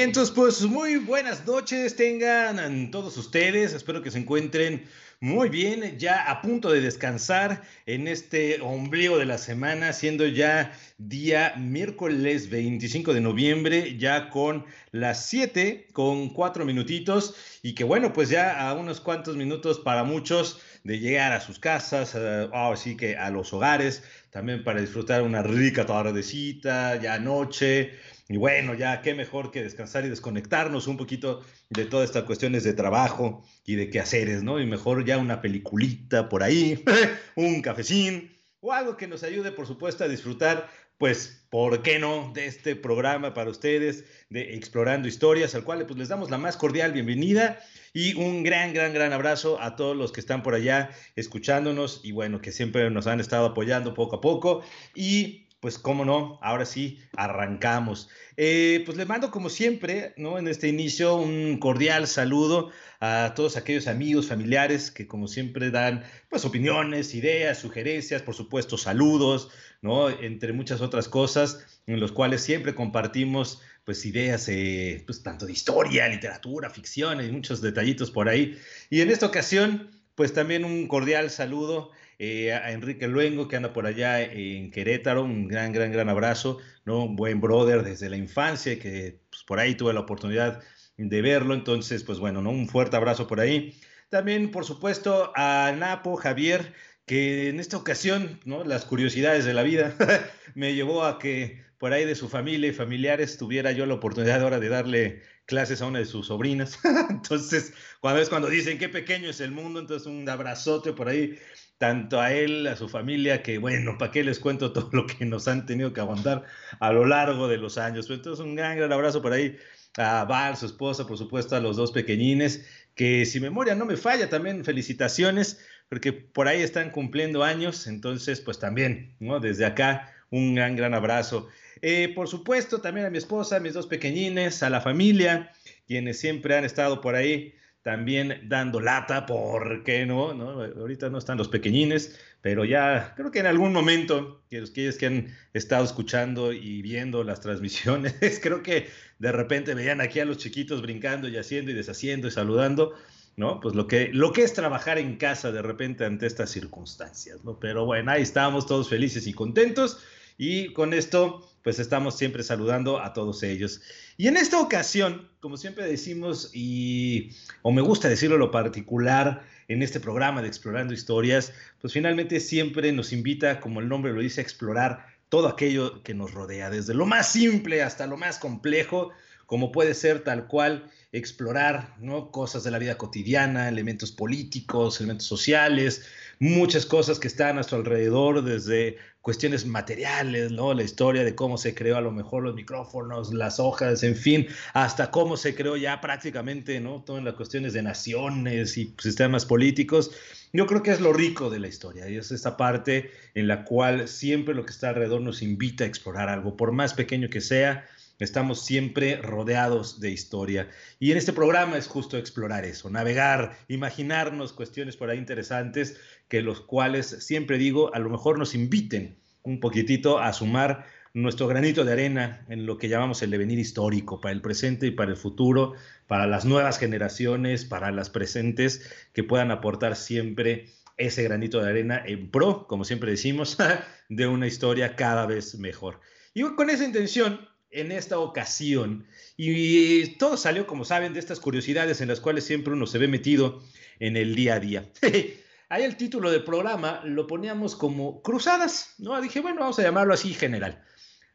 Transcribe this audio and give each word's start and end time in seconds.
Bien, 0.00 0.08
entonces 0.08 0.34
pues 0.34 0.62
muy 0.62 0.96
buenas 0.96 1.46
noches 1.46 1.94
tengan 1.94 2.90
todos 2.90 3.18
ustedes, 3.18 3.74
espero 3.74 4.00
que 4.00 4.10
se 4.10 4.16
encuentren 4.16 4.86
muy 5.20 5.50
bien, 5.50 5.98
ya 5.98 6.30
a 6.30 6.40
punto 6.40 6.72
de 6.72 6.80
descansar 6.80 7.60
en 7.84 8.08
este 8.08 8.62
ombligo 8.62 9.18
de 9.18 9.26
la 9.26 9.36
semana, 9.36 9.92
siendo 9.92 10.26
ya 10.26 10.72
día 10.96 11.52
miércoles 11.58 12.48
25 12.48 13.12
de 13.12 13.20
noviembre, 13.20 13.98
ya 13.98 14.30
con 14.30 14.64
las 14.90 15.26
7, 15.26 15.88
con 15.92 16.30
4 16.30 16.64
minutitos, 16.64 17.34
y 17.62 17.74
que 17.74 17.84
bueno, 17.84 18.14
pues 18.14 18.30
ya 18.30 18.58
a 18.58 18.72
unos 18.72 19.02
cuantos 19.02 19.36
minutos 19.36 19.80
para 19.80 20.02
muchos 20.02 20.60
de 20.82 20.98
llegar 20.98 21.32
a 21.32 21.42
sus 21.42 21.58
casas, 21.58 22.14
así 22.14 22.96
que 22.96 23.18
a 23.18 23.28
los 23.28 23.52
hogares, 23.52 24.02
también 24.30 24.64
para 24.64 24.80
disfrutar 24.80 25.20
una 25.20 25.42
rica 25.42 25.84
tardecita, 25.84 26.98
ya 27.02 27.18
noche 27.18 27.98
y 28.30 28.36
bueno, 28.36 28.74
ya 28.74 29.02
qué 29.02 29.12
mejor 29.12 29.50
que 29.50 29.60
descansar 29.60 30.04
y 30.04 30.08
desconectarnos 30.08 30.86
un 30.86 30.96
poquito 30.96 31.44
de 31.68 31.84
todas 31.84 32.08
estas 32.08 32.22
cuestiones 32.22 32.62
de 32.62 32.74
trabajo 32.74 33.44
y 33.66 33.74
de 33.74 33.90
quehaceres, 33.90 34.44
¿no? 34.44 34.60
Y 34.60 34.66
mejor 34.66 35.04
ya 35.04 35.18
una 35.18 35.42
peliculita 35.42 36.28
por 36.28 36.44
ahí, 36.44 36.84
un 37.34 37.60
cafecín 37.60 38.30
o 38.60 38.72
algo 38.72 38.96
que 38.96 39.08
nos 39.08 39.24
ayude, 39.24 39.50
por 39.50 39.66
supuesto, 39.66 40.04
a 40.04 40.08
disfrutar, 40.08 40.70
pues, 40.96 41.44
¿por 41.50 41.82
qué 41.82 41.98
no?, 41.98 42.30
de 42.32 42.46
este 42.46 42.76
programa 42.76 43.34
para 43.34 43.50
ustedes 43.50 44.04
de 44.28 44.54
Explorando 44.54 45.08
Historias, 45.08 45.56
al 45.56 45.64
cual 45.64 45.84
pues, 45.84 45.98
les 45.98 46.08
damos 46.08 46.30
la 46.30 46.38
más 46.38 46.56
cordial 46.56 46.92
bienvenida 46.92 47.58
y 47.92 48.14
un 48.14 48.44
gran, 48.44 48.72
gran, 48.72 48.94
gran 48.94 49.12
abrazo 49.12 49.60
a 49.60 49.74
todos 49.74 49.96
los 49.96 50.12
que 50.12 50.20
están 50.20 50.44
por 50.44 50.54
allá 50.54 50.90
escuchándonos 51.16 52.00
y 52.04 52.12
bueno, 52.12 52.40
que 52.40 52.52
siempre 52.52 52.88
nos 52.90 53.08
han 53.08 53.18
estado 53.18 53.46
apoyando 53.46 53.92
poco 53.92 54.16
a 54.16 54.20
poco. 54.20 54.62
Y 54.94 55.48
pues 55.60 55.78
cómo 55.78 56.06
no, 56.06 56.38
ahora 56.40 56.64
sí, 56.64 56.98
arrancamos. 57.14 58.08
Eh, 58.36 58.82
pues 58.86 58.96
le 58.96 59.04
mando 59.04 59.30
como 59.30 59.50
siempre, 59.50 60.14
¿no? 60.16 60.38
En 60.38 60.48
este 60.48 60.68
inicio 60.68 61.16
un 61.16 61.58
cordial 61.58 62.06
saludo 62.06 62.70
a 62.98 63.34
todos 63.36 63.58
aquellos 63.58 63.86
amigos, 63.86 64.26
familiares 64.26 64.90
que 64.90 65.06
como 65.06 65.28
siempre 65.28 65.70
dan 65.70 66.04
pues 66.30 66.46
opiniones, 66.46 67.14
ideas, 67.14 67.58
sugerencias, 67.58 68.22
por 68.22 68.34
supuesto 68.34 68.78
saludos, 68.78 69.50
¿no? 69.82 70.08
Entre 70.08 70.54
muchas 70.54 70.80
otras 70.80 71.08
cosas 71.08 71.80
en 71.86 72.00
los 72.00 72.12
cuales 72.12 72.42
siempre 72.42 72.74
compartimos 72.74 73.60
pues 73.84 74.04
ideas, 74.06 74.48
eh, 74.48 75.02
pues 75.04 75.22
tanto 75.22 75.44
de 75.44 75.52
historia, 75.52 76.08
literatura, 76.08 76.70
ficción 76.70 77.22
y 77.22 77.30
muchos 77.30 77.60
detallitos 77.60 78.10
por 78.10 78.28
ahí. 78.28 78.58
Y 78.88 79.02
en 79.02 79.10
esta 79.10 79.26
ocasión, 79.26 79.90
pues 80.14 80.32
también 80.32 80.64
un 80.64 80.88
cordial 80.88 81.30
saludo 81.30 81.90
eh, 82.22 82.52
a 82.52 82.70
Enrique 82.72 83.08
Luengo, 83.08 83.48
que 83.48 83.56
anda 83.56 83.72
por 83.72 83.86
allá 83.86 84.22
en 84.22 84.70
Querétaro, 84.70 85.24
un 85.24 85.48
gran, 85.48 85.72
gran, 85.72 85.90
gran 85.90 86.10
abrazo, 86.10 86.58
¿no? 86.84 87.04
Un 87.04 87.16
buen 87.16 87.40
brother 87.40 87.82
desde 87.82 88.10
la 88.10 88.18
infancia, 88.18 88.78
que 88.78 89.22
pues, 89.30 89.42
por 89.44 89.58
ahí 89.58 89.74
tuve 89.74 89.94
la 89.94 90.00
oportunidad 90.00 90.62
de 90.98 91.22
verlo, 91.22 91.54
entonces, 91.54 92.04
pues 92.04 92.18
bueno, 92.18 92.42
¿no? 92.42 92.50
Un 92.50 92.68
fuerte 92.68 92.94
abrazo 92.94 93.26
por 93.26 93.40
ahí. 93.40 93.74
También, 94.10 94.50
por 94.50 94.66
supuesto, 94.66 95.32
a 95.34 95.72
Napo, 95.74 96.16
Javier, 96.16 96.74
que 97.06 97.48
en 97.48 97.58
esta 97.58 97.78
ocasión, 97.78 98.38
¿no? 98.44 98.64
Las 98.64 98.84
curiosidades 98.84 99.46
de 99.46 99.54
la 99.54 99.62
vida 99.62 99.96
me 100.54 100.74
llevó 100.74 101.04
a 101.04 101.18
que 101.18 101.64
por 101.78 101.94
ahí 101.94 102.04
de 102.04 102.16
su 102.16 102.28
familia 102.28 102.68
y 102.68 102.74
familiares 102.74 103.38
tuviera 103.38 103.72
yo 103.72 103.86
la 103.86 103.94
oportunidad 103.94 104.42
ahora 104.42 104.60
de 104.60 104.68
darle 104.68 105.22
clases 105.46 105.80
a 105.80 105.86
una 105.86 106.00
de 106.00 106.04
sus 106.04 106.26
sobrinas. 106.26 106.78
entonces, 107.08 107.72
cuando 108.00 108.20
es 108.20 108.28
cuando 108.28 108.48
dicen 108.48 108.76
qué 108.76 108.90
pequeño 108.90 109.30
es 109.30 109.40
el 109.40 109.52
mundo, 109.52 109.80
entonces 109.80 110.06
un 110.06 110.28
abrazote 110.28 110.92
por 110.92 111.08
ahí 111.08 111.38
tanto 111.80 112.20
a 112.20 112.34
él, 112.34 112.66
a 112.66 112.76
su 112.76 112.90
familia, 112.90 113.42
que 113.42 113.56
bueno, 113.56 113.96
¿para 113.96 114.12
qué 114.12 114.22
les 114.22 114.38
cuento 114.38 114.70
todo 114.74 114.90
lo 114.92 115.06
que 115.06 115.24
nos 115.24 115.48
han 115.48 115.64
tenido 115.64 115.94
que 115.94 116.00
aguantar 116.02 116.44
a 116.78 116.92
lo 116.92 117.06
largo 117.06 117.48
de 117.48 117.56
los 117.56 117.78
años? 117.78 118.10
Entonces, 118.10 118.44
un 118.44 118.54
gran, 118.54 118.76
gran 118.76 118.92
abrazo 118.92 119.22
por 119.22 119.32
ahí 119.32 119.56
a 119.96 120.24
Val, 120.26 120.58
su 120.58 120.66
esposa, 120.66 121.06
por 121.06 121.16
supuesto, 121.16 121.56
a 121.56 121.60
los 121.60 121.78
dos 121.78 121.90
pequeñines, 121.92 122.66
que 122.94 123.24
si 123.24 123.40
memoria 123.40 123.74
no 123.74 123.86
me 123.86 123.96
falla, 123.96 124.28
también 124.28 124.62
felicitaciones, 124.62 125.64
porque 125.88 126.12
por 126.12 126.48
ahí 126.48 126.60
están 126.60 126.90
cumpliendo 126.90 127.44
años, 127.44 127.86
entonces, 127.86 128.42
pues 128.42 128.58
también, 128.58 129.16
¿no? 129.18 129.40
Desde 129.40 129.64
acá, 129.64 130.12
un 130.28 130.54
gran, 130.54 130.76
gran 130.76 130.92
abrazo. 130.92 131.48
Eh, 131.80 132.12
por 132.14 132.28
supuesto, 132.28 132.82
también 132.82 133.06
a 133.06 133.10
mi 133.10 133.16
esposa, 133.16 133.56
a 133.56 133.60
mis 133.60 133.72
dos 133.72 133.86
pequeñines, 133.86 134.62
a 134.62 134.68
la 134.68 134.82
familia, 134.82 135.50
quienes 135.86 136.20
siempre 136.20 136.58
han 136.58 136.66
estado 136.66 137.00
por 137.00 137.14
ahí 137.14 137.54
también 137.82 138.42
dando 138.48 138.80
lata, 138.80 139.26
¿por 139.26 139.82
qué 139.84 140.04
no? 140.04 140.34
no? 140.34 140.62
Ahorita 140.62 141.08
no 141.08 141.18
están 141.18 141.38
los 141.38 141.48
pequeñines, 141.48 142.18
pero 142.42 142.64
ya 142.64 143.14
creo 143.16 143.30
que 143.30 143.38
en 143.38 143.46
algún 143.46 143.72
momento, 143.72 144.42
que 144.50 144.60
los 144.60 144.70
que 144.70 145.06
han 145.06 145.34
estado 145.54 145.84
escuchando 145.84 146.52
y 146.52 146.82
viendo 146.82 147.24
las 147.24 147.40
transmisiones, 147.40 148.14
creo 148.42 148.62
que 148.62 148.88
de 149.18 149.32
repente 149.32 149.74
veían 149.74 150.00
aquí 150.00 150.20
a 150.20 150.24
los 150.24 150.38
chiquitos 150.38 150.82
brincando 150.82 151.28
y 151.28 151.36
haciendo 151.36 151.70
y 151.70 151.74
deshaciendo 151.74 152.28
y 152.28 152.30
saludando, 152.30 152.94
¿no? 153.36 153.60
Pues 153.60 153.74
lo 153.74 153.86
que, 153.86 154.10
lo 154.12 154.32
que 154.32 154.42
es 154.42 154.52
trabajar 154.52 154.98
en 154.98 155.16
casa 155.16 155.50
de 155.50 155.62
repente 155.62 156.04
ante 156.04 156.26
estas 156.26 156.50
circunstancias, 156.50 157.44
¿no? 157.44 157.58
Pero 157.58 157.86
bueno, 157.86 158.10
ahí 158.10 158.22
estamos 158.22 158.66
todos 158.66 158.90
felices 158.90 159.26
y 159.26 159.32
contentos 159.32 160.04
y 160.36 160.72
con 160.74 160.92
esto 160.92 161.49
pues 161.62 161.78
estamos 161.78 162.16
siempre 162.16 162.42
saludando 162.42 163.00
a 163.00 163.12
todos 163.12 163.42
ellos. 163.42 163.80
Y 164.16 164.28
en 164.28 164.36
esta 164.36 164.60
ocasión, 164.60 165.28
como 165.40 165.56
siempre 165.56 165.86
decimos, 165.86 166.50
y 166.54 167.30
o 167.62 167.72
me 167.72 167.82
gusta 167.82 168.08
decirlo 168.08 168.38
lo 168.38 168.50
particular 168.50 169.42
en 169.68 169.82
este 169.82 170.00
programa 170.00 170.42
de 170.42 170.48
Explorando 170.48 170.94
Historias, 170.94 171.52
pues 171.80 171.92
finalmente 171.92 172.40
siempre 172.40 172.92
nos 172.92 173.12
invita, 173.12 173.60
como 173.60 173.80
el 173.80 173.88
nombre 173.88 174.12
lo 174.12 174.20
dice, 174.20 174.40
a 174.40 174.44
explorar 174.44 175.06
todo 175.28 175.48
aquello 175.48 176.02
que 176.02 176.14
nos 176.14 176.32
rodea, 176.32 176.70
desde 176.70 176.92
lo 176.94 177.06
más 177.06 177.30
simple 177.30 177.82
hasta 177.82 178.06
lo 178.06 178.16
más 178.16 178.38
complejo, 178.38 179.10
como 179.46 179.70
puede 179.70 179.94
ser 179.94 180.24
tal 180.24 180.46
cual 180.48 180.90
explorar 181.12 181.96
¿no? 181.98 182.30
cosas 182.30 182.62
de 182.62 182.70
la 182.70 182.78
vida 182.78 182.96
cotidiana, 182.96 183.68
elementos 183.68 184.12
políticos, 184.12 185.00
elementos 185.00 185.26
sociales, 185.26 186.06
muchas 186.38 186.86
cosas 186.86 187.18
que 187.18 187.28
están 187.28 187.50
a 187.50 187.52
nuestro 187.54 187.78
alrededor, 187.78 188.44
desde 188.44 188.96
cuestiones 189.20 189.66
materiales, 189.66 190.50
¿no? 190.50 190.72
La 190.72 190.82
historia 190.82 191.24
de 191.24 191.34
cómo 191.34 191.58
se 191.58 191.74
creó 191.74 191.96
a 191.96 192.00
lo 192.00 192.10
mejor 192.10 192.42
los 192.42 192.54
micrófonos, 192.54 193.34
las 193.34 193.60
hojas, 193.60 194.02
en 194.02 194.16
fin, 194.16 194.46
hasta 194.72 195.10
cómo 195.10 195.36
se 195.36 195.54
creó 195.54 195.76
ya 195.76 196.00
prácticamente, 196.00 196.80
¿no? 196.80 197.02
Todas 197.02 197.22
las 197.22 197.34
cuestiones 197.34 197.74
de 197.74 197.82
naciones 197.82 198.78
y 198.78 198.94
sistemas 198.98 199.44
políticos. 199.44 200.12
Yo 200.52 200.66
creo 200.66 200.82
que 200.82 200.92
es 200.92 201.00
lo 201.00 201.12
rico 201.12 201.50
de 201.50 201.60
la 201.60 201.68
historia 201.68 202.08
y 202.08 202.16
es 202.16 202.30
esta 202.30 202.56
parte 202.56 203.10
en 203.34 203.46
la 203.46 203.64
cual 203.64 204.08
siempre 204.08 204.54
lo 204.54 204.64
que 204.64 204.72
está 204.72 204.88
alrededor 204.88 205.20
nos 205.20 205.42
invita 205.42 205.84
a 205.84 205.86
explorar 205.86 206.28
algo, 206.28 206.56
por 206.56 206.72
más 206.72 206.94
pequeño 206.94 207.28
que 207.28 207.40
sea, 207.40 207.86
Estamos 208.20 208.64
siempre 208.64 209.16
rodeados 209.16 209.98
de 209.98 210.10
historia. 210.10 210.68
Y 210.98 211.10
en 211.10 211.18
este 211.18 211.32
programa 211.32 211.78
es 211.78 211.88
justo 211.88 212.18
explorar 212.18 212.64
eso, 212.64 212.90
navegar, 212.90 213.56
imaginarnos 213.68 214.52
cuestiones 214.52 214.96
por 214.96 215.10
ahí 215.10 215.18
interesantes 215.18 215.98
que 216.28 216.42
los 216.42 216.60
cuales, 216.60 217.06
siempre 217.06 217.58
digo, 217.58 217.92
a 217.94 217.98
lo 217.98 218.10
mejor 218.10 218.38
nos 218.38 218.54
inviten 218.54 219.16
un 219.42 219.58
poquitito 219.58 220.18
a 220.18 220.32
sumar 220.32 220.84
nuestro 221.12 221.48
granito 221.48 221.84
de 221.84 221.92
arena 221.92 222.44
en 222.48 222.66
lo 222.66 222.78
que 222.78 222.88
llamamos 222.88 223.22
el 223.22 223.30
devenir 223.30 223.58
histórico, 223.58 224.20
para 224.20 224.32
el 224.32 224.40
presente 224.40 224.86
y 224.86 224.90
para 224.92 225.10
el 225.10 225.16
futuro, 225.16 225.72
para 226.06 226.26
las 226.26 226.44
nuevas 226.44 226.78
generaciones, 226.78 227.64
para 227.64 227.90
las 227.90 228.10
presentes, 228.10 228.88
que 229.12 229.24
puedan 229.24 229.50
aportar 229.50 229.96
siempre 229.96 230.68
ese 230.96 231.22
granito 231.22 231.60
de 231.60 231.70
arena 231.70 232.02
en 232.06 232.30
pro, 232.30 232.66
como 232.68 232.84
siempre 232.84 233.10
decimos, 233.10 233.56
de 234.08 234.26
una 234.26 234.46
historia 234.46 234.94
cada 234.94 235.26
vez 235.26 235.58
mejor. 235.58 236.00
Y 236.34 236.42
con 236.54 236.70
esa 236.70 236.84
intención, 236.84 237.40
en 237.70 237.92
esta 237.92 238.18
ocasión. 238.18 239.06
Y 239.36 240.16
todo 240.16 240.36
salió, 240.36 240.66
como 240.66 240.84
saben, 240.84 241.14
de 241.14 241.20
estas 241.20 241.40
curiosidades 241.40 242.00
en 242.00 242.08
las 242.08 242.20
cuales 242.20 242.44
siempre 242.44 242.72
uno 242.72 242.86
se 242.86 242.98
ve 242.98 243.08
metido 243.08 243.62
en 243.98 244.16
el 244.16 244.34
día 244.34 244.54
a 244.54 244.60
día. 244.60 244.90
Ahí 245.68 245.84
el 245.84 245.96
título 245.96 246.32
del 246.32 246.42
programa 246.42 247.00
lo 247.04 247.28
poníamos 247.28 247.76
como 247.76 248.22
Cruzadas, 248.22 248.94
¿no? 248.98 249.20
Dije, 249.20 249.40
bueno, 249.40 249.60
vamos 249.60 249.78
a 249.78 249.82
llamarlo 249.82 250.12
así 250.12 250.34
general. 250.34 250.84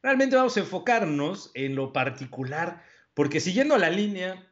Realmente 0.04 0.36
vamos 0.36 0.58
a 0.58 0.60
enfocarnos 0.60 1.52
en 1.54 1.76
lo 1.76 1.94
particular, 1.94 2.84
porque 3.14 3.40
siguiendo 3.40 3.78
la 3.78 3.90
línea 3.90 4.52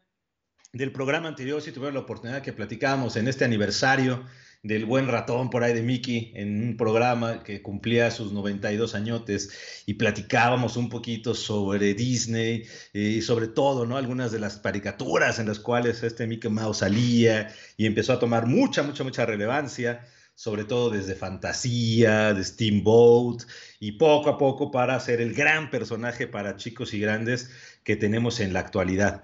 del 0.71 0.91
programa 0.93 1.27
anterior, 1.27 1.61
si 1.61 1.71
tuvieron 1.71 1.95
la 1.95 1.99
oportunidad 1.99 2.41
que 2.41 2.53
platicábamos 2.53 3.17
en 3.17 3.27
este 3.27 3.43
aniversario 3.43 4.25
del 4.63 4.85
buen 4.85 5.09
ratón 5.09 5.49
por 5.49 5.63
ahí 5.63 5.73
de 5.73 5.83
Mickey 5.83 6.31
en 6.35 6.63
un 6.63 6.77
programa 6.77 7.43
que 7.43 7.61
cumplía 7.61 8.09
sus 8.11 8.31
92 8.31 8.95
añotes 8.95 9.83
y 9.85 9.95
platicábamos 9.95 10.77
un 10.77 10.89
poquito 10.89 11.35
sobre 11.35 11.93
Disney 11.93 12.63
eh, 12.93 12.99
y 12.99 13.21
sobre 13.21 13.49
todo, 13.49 13.85
¿no? 13.85 13.97
Algunas 13.97 14.31
de 14.31 14.39
las 14.39 14.57
caricaturas 14.57 15.39
en 15.39 15.47
las 15.47 15.59
cuales 15.59 16.01
este 16.01 16.27
Mickey 16.27 16.49
Mouse 16.49 16.77
salía 16.77 17.53
y 17.75 17.85
empezó 17.85 18.13
a 18.13 18.19
tomar 18.19 18.47
mucha, 18.47 18.83
mucha, 18.83 19.03
mucha 19.03 19.25
relevancia 19.25 20.07
sobre 20.35 20.63
todo 20.63 20.89
desde 20.89 21.13
Fantasía, 21.15 22.33
de 22.33 22.43
Steamboat, 22.43 23.43
y 23.79 23.93
poco 23.93 24.29
a 24.29 24.37
poco 24.37 24.71
para 24.71 24.99
ser 24.99 25.21
el 25.21 25.33
gran 25.33 25.69
personaje 25.69 26.27
para 26.27 26.55
chicos 26.55 26.93
y 26.93 26.99
grandes 26.99 27.51
que 27.83 27.95
tenemos 27.95 28.39
en 28.39 28.53
la 28.53 28.61
actualidad. 28.61 29.23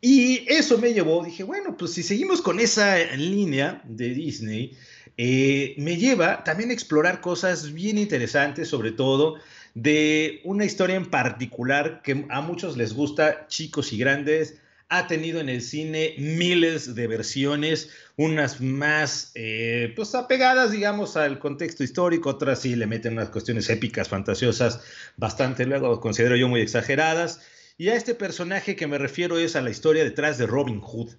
Y 0.00 0.44
eso 0.48 0.78
me 0.78 0.92
llevó, 0.92 1.24
dije, 1.24 1.42
bueno, 1.42 1.76
pues 1.76 1.92
si 1.92 2.02
seguimos 2.02 2.40
con 2.40 2.60
esa 2.60 2.98
línea 3.16 3.82
de 3.84 4.10
Disney, 4.10 4.76
eh, 5.16 5.74
me 5.78 5.96
lleva 5.96 6.44
también 6.44 6.70
a 6.70 6.72
explorar 6.72 7.20
cosas 7.20 7.72
bien 7.72 7.98
interesantes, 7.98 8.68
sobre 8.68 8.92
todo 8.92 9.38
de 9.74 10.40
una 10.44 10.64
historia 10.64 10.94
en 10.96 11.06
particular 11.10 12.02
que 12.02 12.26
a 12.30 12.40
muchos 12.40 12.76
les 12.76 12.94
gusta, 12.94 13.48
chicos 13.48 13.92
y 13.92 13.98
grandes. 13.98 14.58
Ha 14.90 15.06
tenido 15.06 15.40
en 15.40 15.50
el 15.50 15.60
cine 15.60 16.14
miles 16.16 16.94
de 16.94 17.06
versiones, 17.08 17.90
unas 18.16 18.60
más 18.60 19.32
eh, 19.34 19.92
pues 19.96 20.14
apegadas, 20.14 20.70
digamos, 20.70 21.16
al 21.16 21.38
contexto 21.38 21.84
histórico, 21.84 22.30
otras 22.30 22.60
sí 22.62 22.74
le 22.74 22.86
meten 22.86 23.14
unas 23.14 23.28
cuestiones 23.28 23.68
épicas, 23.68 24.08
fantasiosas, 24.08 24.80
bastante 25.16 25.66
luego 25.66 26.00
considero 26.00 26.36
yo 26.36 26.48
muy 26.48 26.60
exageradas. 26.60 27.40
Y 27.80 27.90
a 27.90 27.94
este 27.94 28.16
personaje 28.16 28.74
que 28.74 28.88
me 28.88 28.98
refiero 28.98 29.38
es 29.38 29.54
a 29.54 29.62
la 29.62 29.70
historia 29.70 30.02
detrás 30.02 30.36
de 30.36 30.48
Robin 30.48 30.80
Hood. 30.80 31.10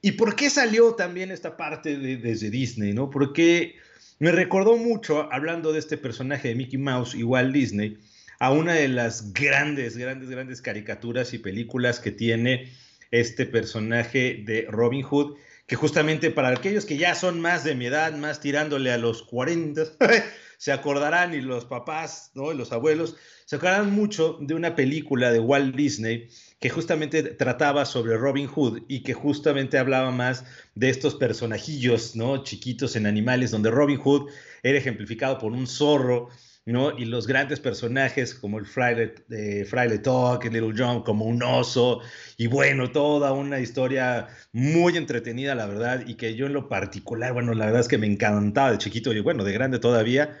¿Y 0.00 0.12
por 0.12 0.34
qué 0.34 0.50
salió 0.50 0.96
también 0.96 1.30
esta 1.30 1.56
parte 1.56 1.96
desde 1.96 2.50
Disney? 2.50 2.92
¿no? 2.92 3.08
Porque 3.08 3.76
me 4.18 4.32
recordó 4.32 4.76
mucho, 4.76 5.32
hablando 5.32 5.72
de 5.72 5.78
este 5.78 5.96
personaje 5.96 6.48
de 6.48 6.54
Mickey 6.56 6.76
Mouse 6.76 7.14
Walt 7.14 7.52
Disney, 7.54 7.98
a 8.40 8.50
una 8.50 8.74
de 8.74 8.88
las 8.88 9.32
grandes, 9.32 9.96
grandes, 9.96 10.28
grandes 10.28 10.60
caricaturas 10.60 11.32
y 11.34 11.38
películas 11.38 12.00
que 12.00 12.10
tiene 12.10 12.72
este 13.12 13.46
personaje 13.46 14.42
de 14.44 14.66
Robin 14.68 15.02
Hood, 15.02 15.36
que 15.68 15.76
justamente 15.76 16.32
para 16.32 16.48
aquellos 16.48 16.84
que 16.84 16.96
ya 16.96 17.14
son 17.14 17.40
más 17.40 17.62
de 17.62 17.76
mi 17.76 17.86
edad, 17.86 18.12
más 18.16 18.40
tirándole 18.40 18.90
a 18.90 18.98
los 18.98 19.22
40, 19.22 19.84
se 20.62 20.70
acordarán 20.70 21.34
y 21.34 21.40
los 21.40 21.64
papás, 21.64 22.30
¿no? 22.34 22.52
los 22.52 22.70
abuelos, 22.70 23.16
se 23.46 23.56
acordarán 23.56 23.90
mucho 23.90 24.38
de 24.40 24.54
una 24.54 24.76
película 24.76 25.32
de 25.32 25.40
Walt 25.40 25.74
Disney 25.74 26.28
que 26.60 26.70
justamente 26.70 27.24
trataba 27.24 27.84
sobre 27.84 28.16
Robin 28.16 28.46
Hood 28.46 28.82
y 28.86 29.02
que 29.02 29.12
justamente 29.12 29.76
hablaba 29.76 30.12
más 30.12 30.44
de 30.76 30.88
estos 30.88 31.16
personajillos, 31.16 32.14
¿no? 32.14 32.44
Chiquitos 32.44 32.94
en 32.94 33.06
animales, 33.06 33.50
donde 33.50 33.72
Robin 33.72 33.98
Hood 33.98 34.30
era 34.62 34.78
ejemplificado 34.78 35.36
por 35.38 35.50
un 35.50 35.66
zorro, 35.66 36.28
¿no? 36.64 36.96
Y 36.96 37.06
los 37.06 37.26
grandes 37.26 37.60
personajes 37.60 38.34
como 38.34 38.58
el 38.58 38.66
Fraile, 38.66 39.14
eh, 39.30 39.64
Fraile 39.64 39.98
Talk, 39.98 40.44
el 40.44 40.52
Little 40.52 40.74
John, 40.76 41.02
como 41.02 41.24
un 41.24 41.42
oso, 41.42 42.00
y 42.36 42.46
bueno, 42.46 42.90
toda 42.90 43.32
una 43.32 43.60
historia 43.60 44.28
muy 44.52 44.96
entretenida, 44.96 45.54
la 45.54 45.66
verdad, 45.66 46.04
y 46.06 46.14
que 46.14 46.34
yo 46.34 46.46
en 46.46 46.52
lo 46.52 46.68
particular, 46.68 47.32
bueno, 47.32 47.54
la 47.54 47.66
verdad 47.66 47.80
es 47.80 47.88
que 47.88 47.98
me 47.98 48.06
encantaba 48.06 48.72
de 48.72 48.78
chiquito 48.78 49.12
y 49.12 49.20
bueno, 49.20 49.44
de 49.44 49.52
grande 49.52 49.78
todavía, 49.78 50.38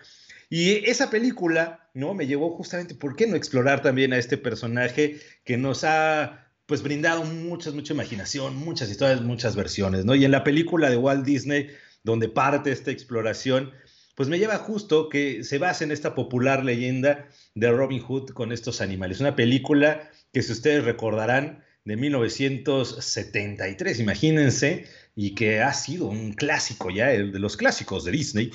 y 0.48 0.84
esa 0.88 1.08
película, 1.08 1.88
¿no? 1.94 2.12
Me 2.12 2.26
llevó 2.26 2.54
justamente, 2.54 2.94
¿por 2.94 3.16
qué 3.16 3.26
no 3.26 3.36
explorar 3.36 3.80
también 3.80 4.12
a 4.12 4.18
este 4.18 4.36
personaje 4.36 5.18
que 5.44 5.56
nos 5.56 5.82
ha, 5.82 6.46
pues, 6.66 6.82
brindado 6.82 7.24
muchas, 7.24 7.72
mucha 7.72 7.94
imaginación, 7.94 8.56
muchas 8.56 8.90
historias, 8.90 9.22
muchas 9.22 9.56
versiones, 9.56 10.04
¿no? 10.04 10.14
Y 10.14 10.26
en 10.26 10.30
la 10.30 10.44
película 10.44 10.90
de 10.90 10.98
Walt 10.98 11.24
Disney, 11.24 11.68
donde 12.04 12.28
parte 12.28 12.70
esta 12.70 12.90
exploración, 12.90 13.72
pues 14.14 14.28
me 14.28 14.38
lleva 14.38 14.58
justo 14.58 15.08
que 15.08 15.44
se 15.44 15.58
basa 15.58 15.84
en 15.84 15.92
esta 15.92 16.14
popular 16.14 16.64
leyenda 16.64 17.28
de 17.54 17.70
Robin 17.70 18.00
Hood 18.00 18.30
con 18.30 18.52
estos 18.52 18.80
animales. 18.80 19.20
Una 19.20 19.36
película 19.36 20.10
que, 20.32 20.42
si 20.42 20.52
ustedes 20.52 20.84
recordarán, 20.84 21.62
de 21.84 21.96
1973, 21.96 24.00
imagínense, 24.00 24.86
y 25.16 25.34
que 25.34 25.60
ha 25.60 25.74
sido 25.74 26.06
un 26.06 26.32
clásico 26.32 26.90
ya, 26.90 27.12
el 27.12 27.32
de 27.32 27.38
los 27.38 27.56
clásicos 27.56 28.04
de 28.04 28.12
Disney. 28.12 28.50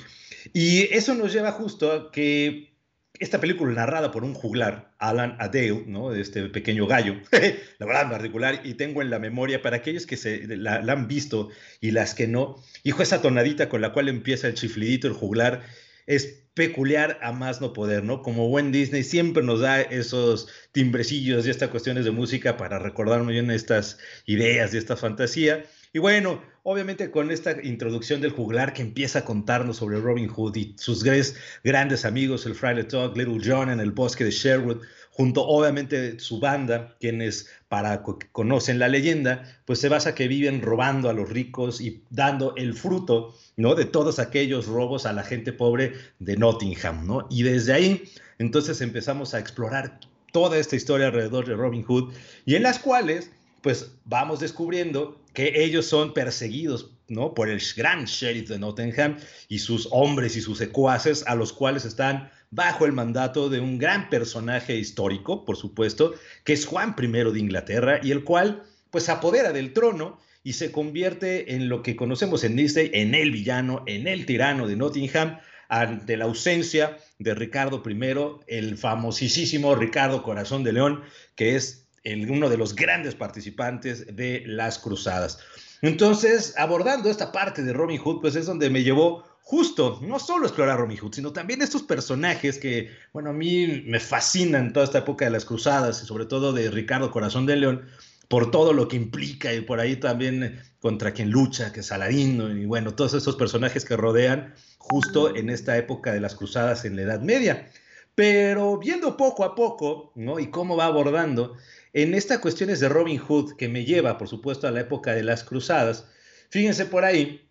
Y 0.54 0.84
eso 0.94 1.14
nos 1.14 1.34
lleva 1.34 1.52
justo 1.52 1.92
a 1.92 2.12
que 2.12 2.77
esta 3.20 3.40
película 3.40 3.74
narrada 3.74 4.12
por 4.12 4.24
un 4.24 4.34
juglar, 4.34 4.92
Alan 4.98 5.36
Adale, 5.40 5.84
¿no? 5.88 6.14
Este 6.14 6.44
pequeño 6.50 6.88
gallo, 6.88 7.16
la 7.80 7.86
verdad 7.86 8.10
particular, 8.10 8.62
y 8.64 8.76
tengo 8.76 9.02
en 9.02 9.10
la 9.10 9.20
memoria 9.20 9.62
para 9.62 9.78
aquellos 9.78 10.06
que 10.06 10.18
se, 10.18 10.46
la, 10.58 10.76
han 10.76 11.08
visto 11.08 11.50
y 11.82 11.92
las 11.92 12.14
que 12.14 12.28
no, 12.28 12.62
hijo, 12.84 13.04
esa 13.04 13.22
tonadita 13.22 13.70
con 13.70 13.82
la 13.82 13.94
cual 13.94 14.10
empieza 14.10 14.48
el 14.48 14.54
chiflidito, 14.54 15.08
el 15.08 15.14
juglar, 15.14 15.64
es 16.06 16.44
peculiar 16.54 17.20
a 17.22 17.32
más 17.34 17.62
no 17.62 17.72
poder, 17.72 18.04
¿no? 18.04 18.24
Como 18.24 18.50
buen 18.50 18.72
Disney 18.72 19.04
siempre 19.04 19.44
nos 19.44 19.62
da 19.62 19.82
esos 19.82 20.48
timbrecillos 20.72 21.46
y 21.46 21.52
estas 21.52 21.70
cuestiones 21.70 22.06
de 22.06 22.12
música 22.12 22.58
para 22.58 22.80
recordar 22.80 23.22
muy 23.24 23.34
bien 23.34 23.52
estas 23.52 24.00
ideas 24.26 24.74
y 24.74 24.78
esta 24.78 24.98
fantasía. 24.98 25.66
Y 25.94 26.00
bueno, 26.00 26.42
obviamente 26.70 27.12
con 27.12 27.32
esta 27.32 27.64
introducción 27.64 28.20
del 28.20 28.32
juglar 28.32 28.74
que 28.74 28.82
empieza 28.82 29.20
a 29.20 29.26
contarnos 29.26 29.78
sobre 29.78 30.02
Robin 30.02 30.28
Hood 30.28 30.58
y 30.58 30.76
sus 30.78 31.02
grandes 31.02 32.04
amigos, 32.04 32.46
el 32.46 32.56
Fraile 32.56 32.84
Talk, 32.84 33.16
Little 33.16 33.40
John 33.42 33.70
en 33.70 33.80
el 33.80 33.92
bosque 33.92 34.26
de 34.26 34.32
Sherwood, 34.32 34.82
junto 35.12 35.48
obviamente 35.48 36.20
su 36.20 36.42
banda, 36.42 36.98
quienes 37.00 37.50
para 37.70 38.04
que 38.04 38.28
conocen 38.34 38.80
la 38.80 38.90
leyenda, 38.90 39.44
pues 39.64 39.80
se 39.80 39.88
basa 39.88 40.14
que 40.14 40.28
viven 40.28 40.62
robando 40.62 41.10
a 41.10 41.14
los 41.14 41.30
ricos 41.30 41.80
y 41.80 42.04
dando 42.10 42.54
el 42.58 42.74
fruto, 42.74 43.34
¿no? 43.56 43.74
De 43.74 43.86
todos 43.86 44.20
aquellos 44.20 44.66
robos 44.66 45.06
a 45.06 45.14
la 45.14 45.24
gente 45.24 45.54
pobre 45.54 45.94
de 46.20 46.36
Nottingham, 46.36 47.08
¿no? 47.08 47.28
Y 47.30 47.44
desde 47.44 47.72
ahí, 47.72 48.04
entonces 48.40 48.82
empezamos 48.82 49.34
a 49.34 49.40
explorar 49.40 50.02
toda 50.34 50.58
esta 50.58 50.76
historia 50.76 51.08
alrededor 51.08 51.48
de 51.48 51.56
Robin 51.56 51.84
Hood 51.84 52.14
y 52.46 52.56
en 52.56 52.64
las 52.64 52.78
cuales 52.78 53.32
pues 53.68 53.92
vamos 54.06 54.40
descubriendo 54.40 55.20
que 55.34 55.66
ellos 55.66 55.86
son 55.86 56.14
perseguidos 56.14 56.94
¿no? 57.10 57.34
por 57.34 57.50
el 57.50 57.62
gran 57.76 58.06
sheriff 58.06 58.48
de 58.48 58.60
Nottingham 58.60 59.18
y 59.50 59.60
sus 59.60 59.90
hombres 59.92 60.38
y 60.38 60.42
sus 60.42 60.58
secuaces, 60.58 61.26
a 61.28 61.36
los 61.36 61.52
cuales 61.52 61.84
están 61.84 62.32
bajo 62.50 62.86
el 62.86 62.94
mandato 62.94 63.50
de 63.50 63.60
un 63.60 63.78
gran 63.78 64.10
personaje 64.10 64.78
histórico, 64.78 65.44
por 65.44 65.58
supuesto, 65.58 66.14
que 66.46 66.54
es 66.54 66.66
Juan 66.66 66.96
I 66.98 67.08
de 67.08 67.40
Inglaterra, 67.40 68.00
y 68.02 68.12
el 68.12 68.24
cual 68.24 68.64
pues 68.90 69.10
apodera 69.10 69.52
del 69.52 69.74
trono 69.74 70.18
y 70.46 70.54
se 70.54 70.72
convierte 70.72 71.54
en 71.54 71.68
lo 71.68 71.84
que 71.84 71.98
conocemos 71.98 72.46
en 72.46 72.56
Disney, 72.56 72.90
en 72.94 73.16
el 73.16 73.32
villano, 73.32 73.84
en 73.86 74.08
el 74.08 74.26
tirano 74.26 74.66
de 74.66 74.78
Nottingham, 74.78 75.40
ante 75.68 76.16
la 76.16 76.24
ausencia 76.24 77.00
de 77.20 77.36
Ricardo 77.36 77.84
I, 77.86 78.46
el 78.48 78.78
famosísimo 78.78 79.76
Ricardo 79.76 80.24
Corazón 80.24 80.64
de 80.64 80.72
León, 80.72 81.04
que 81.36 81.58
es 81.58 81.87
uno 82.30 82.50
de 82.50 82.58
los 82.58 82.76
grandes 82.76 83.16
participantes 83.16 84.16
de 84.16 84.44
las 84.46 84.80
cruzadas. 84.80 85.40
Entonces, 85.82 86.54
abordando 86.58 87.10
esta 87.10 87.32
parte 87.32 87.64
de 87.64 87.74
Robin 87.74 88.00
Hood, 88.00 88.22
pues 88.22 88.36
es 88.36 88.46
donde 88.46 88.70
me 88.70 88.84
llevó 88.84 89.24
justo, 89.42 90.00
no 90.02 90.20
solo 90.20 90.46
explorar 90.46 90.80
Robin 90.80 90.98
Hood, 90.98 91.14
sino 91.14 91.32
también 91.32 91.62
estos 91.62 91.84
personajes 91.84 92.58
que, 92.58 92.90
bueno, 93.14 93.30
a 93.30 93.34
mí 93.34 93.84
me 93.86 94.00
fascinan 94.00 94.74
toda 94.74 94.86
esta 94.86 95.00
época 95.00 95.26
de 95.26 95.32
las 95.32 95.46
cruzadas 95.46 96.02
y 96.04 96.06
sobre 96.06 96.26
todo 96.26 96.52
de 96.52 96.70
Ricardo 96.70 97.12
Corazón 97.12 97.46
de 97.46 97.56
León, 97.56 97.88
por 98.28 98.52
todo 98.52 98.74
lo 98.74 98.88
que 98.88 98.98
implica 98.98 99.54
y 99.54 99.62
por 99.62 99.80
ahí 99.80 99.96
también 99.96 100.62
contra 100.80 101.14
quien 101.14 101.30
lucha, 101.30 101.72
que 101.72 101.80
es 101.80 101.86
Saladino 101.86 102.50
y 102.52 102.66
bueno, 102.66 102.94
todos 102.94 103.14
esos 103.14 103.36
personajes 103.36 103.86
que 103.86 103.96
rodean 103.96 104.54
justo 104.78 105.36
en 105.36 105.50
esta 105.50 105.78
época 105.78 106.12
de 106.12 106.20
las 106.20 106.36
cruzadas 106.36 106.84
en 106.86 106.96
la 106.96 107.04
Edad 107.04 107.22
Media. 107.22 107.70
Pero 108.16 108.78
viendo 108.80 109.16
poco 109.16 109.44
a 109.44 109.54
poco, 109.54 110.12
¿no? 110.16 110.40
Y 110.40 110.48
cómo 110.48 110.76
va 110.76 110.86
abordando, 110.86 111.56
en 111.98 112.14
estas 112.14 112.38
cuestiones 112.38 112.80
de 112.80 112.90
Robin 112.90 113.18
Hood, 113.18 113.56
que 113.58 113.68
me 113.70 113.84
lleva, 113.84 114.20
por 114.20 114.28
supuesto, 114.28 114.68
a 114.68 114.72
la 114.72 114.82
época 114.82 115.16
de 115.16 115.24
las 115.24 115.44
cruzadas, 115.44 116.06
fíjense 116.52 116.86
por 116.86 117.04
ahí 117.04 117.50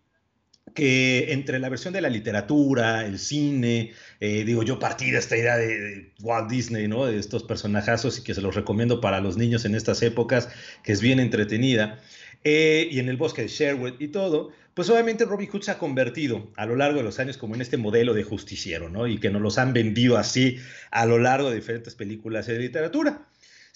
que 0.72 1.32
entre 1.32 1.58
la 1.58 1.68
versión 1.68 1.92
de 1.92 2.00
la 2.00 2.08
literatura, 2.08 3.04
el 3.04 3.18
cine, 3.18 3.92
eh, 4.20 4.44
digo, 4.44 4.62
yo 4.62 4.78
partí 4.78 5.10
de 5.10 5.18
esta 5.18 5.36
idea 5.36 5.56
de, 5.56 6.12
Walt 6.20 6.48
Disney, 6.48 6.86
¿no? 6.86 7.06
De 7.06 7.18
estos 7.18 7.42
personajazos 7.42 8.18
y 8.18 8.22
que 8.22 8.34
se 8.34 8.40
los 8.40 8.54
recomiendo 8.54 9.00
para 9.00 9.20
los 9.20 9.36
niños 9.36 9.64
en 9.64 9.74
estas 9.74 10.00
épocas, 10.02 10.48
que 10.84 10.92
es 10.92 11.00
bien 11.00 11.18
entretenida, 11.18 11.98
eh, 12.44 12.86
y 12.88 13.00
en 13.00 13.08
el 13.08 13.16
bosque 13.16 13.42
de 13.42 13.48
Sherwood 13.48 13.94
y 13.98 14.08
todo, 14.08 14.52
pues 14.74 14.88
obviamente 14.90 15.24
Robin 15.24 15.48
Hood 15.48 15.62
se 15.62 15.72
ha 15.72 15.78
convertido 15.78 16.52
a 16.54 16.66
lo 16.66 16.76
largo 16.76 16.98
de 16.98 17.02
los 17.02 17.18
años 17.18 17.36
como 17.36 17.56
en 17.56 17.62
este 17.62 17.78
modelo 17.78 18.14
de 18.14 18.22
justiciero, 18.22 18.88
¿no? 18.90 19.08
Y 19.08 19.18
que 19.18 19.30
nos 19.30 19.42
los 19.42 19.58
han 19.58 19.72
vendido 19.72 20.18
así 20.18 20.58
a 20.92 21.04
lo 21.04 21.18
largo 21.18 21.50
de 21.50 21.56
diferentes 21.56 21.96
películas 21.96 22.46
de 22.46 22.60
literatura. 22.60 23.26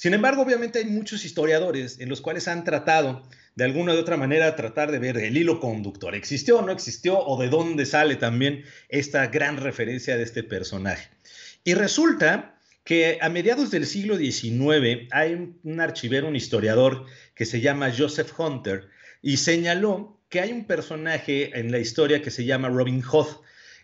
Sin 0.00 0.14
embargo, 0.14 0.40
obviamente 0.40 0.78
hay 0.78 0.87
muchos 0.87 1.26
historiadores 1.26 2.00
en 2.00 2.09
los 2.09 2.23
cuales 2.23 2.49
han 2.49 2.64
tratado 2.64 3.23
de 3.54 3.64
alguna 3.64 3.92
u 3.92 3.99
otra 3.99 4.16
manera 4.16 4.57
tratar 4.57 4.90
de 4.90 4.99
ver 4.99 5.19
el 5.19 5.37
hilo 5.37 5.61
conductor. 5.61 6.14
¿Existió 6.14 6.61
o 6.61 6.62
no 6.62 6.73
existió? 6.73 7.19
¿O 7.19 7.38
de 7.38 7.50
dónde 7.50 7.85
sale 7.85 8.16
también 8.16 8.64
esta 8.88 9.26
gran 9.26 9.59
referencia 9.59 10.16
de 10.16 10.23
este 10.23 10.42
personaje? 10.42 11.11
Y 11.64 11.75
resulta 11.75 12.59
que 12.83 13.19
a 13.21 13.28
mediados 13.28 13.71
del 13.71 13.85
siglo 13.85 14.16
XIX 14.16 15.07
hay 15.11 15.54
un 15.62 15.80
archivero, 15.83 16.28
un 16.28 16.37
historiador 16.37 17.04
que 17.35 17.45
se 17.45 17.61
llama 17.61 17.92
Joseph 17.95 18.33
Hunter 18.40 18.88
y 19.21 19.37
señaló 19.37 20.19
que 20.30 20.40
hay 20.40 20.50
un 20.50 20.64
personaje 20.64 21.50
en 21.59 21.71
la 21.71 21.78
historia 21.78 22.23
que 22.23 22.30
se 22.30 22.47
llama 22.47 22.71
Robin 22.71 23.02
Hood, 23.02 23.37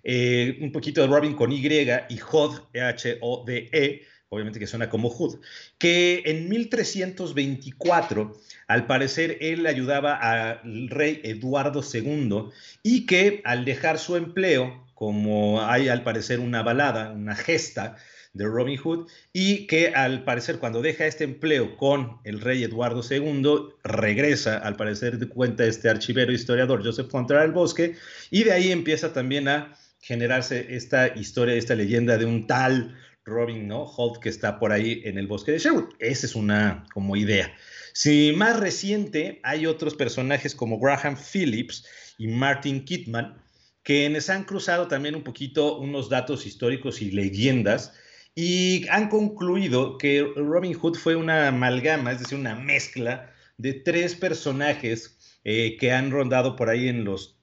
eh, 0.02 0.56
un 0.62 0.72
poquito 0.72 1.02
de 1.02 1.08
Robin 1.08 1.34
con 1.34 1.52
Y 1.52 1.58
y 1.66 2.16
Hood, 2.16 2.60
H-O-D-E, 2.74 4.06
obviamente 4.28 4.58
que 4.58 4.66
suena 4.66 4.88
como 4.88 5.08
Hood, 5.10 5.38
que 5.78 6.22
en 6.26 6.48
1324, 6.48 8.36
al 8.66 8.86
parecer, 8.86 9.38
él 9.40 9.66
ayudaba 9.66 10.14
al 10.14 10.88
rey 10.88 11.20
Eduardo 11.22 11.82
II 11.82 12.50
y 12.82 13.06
que 13.06 13.40
al 13.44 13.64
dejar 13.64 13.98
su 13.98 14.16
empleo, 14.16 14.84
como 14.94 15.62
hay 15.62 15.88
al 15.88 16.02
parecer 16.02 16.40
una 16.40 16.62
balada, 16.62 17.12
una 17.12 17.36
gesta 17.36 17.96
de 18.32 18.44
Robin 18.44 18.76
Hood, 18.76 19.08
y 19.32 19.66
que 19.66 19.88
al 19.88 20.24
parecer 20.24 20.58
cuando 20.58 20.82
deja 20.82 21.06
este 21.06 21.24
empleo 21.24 21.76
con 21.76 22.18
el 22.24 22.40
rey 22.40 22.62
Eduardo 22.64 23.02
II, 23.08 23.74
regresa, 23.82 24.58
al 24.58 24.76
parecer 24.76 25.26
cuenta 25.28 25.64
este 25.64 25.88
archivero 25.88 26.32
historiador 26.32 26.84
Joseph 26.84 27.14
Hunter 27.14 27.38
al 27.38 27.52
bosque, 27.52 27.94
y 28.30 28.44
de 28.44 28.52
ahí 28.52 28.72
empieza 28.72 29.12
también 29.12 29.48
a 29.48 29.74
generarse 30.00 30.74
esta 30.76 31.08
historia, 31.16 31.54
esta 31.54 31.74
leyenda 31.74 32.18
de 32.18 32.26
un 32.26 32.46
tal 32.46 32.96
Robin 33.26 33.66
¿no? 33.66 33.84
Hood 33.84 34.18
que 34.18 34.28
está 34.28 34.58
por 34.58 34.72
ahí 34.72 35.02
en 35.04 35.18
el 35.18 35.26
bosque 35.26 35.52
de 35.52 35.58
Sherwood. 35.58 35.94
Esa 35.98 36.26
es 36.26 36.34
una 36.34 36.86
como 36.94 37.16
idea. 37.16 37.52
Si 37.92 38.32
más 38.36 38.58
reciente, 38.58 39.40
hay 39.42 39.66
otros 39.66 39.94
personajes 39.94 40.54
como 40.54 40.78
Graham 40.78 41.16
Phillips 41.16 41.84
y 42.18 42.28
Martin 42.28 42.84
Kidman, 42.84 43.36
que 43.82 44.06
han 44.28 44.44
cruzado 44.44 44.88
también 44.88 45.14
un 45.14 45.22
poquito 45.22 45.78
unos 45.78 46.08
datos 46.08 46.46
históricos 46.46 47.02
y 47.02 47.10
leyendas 47.10 47.92
y 48.34 48.86
han 48.88 49.08
concluido 49.08 49.96
que 49.96 50.30
Robin 50.36 50.74
Hood 50.74 50.96
fue 50.96 51.16
una 51.16 51.48
amalgama, 51.48 52.12
es 52.12 52.18
decir, 52.18 52.38
una 52.38 52.54
mezcla 52.54 53.32
de 53.56 53.72
tres 53.72 54.14
personajes 54.14 55.16
eh, 55.44 55.76
que 55.78 55.92
han 55.92 56.10
rondado 56.10 56.54
por 56.54 56.68
ahí 56.68 56.88
en 56.88 57.04
los 57.04 57.35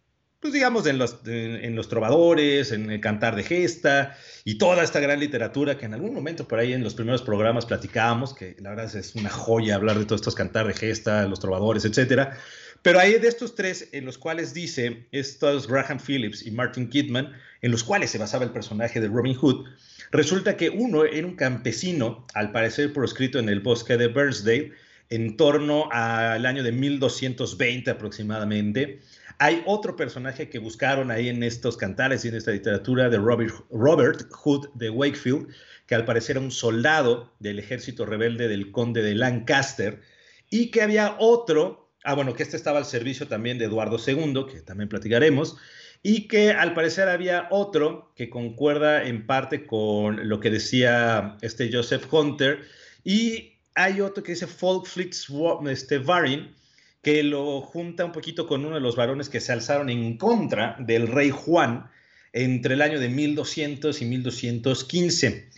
pues 0.43 0.51
digamos, 0.51 0.85
en 0.87 0.97
los, 0.97 1.19
en, 1.25 1.73
los 1.73 1.87
trovadores, 1.87 2.73
en 2.73 2.91
el 2.91 2.99
cantar 2.99 3.37
de 3.37 3.43
gesta 3.43 4.17
y 4.43 4.57
toda 4.57 4.83
esta 4.83 4.99
gran 4.99 5.21
literatura 5.21 5.77
que 5.77 5.85
en 5.85 5.93
algún 5.93 6.13
momento 6.13 6.49
por 6.49 6.59
ahí 6.59 6.73
en 6.73 6.83
los 6.83 6.95
primeros 6.95 7.21
programas 7.21 7.65
platicábamos, 7.65 8.33
que 8.33 8.57
la 8.59 8.71
verdad 8.71 8.93
es 8.93 9.15
una 9.15 9.29
joya 9.29 9.75
hablar 9.75 9.97
de 9.97 10.03
todos 10.03 10.19
estos 10.19 10.35
cantar 10.35 10.67
de 10.67 10.73
gesta, 10.73 11.25
los 11.29 11.39
trovadores, 11.39 11.85
etcétera. 11.85 12.37
Pero 12.81 12.99
hay 12.99 13.13
de 13.19 13.29
estos 13.29 13.55
tres 13.55 13.87
en 13.93 14.03
los 14.03 14.17
cuales 14.17 14.53
dice 14.53 15.07
estos 15.13 15.65
Graham 15.65 15.97
Phillips 16.05 16.45
y 16.45 16.51
Martin 16.51 16.89
Kidman, 16.89 17.31
en 17.61 17.71
los 17.71 17.85
cuales 17.85 18.11
se 18.11 18.17
basaba 18.17 18.43
el 18.43 18.51
personaje 18.51 18.99
de 18.99 19.07
Robin 19.07 19.35
Hood, 19.35 19.65
resulta 20.11 20.57
que 20.57 20.69
uno 20.69 21.05
era 21.05 21.25
un 21.25 21.37
campesino, 21.37 22.27
al 22.33 22.51
parecer 22.51 22.91
proscrito 22.91 23.39
en 23.39 23.47
el 23.47 23.61
bosque 23.61 23.95
de 23.95 24.07
Burnsdale, 24.07 24.73
en 25.09 25.37
torno 25.37 25.87
al 25.93 26.45
año 26.45 26.63
de 26.63 26.73
1220 26.73 27.91
aproximadamente, 27.91 28.99
hay 29.43 29.61
otro 29.65 29.97
personaje 29.97 30.49
que 30.49 30.57
buscaron 30.57 31.11
ahí 31.11 31.27
en 31.27 31.43
estos 31.43 31.75
cantares 31.75 32.23
y 32.23 32.29
en 32.29 32.35
esta 32.35 32.51
literatura 32.51 33.09
de 33.09 33.17
Robert, 33.17 33.53
Robert 33.71 34.21
Hood 34.31 34.69
de 34.73 34.89
Wakefield, 34.89 35.49
que 35.85 35.95
al 35.95 36.05
parecer 36.05 36.37
era 36.37 36.45
un 36.45 36.49
soldado 36.49 37.33
del 37.39 37.59
ejército 37.59 38.05
rebelde 38.05 38.47
del 38.47 38.71
conde 38.71 39.01
de 39.03 39.15
Lancaster, 39.15 39.99
y 40.49 40.71
que 40.71 40.81
había 40.81 41.17
otro, 41.19 41.91
ah 42.05 42.13
bueno, 42.13 42.33
que 42.33 42.43
este 42.43 42.55
estaba 42.55 42.77
al 42.77 42.85
servicio 42.85 43.27
también 43.27 43.57
de 43.57 43.65
Eduardo 43.65 43.97
II, 43.97 44.45
que 44.49 44.61
también 44.61 44.87
platicaremos, 44.87 45.57
y 46.01 46.29
que 46.29 46.51
al 46.51 46.73
parecer 46.73 47.09
había 47.09 47.49
otro 47.51 48.13
que 48.15 48.29
concuerda 48.29 49.03
en 49.03 49.27
parte 49.27 49.65
con 49.65 50.29
lo 50.29 50.39
que 50.39 50.51
decía 50.51 51.37
este 51.41 51.69
Joseph 51.69 52.05
Hunter, 52.09 52.61
y 53.03 53.57
hay 53.75 53.99
otro 53.99 54.23
que 54.23 54.31
dice 54.31 54.47
Folkflix 54.47 55.27
este, 55.67 55.97
Varin, 55.97 56.55
que 57.03 57.21
lo 57.21 57.61
junta 57.61 58.05
un 58.05 58.13
poquito 58.13 58.47
con 58.47 58.65
uno 58.65 58.75
de 58.75 58.81
los 58.81 58.95
varones 58.95 59.29
que 59.29 59.41
se 59.41 59.51
alzaron 59.51 59.89
en 59.89 60.17
contra 60.17 60.77
del 60.79 61.07
rey 61.07 61.29
Juan 61.29 61.91
entre 62.31 62.73
el 62.73 62.81
año 62.81 62.99
de 62.99 63.09
1200 63.09 64.01
y 64.01 64.05
1215. 64.05 65.49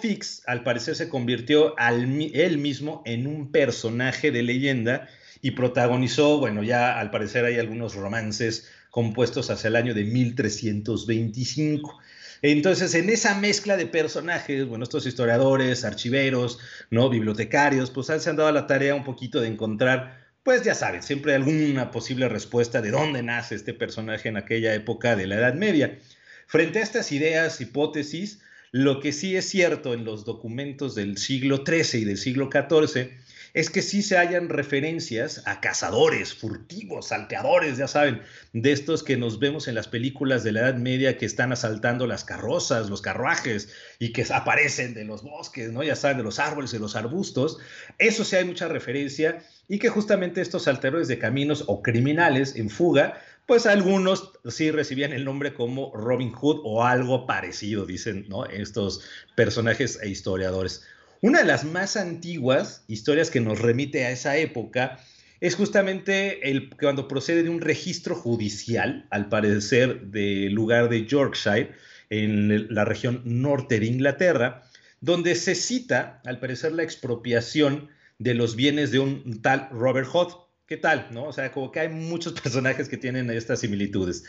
Fix, 0.00 0.42
al 0.46 0.64
parecer, 0.64 0.96
se 0.96 1.08
convirtió 1.08 1.76
él 1.78 2.58
mismo 2.58 3.02
en 3.04 3.26
un 3.26 3.52
personaje 3.52 4.32
de 4.32 4.42
leyenda 4.42 5.08
y 5.42 5.52
protagonizó, 5.52 6.38
bueno, 6.38 6.62
ya 6.62 6.98
al 6.98 7.10
parecer 7.10 7.44
hay 7.44 7.58
algunos 7.58 7.94
romances 7.94 8.68
compuestos 8.90 9.50
hacia 9.50 9.68
el 9.68 9.76
año 9.76 9.92
de 9.94 10.04
1325. 10.04 11.98
Entonces, 12.40 12.94
en 12.94 13.10
esa 13.10 13.38
mezcla 13.38 13.76
de 13.76 13.86
personajes, 13.86 14.66
bueno, 14.66 14.84
estos 14.84 15.06
historiadores, 15.06 15.84
archiveros, 15.84 16.58
¿no? 16.90 17.10
bibliotecarios, 17.10 17.90
pues 17.90 18.06
se 18.06 18.30
han 18.30 18.36
dado 18.36 18.50
la 18.50 18.66
tarea 18.66 18.94
un 18.94 19.04
poquito 19.04 19.40
de 19.40 19.48
encontrar 19.48 20.21
pues 20.42 20.62
ya 20.62 20.74
saben, 20.74 21.02
siempre 21.02 21.32
hay 21.32 21.42
alguna 21.42 21.90
posible 21.90 22.28
respuesta 22.28 22.82
de 22.82 22.90
dónde 22.90 23.22
nace 23.22 23.54
este 23.54 23.74
personaje 23.74 24.28
en 24.28 24.36
aquella 24.36 24.74
época 24.74 25.14
de 25.16 25.26
la 25.26 25.36
Edad 25.36 25.54
Media. 25.54 25.98
Frente 26.46 26.80
a 26.80 26.82
estas 26.82 27.12
ideas, 27.12 27.60
hipótesis, 27.60 28.40
lo 28.72 29.00
que 29.00 29.12
sí 29.12 29.36
es 29.36 29.48
cierto 29.48 29.94
en 29.94 30.04
los 30.04 30.24
documentos 30.24 30.94
del 30.94 31.18
siglo 31.18 31.62
XIII 31.64 32.02
y 32.02 32.04
del 32.04 32.18
siglo 32.18 32.50
XIV 32.50 33.10
es 33.54 33.68
que 33.68 33.82
sí 33.82 34.02
se 34.02 34.16
hayan 34.16 34.48
referencias 34.48 35.42
a 35.46 35.60
cazadores, 35.60 36.34
furtivos, 36.34 37.08
salteadores, 37.08 37.76
ya 37.76 37.86
saben, 37.86 38.22
de 38.52 38.72
estos 38.72 39.02
que 39.02 39.16
nos 39.16 39.38
vemos 39.38 39.68
en 39.68 39.74
las 39.74 39.88
películas 39.88 40.42
de 40.42 40.52
la 40.52 40.60
Edad 40.60 40.76
Media 40.76 41.18
que 41.18 41.26
están 41.26 41.52
asaltando 41.52 42.06
las 42.06 42.24
carrozas, 42.24 42.88
los 42.88 43.02
carruajes 43.02 43.68
y 43.98 44.12
que 44.12 44.26
aparecen 44.32 44.94
de 44.94 45.04
los 45.04 45.22
bosques, 45.22 45.70
¿no? 45.70 45.82
Ya 45.82 45.96
saben, 45.96 46.16
de 46.16 46.22
los 46.22 46.38
árboles, 46.38 46.72
y 46.72 46.78
los 46.78 46.96
arbustos. 46.96 47.58
Eso 47.98 48.24
sí 48.24 48.36
hay 48.36 48.44
mucha 48.44 48.68
referencia 48.68 49.42
y 49.68 49.78
que 49.78 49.88
justamente 49.88 50.40
estos 50.40 50.64
salteadores 50.64 51.08
de 51.08 51.18
caminos 51.18 51.64
o 51.66 51.82
criminales 51.82 52.56
en 52.56 52.70
fuga, 52.70 53.20
pues 53.46 53.66
algunos 53.66 54.32
sí 54.48 54.70
recibían 54.70 55.12
el 55.12 55.24
nombre 55.24 55.52
como 55.52 55.92
Robin 55.94 56.32
Hood 56.32 56.60
o 56.64 56.84
algo 56.84 57.26
parecido, 57.26 57.84
dicen, 57.84 58.26
¿no? 58.28 58.46
Estos 58.46 59.02
personajes 59.34 59.98
e 60.02 60.08
historiadores. 60.08 60.84
Una 61.24 61.38
de 61.38 61.44
las 61.44 61.62
más 61.62 61.96
antiguas 61.96 62.82
historias 62.88 63.30
que 63.30 63.38
nos 63.38 63.60
remite 63.60 64.04
a 64.04 64.10
esa 64.10 64.36
época 64.38 64.98
es 65.40 65.54
justamente 65.54 66.50
el, 66.50 66.70
cuando 66.70 67.06
procede 67.06 67.44
de 67.44 67.48
un 67.48 67.60
registro 67.60 68.16
judicial, 68.16 69.06
al 69.08 69.28
parecer 69.28 70.06
del 70.06 70.52
lugar 70.52 70.88
de 70.88 71.06
Yorkshire, 71.06 71.70
en 72.10 72.74
la 72.74 72.84
región 72.84 73.22
norte 73.24 73.78
de 73.78 73.86
Inglaterra, 73.86 74.64
donde 75.00 75.36
se 75.36 75.54
cita, 75.54 76.20
al 76.24 76.40
parecer, 76.40 76.72
la 76.72 76.82
expropiación 76.82 77.88
de 78.18 78.34
los 78.34 78.56
bienes 78.56 78.90
de 78.90 78.98
un 78.98 79.42
tal 79.42 79.68
Robert 79.70 80.08
Hood. 80.08 80.32
¿Qué 80.66 80.76
tal? 80.76 81.06
¿No? 81.12 81.26
O 81.26 81.32
sea, 81.32 81.52
como 81.52 81.70
que 81.70 81.78
hay 81.78 81.88
muchos 81.88 82.32
personajes 82.42 82.88
que 82.88 82.96
tienen 82.96 83.30
estas 83.30 83.60
similitudes. 83.60 84.24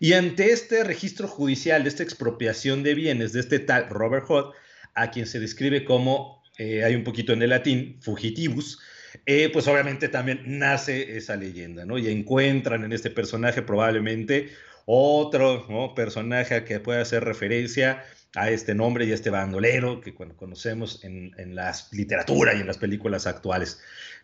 Y 0.00 0.14
ante 0.14 0.50
este 0.50 0.82
registro 0.82 1.28
judicial 1.28 1.82
de 1.82 1.90
esta 1.90 2.04
expropiación 2.04 2.82
de 2.82 2.94
bienes 2.94 3.34
de 3.34 3.40
este 3.40 3.58
tal 3.58 3.90
Robert 3.90 4.24
Hood, 4.24 4.54
a 4.94 5.10
quien 5.10 5.26
se 5.26 5.40
describe 5.40 5.84
como 5.84 6.37
eh, 6.58 6.84
hay 6.84 6.94
un 6.94 7.04
poquito 7.04 7.32
en 7.32 7.42
el 7.42 7.50
latín, 7.50 7.98
fugitivus, 8.00 8.78
eh, 9.24 9.48
pues 9.52 9.66
obviamente 9.68 10.08
también 10.08 10.42
nace 10.44 11.16
esa 11.16 11.36
leyenda, 11.36 11.84
¿no? 11.86 11.96
Y 11.98 12.08
encuentran 12.08 12.84
en 12.84 12.92
este 12.92 13.10
personaje 13.10 13.62
probablemente 13.62 14.50
otro 14.84 15.94
personaje 15.94 16.64
que 16.64 16.80
pueda 16.80 17.02
hacer 17.02 17.24
referencia 17.24 18.04
a 18.34 18.50
este 18.50 18.74
nombre 18.74 19.06
y 19.06 19.12
a 19.12 19.14
este 19.14 19.30
bandolero 19.30 20.00
que 20.00 20.14
conocemos 20.14 21.04
en, 21.04 21.32
en 21.38 21.54
la 21.54 21.74
literatura 21.92 22.54
y 22.54 22.60
en 22.60 22.66
las 22.66 22.78
películas 22.78 23.26
actuales. 23.26 23.80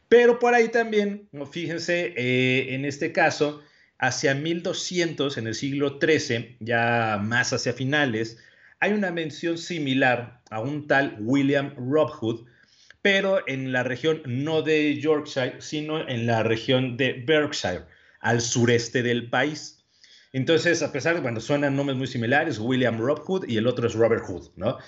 Pero 0.08 0.38
por 0.38 0.54
ahí 0.54 0.68
también, 0.68 1.28
fíjense, 1.50 2.14
eh, 2.16 2.74
en 2.74 2.84
este 2.84 3.12
caso, 3.12 3.62
hacia 3.98 4.34
1200, 4.34 5.38
en 5.38 5.46
el 5.46 5.54
siglo 5.54 5.98
XIII, 6.00 6.56
ya 6.60 7.18
más 7.22 7.52
hacia 7.52 7.72
finales, 7.72 8.38
hay 8.80 8.92
una 8.92 9.10
mención 9.10 9.58
similar 9.58 10.40
a 10.50 10.60
un 10.60 10.86
tal 10.86 11.16
William 11.20 11.74
Robhood, 11.76 12.46
pero 13.02 13.46
en 13.46 13.72
la 13.72 13.82
región 13.82 14.22
no 14.26 14.62
de 14.62 14.98
Yorkshire, 15.00 15.60
sino 15.60 16.08
en 16.08 16.26
la 16.26 16.42
región 16.42 16.96
de 16.96 17.22
Berkshire, 17.26 17.84
al 18.20 18.40
sureste 18.40 19.02
del 19.02 19.28
país. 19.28 19.84
Entonces, 20.32 20.82
a 20.82 20.90
pesar 20.90 21.14
de, 21.14 21.20
bueno, 21.20 21.40
suenan 21.40 21.76
nombres 21.76 21.96
muy 21.96 22.06
similares, 22.06 22.58
William 22.58 22.98
Robhood 22.98 23.46
y 23.46 23.56
el 23.56 23.66
otro 23.66 23.86
es 23.86 23.94
Robert 23.94 24.24
Hood, 24.24 24.50
¿no? 24.56 24.78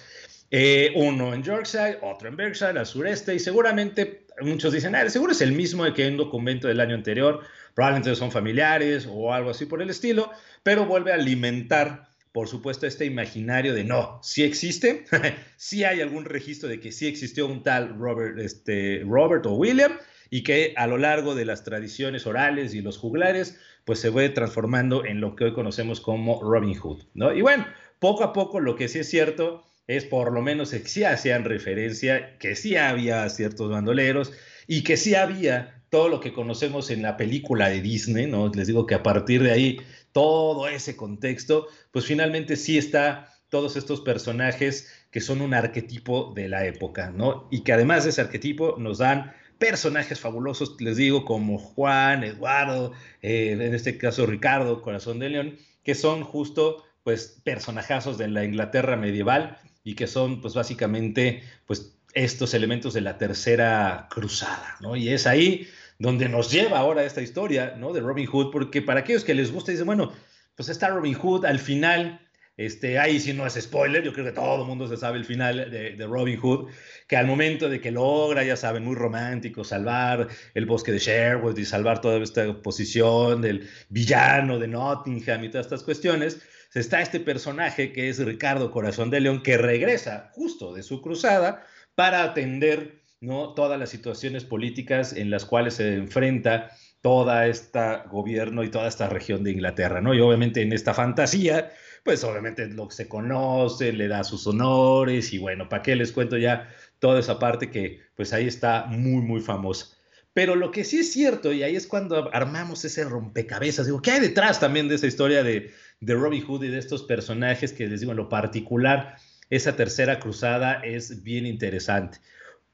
Eh, 0.50 0.92
uno 0.94 1.34
en 1.34 1.42
Yorkshire, 1.42 1.98
otro 2.02 2.28
en 2.28 2.36
Berkshire, 2.36 2.78
al 2.78 2.86
sureste, 2.86 3.34
y 3.34 3.38
seguramente 3.38 4.26
muchos 4.40 4.72
dicen, 4.72 4.94
ah, 4.94 5.08
seguro 5.08 5.32
es 5.32 5.40
el 5.40 5.52
mismo 5.52 5.84
que 5.92 6.06
en 6.06 6.12
un 6.12 6.18
documento 6.18 6.68
del 6.68 6.80
año 6.80 6.94
anterior, 6.94 7.42
probablemente 7.74 8.14
son 8.16 8.32
familiares 8.32 9.06
o 9.10 9.32
algo 9.32 9.50
así 9.50 9.66
por 9.66 9.82
el 9.82 9.90
estilo, 9.90 10.30
pero 10.62 10.86
vuelve 10.86 11.12
a 11.12 11.16
alimentar 11.16 12.08
por 12.36 12.48
supuesto, 12.48 12.86
este 12.86 13.06
imaginario 13.06 13.72
de 13.72 13.82
no, 13.82 14.20
sí 14.22 14.44
existe, 14.44 15.06
sí 15.56 15.84
hay 15.84 16.02
algún 16.02 16.26
registro 16.26 16.68
de 16.68 16.80
que 16.80 16.92
sí 16.92 17.06
existió 17.06 17.46
un 17.46 17.62
tal 17.62 17.98
Robert, 17.98 18.38
este, 18.38 19.02
Robert 19.06 19.46
o 19.46 19.54
William, 19.54 19.92
y 20.28 20.42
que 20.42 20.74
a 20.76 20.86
lo 20.86 20.98
largo 20.98 21.34
de 21.34 21.46
las 21.46 21.64
tradiciones 21.64 22.26
orales 22.26 22.74
y 22.74 22.82
los 22.82 22.98
juglares, 22.98 23.58
pues 23.86 24.00
se 24.00 24.12
fue 24.12 24.28
transformando 24.28 25.06
en 25.06 25.22
lo 25.22 25.34
que 25.34 25.44
hoy 25.44 25.54
conocemos 25.54 26.02
como 26.02 26.42
Robin 26.42 26.74
Hood, 26.74 27.04
¿no? 27.14 27.32
Y 27.32 27.40
bueno, 27.40 27.66
poco 28.00 28.22
a 28.22 28.34
poco 28.34 28.60
lo 28.60 28.76
que 28.76 28.88
sí 28.88 28.98
es 28.98 29.08
cierto 29.08 29.64
es 29.86 30.04
por 30.04 30.30
lo 30.30 30.42
menos 30.42 30.72
que 30.72 30.80
sí 30.80 31.04
hacían 31.04 31.42
referencia, 31.42 32.36
que 32.36 32.54
sí 32.54 32.76
había 32.76 33.26
ciertos 33.30 33.70
bandoleros 33.70 34.34
y 34.66 34.84
que 34.84 34.98
sí 34.98 35.14
había 35.14 35.82
todo 35.88 36.10
lo 36.10 36.20
que 36.20 36.34
conocemos 36.34 36.90
en 36.90 37.00
la 37.00 37.16
película 37.16 37.70
de 37.70 37.80
Disney, 37.80 38.26
¿no? 38.26 38.52
Les 38.54 38.66
digo 38.66 38.86
que 38.86 38.94
a 38.94 39.02
partir 39.02 39.42
de 39.42 39.52
ahí 39.52 39.80
todo 40.16 40.66
ese 40.66 40.96
contexto, 40.96 41.68
pues 41.90 42.06
finalmente 42.06 42.56
sí 42.56 42.78
está 42.78 43.34
todos 43.50 43.76
estos 43.76 44.00
personajes 44.00 44.90
que 45.10 45.20
son 45.20 45.42
un 45.42 45.52
arquetipo 45.52 46.32
de 46.34 46.48
la 46.48 46.64
época, 46.64 47.10
¿no? 47.10 47.48
Y 47.50 47.64
que 47.64 47.74
además 47.74 48.04
de 48.04 48.10
ese 48.10 48.22
arquetipo 48.22 48.76
nos 48.78 48.96
dan 48.96 49.34
personajes 49.58 50.18
fabulosos, 50.18 50.80
les 50.80 50.96
digo, 50.96 51.26
como 51.26 51.58
Juan, 51.58 52.24
Eduardo, 52.24 52.92
eh, 53.20 53.58
en 53.60 53.74
este 53.74 53.98
caso 53.98 54.24
Ricardo, 54.24 54.80
Corazón 54.80 55.18
de 55.18 55.28
León, 55.28 55.58
que 55.82 55.94
son 55.94 56.24
justo, 56.24 56.82
pues, 57.04 57.38
personajazos 57.44 58.16
de 58.16 58.28
la 58.28 58.42
Inglaterra 58.42 58.96
medieval 58.96 59.58
y 59.84 59.96
que 59.96 60.06
son, 60.06 60.40
pues, 60.40 60.54
básicamente, 60.54 61.42
pues, 61.66 61.92
estos 62.14 62.54
elementos 62.54 62.94
de 62.94 63.02
la 63.02 63.18
tercera 63.18 64.08
cruzada, 64.10 64.76
¿no? 64.80 64.96
Y 64.96 65.10
es 65.10 65.26
ahí 65.26 65.68
donde 65.98 66.28
nos 66.28 66.50
lleva 66.50 66.78
ahora 66.78 67.04
esta 67.04 67.22
historia, 67.22 67.74
¿no? 67.78 67.92
De 67.92 68.00
Robin 68.00 68.26
Hood, 68.26 68.50
porque 68.52 68.82
para 68.82 69.00
aquellos 69.00 69.24
que 69.24 69.34
les 69.34 69.52
gusta, 69.52 69.72
dicen, 69.72 69.86
bueno, 69.86 70.12
pues 70.54 70.68
está 70.68 70.88
Robin 70.88 71.14
Hood, 71.14 71.44
al 71.44 71.58
final 71.58 72.20
Este, 72.58 72.98
ahí 72.98 73.20
sí 73.20 73.34
no 73.34 73.46
es 73.46 73.54
spoiler, 73.60 74.02
yo 74.02 74.14
creo 74.14 74.24
que 74.24 74.32
todo 74.32 74.62
el 74.62 74.66
mundo 74.66 74.88
se 74.88 74.96
sabe 74.96 75.18
el 75.18 75.26
final 75.26 75.70
de, 75.70 75.90
de, 75.94 76.06
Robin 76.06 76.38
Hood, 76.40 76.70
que 77.06 77.16
al 77.18 77.26
momento 77.26 77.68
de 77.68 77.82
que 77.82 77.90
logra, 77.90 78.44
ya 78.44 78.56
saben, 78.56 78.82
muy 78.82 78.94
romántico, 78.94 79.62
salvar 79.62 80.28
el 80.54 80.64
bosque 80.64 80.90
de 80.90 80.98
Sherwood 80.98 81.58
y 81.58 81.66
salvar 81.66 82.00
toda 82.00 82.16
esta 82.22 82.62
posición 82.62 83.42
del 83.42 83.68
villano 83.90 84.58
de 84.58 84.68
Nottingham 84.68 85.44
y 85.44 85.50
todas 85.50 85.66
estas 85.66 85.82
cuestiones, 85.82 86.40
está 86.74 87.02
este 87.02 87.20
personaje 87.20 87.92
que 87.92 88.08
es 88.08 88.24
Ricardo 88.24 88.70
Corazón 88.70 89.10
de 89.10 89.20
León, 89.20 89.42
que 89.42 89.58
regresa 89.58 90.30
justo 90.32 90.72
de 90.72 90.82
su 90.82 91.02
cruzada 91.02 91.66
para 91.94 92.22
atender 92.22 93.02
¿no? 93.20 93.54
todas 93.54 93.78
las 93.78 93.90
situaciones 93.90 94.44
políticas 94.44 95.12
en 95.12 95.30
las 95.30 95.44
cuales 95.44 95.74
se 95.74 95.94
enfrenta 95.94 96.70
toda 97.00 97.46
esta 97.46 98.04
gobierno 98.10 98.64
y 98.64 98.70
toda 98.70 98.88
esta 98.88 99.08
región 99.08 99.44
de 99.44 99.52
Inglaterra, 99.52 100.00
¿no? 100.00 100.12
Y 100.14 100.20
obviamente 100.20 100.62
en 100.62 100.72
esta 100.72 100.92
fantasía, 100.92 101.72
pues 102.02 102.24
obviamente 102.24 102.66
lo 102.66 102.88
que 102.88 102.94
se 102.94 103.08
conoce, 103.08 103.92
le 103.92 104.08
da 104.08 104.24
sus 104.24 104.46
honores 104.46 105.32
y 105.32 105.38
bueno, 105.38 105.68
¿para 105.68 105.82
qué 105.82 105.96
les 105.96 106.12
cuento 106.12 106.36
ya 106.36 106.68
toda 106.98 107.20
esa 107.20 107.38
parte 107.38 107.70
que 107.70 108.00
pues 108.16 108.32
ahí 108.32 108.46
está 108.46 108.86
muy, 108.86 109.22
muy 109.22 109.40
famosa? 109.40 109.96
Pero 110.32 110.54
lo 110.54 110.70
que 110.70 110.84
sí 110.84 110.98
es 110.98 111.12
cierto, 111.12 111.52
y 111.52 111.62
ahí 111.62 111.76
es 111.76 111.86
cuando 111.86 112.28
armamos 112.34 112.84
ese 112.84 113.04
rompecabezas, 113.04 113.86
digo, 113.86 114.02
¿qué 114.02 114.10
hay 114.10 114.20
detrás 114.20 114.60
también 114.60 114.86
de 114.86 114.96
esa 114.96 115.06
historia 115.06 115.42
de, 115.42 115.70
de 116.00 116.14
Robin 116.14 116.44
Hood 116.44 116.64
y 116.64 116.68
de 116.68 116.78
estos 116.78 117.04
personajes 117.04 117.72
que 117.72 117.86
les 117.86 118.00
digo 118.00 118.12
en 118.12 118.18
lo 118.18 118.28
particular? 118.28 119.16
Esa 119.48 119.76
tercera 119.76 120.20
cruzada 120.20 120.82
es 120.84 121.22
bien 121.22 121.46
interesante. 121.46 122.18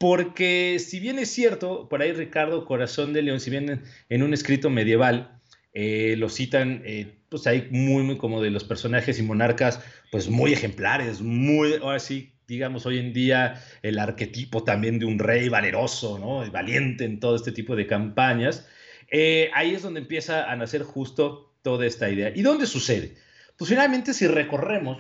Porque 0.03 0.79
si 0.81 0.99
bien 0.99 1.21
es 1.21 1.31
cierto, 1.31 1.89
por 1.89 2.03
ahí 2.03 2.11
Ricardo 2.11 2.65
Corazón 2.65 3.13
de 3.13 3.23
León, 3.23 3.39
si 3.39 3.51
bien 3.51 3.85
en, 4.09 4.23
un 4.25 4.35
escrito 4.35 4.69
medieval 4.69 5.41
eh, 5.75 6.17
lo 6.19 6.29
citan, 6.29 6.83
eh, 6.85 7.21
pues 7.29 7.47
ahí 7.47 7.69
muy, 7.71 8.03
muy 8.03 8.17
como 8.17 8.43
de 8.43 8.51
los 8.51 8.65
personajes 8.65 9.21
y 9.21 9.23
monarcas, 9.23 9.79
pues 10.11 10.29
muy 10.29 10.53
ejemplares, 10.53 11.21
muy, 11.21 11.75
ahora 11.75 12.01
sí, 12.01 12.33
digamos, 12.49 12.85
hoy 12.85 12.99
en 12.99 13.13
día 13.13 13.63
el 13.83 13.97
arquetipo 14.01 14.65
también 14.65 14.99
de 14.99 15.05
un 15.05 15.21
rey 15.21 15.49
valeroso, 15.49 16.19
¿no? 16.19 16.51
Valiente 16.51 17.05
en 17.05 17.21
todo 17.21 17.37
este 17.37 17.53
tipo 17.53 17.77
de 17.77 17.87
campañas. 17.87 18.67
Eh, 19.09 19.53
ahí 19.55 19.73
es 19.73 19.83
donde 19.83 20.01
empieza 20.01 20.51
a 20.51 20.57
nacer 20.57 20.83
justo 20.83 21.55
toda 21.63 21.87
esta 21.87 22.11
idea. 22.11 22.33
¿Y 22.35 22.43
dónde 22.43 22.67
sucede? 22.67 23.15
Pues 23.57 23.69
finalmente 23.69 24.15
si 24.15 24.27
recorremos, 24.27 24.99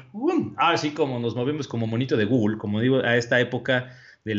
ahora 0.58 0.78
sí 0.78 0.90
como 0.90 1.18
nos 1.18 1.34
movemos 1.34 1.66
como 1.66 1.88
monito 1.88 2.16
de 2.16 2.24
Google, 2.24 2.58
como 2.58 2.80
digo, 2.80 3.00
a 3.00 3.16
esta 3.16 3.40
época 3.40 3.96
de, 4.24 4.34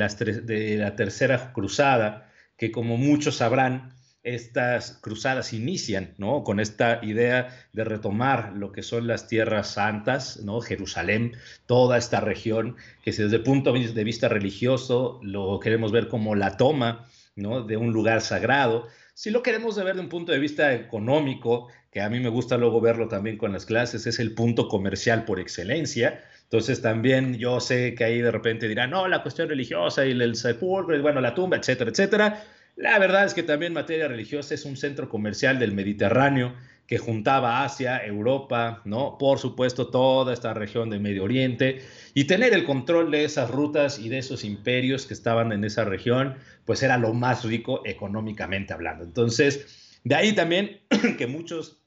la 0.77 0.95
Tercera 0.95 1.51
Cruzada, 1.53 2.31
que 2.57 2.71
como 2.71 2.97
muchos 2.97 3.37
sabrán, 3.37 3.93
estas 4.23 4.99
cruzadas 5.01 5.51
inician, 5.51 6.13
¿no? 6.17 6.45
Con 6.45 6.61
esta 6.61 7.03
idea 7.03 7.49
de 7.73 7.83
retomar 7.83 8.53
lo 8.55 8.71
que 8.71 8.81
son 8.81 9.05
las 9.05 9.27
tierras 9.27 9.71
santas, 9.71 10.39
¿no? 10.43 10.61
Jerusalén, 10.61 11.33
toda 11.65 11.97
esta 11.97 12.21
región, 12.21 12.77
que 13.03 13.11
desde 13.11 13.35
el 13.35 13.43
punto 13.43 13.73
de 13.73 14.03
vista 14.03 14.29
religioso 14.29 15.19
lo 15.21 15.59
queremos 15.59 15.91
ver 15.91 16.07
como 16.07 16.35
la 16.35 16.55
toma, 16.55 17.09
¿no? 17.35 17.63
De 17.63 17.75
un 17.75 17.91
lugar 17.91 18.21
sagrado. 18.21 18.87
Si 19.13 19.29
lo 19.29 19.43
queremos 19.43 19.75
ver 19.75 19.95
de 19.95 20.01
un 20.01 20.09
punto 20.09 20.31
de 20.31 20.39
vista 20.39 20.73
económico, 20.73 21.67
que 21.91 22.01
a 22.01 22.09
mí 22.09 22.19
me 22.19 22.29
gusta 22.29 22.57
luego 22.57 22.79
verlo 22.79 23.09
también 23.09 23.37
con 23.37 23.51
las 23.51 23.65
clases, 23.65 24.07
es 24.07 24.19
el 24.19 24.33
punto 24.33 24.69
comercial 24.69 25.25
por 25.25 25.39
excelencia, 25.39 26.23
entonces 26.53 26.83
también 26.83 27.39
yo 27.39 27.59
sé 27.59 27.95
que 27.95 28.03
ahí 28.03 28.21
de 28.21 28.29
repente 28.29 28.67
dirán, 28.67 28.91
no, 28.91 29.07
la 29.07 29.23
cuestión 29.23 29.49
religiosa 29.49 30.05
y 30.05 30.11
el 30.11 30.35
sepulcro, 30.35 31.01
bueno, 31.01 31.19
la 31.19 31.33
tumba, 31.33 31.57
etcétera, 31.57 31.89
etcétera. 31.89 32.43
La 32.75 32.99
verdad 32.99 33.25
es 33.25 33.33
que 33.33 33.41
también 33.41 33.73
materia 33.73 34.07
religiosa 34.07 34.53
es 34.53 34.63
un 34.63 34.77
centro 34.77 35.09
comercial 35.09 35.57
del 35.57 35.71
Mediterráneo 35.71 36.53
que 36.85 36.99
juntaba 36.99 37.63
Asia, 37.63 38.05
Europa, 38.05 38.83
¿no? 38.85 39.17
Por 39.17 39.39
supuesto, 39.39 39.87
toda 39.87 40.31
esta 40.31 40.53
región 40.53 40.91
de 40.91 40.99
Medio 40.99 41.23
Oriente 41.23 41.81
y 42.13 42.25
tener 42.25 42.53
el 42.53 42.65
control 42.65 43.09
de 43.09 43.23
esas 43.23 43.49
rutas 43.49 43.97
y 43.97 44.09
de 44.09 44.19
esos 44.19 44.43
imperios 44.43 45.07
que 45.07 45.15
estaban 45.15 45.53
en 45.53 45.63
esa 45.63 45.85
región, 45.85 46.35
pues 46.65 46.83
era 46.83 46.99
lo 46.99 47.15
más 47.15 47.43
rico 47.43 47.81
económicamente 47.83 48.73
hablando. 48.73 49.03
Entonces, 49.03 49.99
de 50.03 50.13
ahí 50.13 50.33
también 50.33 50.81
que 51.17 51.25
muchos 51.25 51.82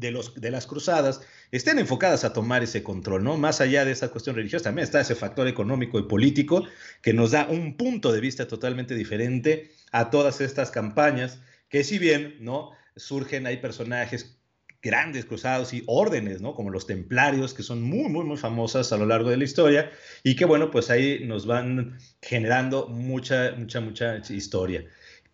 de, 0.00 0.10
los, 0.10 0.34
de 0.34 0.50
las 0.50 0.66
cruzadas 0.66 1.20
estén 1.52 1.78
enfocadas 1.78 2.24
a 2.24 2.32
tomar 2.32 2.62
ese 2.62 2.82
control, 2.82 3.22
¿no? 3.22 3.36
Más 3.36 3.60
allá 3.60 3.84
de 3.84 3.92
esa 3.92 4.08
cuestión 4.08 4.36
religiosa, 4.36 4.64
también 4.64 4.84
está 4.84 5.00
ese 5.00 5.14
factor 5.14 5.46
económico 5.46 5.98
y 5.98 6.04
político 6.04 6.64
que 7.02 7.12
nos 7.12 7.32
da 7.32 7.46
un 7.48 7.76
punto 7.76 8.12
de 8.12 8.20
vista 8.20 8.48
totalmente 8.48 8.94
diferente 8.94 9.70
a 9.92 10.10
todas 10.10 10.40
estas 10.40 10.70
campañas, 10.70 11.40
que 11.68 11.84
si 11.84 11.98
bien, 11.98 12.36
¿no? 12.40 12.70
Surgen, 12.96 13.46
hay 13.46 13.58
personajes 13.58 14.36
grandes 14.82 15.26
cruzados 15.26 15.74
y 15.74 15.82
órdenes, 15.86 16.40
¿no? 16.40 16.54
Como 16.54 16.70
los 16.70 16.86
templarios, 16.86 17.52
que 17.52 17.62
son 17.62 17.82
muy, 17.82 18.08
muy, 18.08 18.24
muy 18.24 18.36
famosas 18.36 18.92
a 18.92 18.96
lo 18.96 19.06
largo 19.06 19.28
de 19.28 19.36
la 19.36 19.44
historia 19.44 19.90
y 20.24 20.36
que, 20.36 20.46
bueno, 20.46 20.70
pues 20.70 20.90
ahí 20.90 21.24
nos 21.26 21.46
van 21.46 21.98
generando 22.22 22.88
mucha, 22.88 23.52
mucha, 23.56 23.80
mucha 23.80 24.16
historia. 24.30 24.86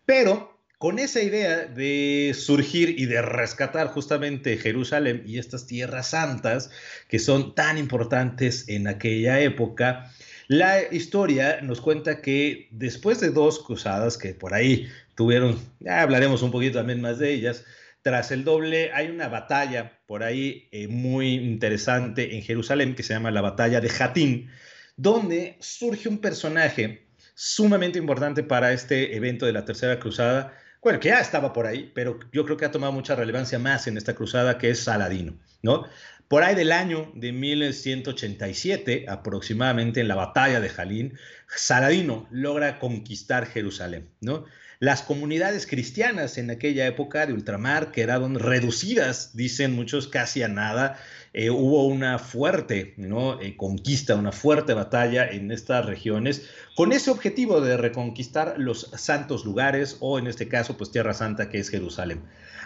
Pero 0.04 0.55
con 0.78 0.98
esa 0.98 1.22
idea 1.22 1.66
de 1.66 2.34
surgir 2.38 2.98
y 2.98 3.06
de 3.06 3.22
rescatar 3.22 3.88
justamente 3.88 4.58
Jerusalén 4.58 5.22
y 5.26 5.38
estas 5.38 5.66
tierras 5.66 6.10
santas 6.10 6.70
que 7.08 7.18
son 7.18 7.54
tan 7.54 7.78
importantes 7.78 8.68
en 8.68 8.86
aquella 8.86 9.40
época, 9.40 10.12
la 10.48 10.82
historia 10.92 11.60
nos 11.62 11.80
cuenta 11.80 12.20
que 12.20 12.68
después 12.70 13.20
de 13.20 13.30
dos 13.30 13.64
cruzadas 13.64 14.18
que 14.18 14.34
por 14.34 14.54
ahí 14.54 14.88
tuvieron, 15.14 15.58
ya 15.80 16.02
hablaremos 16.02 16.42
un 16.42 16.50
poquito 16.50 16.78
también 16.78 17.00
más 17.00 17.18
de 17.18 17.32
ellas, 17.32 17.64
tras 18.02 18.30
el 18.30 18.44
doble 18.44 18.92
hay 18.92 19.08
una 19.08 19.28
batalla 19.28 19.98
por 20.06 20.22
ahí 20.22 20.68
eh, 20.70 20.86
muy 20.88 21.34
interesante 21.34 22.36
en 22.36 22.42
Jerusalén 22.42 22.94
que 22.94 23.02
se 23.02 23.14
llama 23.14 23.30
la 23.30 23.40
batalla 23.40 23.80
de 23.80 23.88
Jatín, 23.88 24.50
donde 24.96 25.56
surge 25.58 26.08
un 26.08 26.18
personaje 26.18 27.06
sumamente 27.34 27.98
importante 27.98 28.42
para 28.42 28.72
este 28.72 29.16
evento 29.16 29.46
de 29.46 29.52
la 29.52 29.64
Tercera 29.64 29.98
Cruzada, 29.98 30.56
bueno, 30.82 31.00
que 31.00 31.08
ya 31.08 31.20
estaba 31.20 31.52
por 31.52 31.66
ahí, 31.66 31.90
pero 31.94 32.18
yo 32.32 32.44
creo 32.44 32.56
que 32.56 32.64
ha 32.64 32.70
tomado 32.70 32.92
mucha 32.92 33.14
relevancia 33.16 33.58
más 33.58 33.86
en 33.86 33.96
esta 33.96 34.14
cruzada, 34.14 34.58
que 34.58 34.70
es 34.70 34.84
Saladino, 34.84 35.38
¿no? 35.62 35.86
Por 36.28 36.42
ahí 36.42 36.56
del 36.56 36.72
año 36.72 37.12
de 37.14 37.32
1187, 37.32 39.06
aproximadamente 39.08 40.00
en 40.00 40.08
la 40.08 40.16
batalla 40.16 40.60
de 40.60 40.68
Jalín, 40.68 41.18
Saladino 41.48 42.26
logra 42.30 42.78
conquistar 42.78 43.46
Jerusalén, 43.46 44.10
¿no? 44.20 44.44
Las 44.78 45.00
comunidades 45.00 45.66
cristianas 45.66 46.36
en 46.36 46.50
aquella 46.50 46.86
época 46.86 47.26
de 47.26 47.32
ultramar 47.32 47.92
quedaron 47.92 48.38
reducidas, 48.38 49.34
dicen 49.34 49.72
muchos, 49.72 50.06
casi 50.06 50.42
a 50.42 50.48
nada. 50.48 50.98
Eh, 51.32 51.48
hubo 51.48 51.86
una 51.86 52.18
fuerte 52.18 52.92
¿no? 52.98 53.40
Eh, 53.40 53.56
conquista, 53.56 54.16
una 54.16 54.32
fuerte 54.32 54.74
batalla 54.74 55.26
en 55.26 55.50
estas 55.50 55.86
regiones 55.86 56.48
con 56.74 56.92
ese 56.92 57.10
objetivo 57.10 57.62
de 57.62 57.78
reconquistar 57.78 58.54
los 58.58 58.90
santos 58.96 59.46
lugares 59.46 59.96
o 60.00 60.18
en 60.18 60.26
este 60.26 60.48
caso 60.48 60.76
pues 60.76 60.90
Tierra 60.90 61.14
Santa 61.14 61.48
que 61.48 61.58
es 61.58 61.70
Jerusalén. 61.70 62.22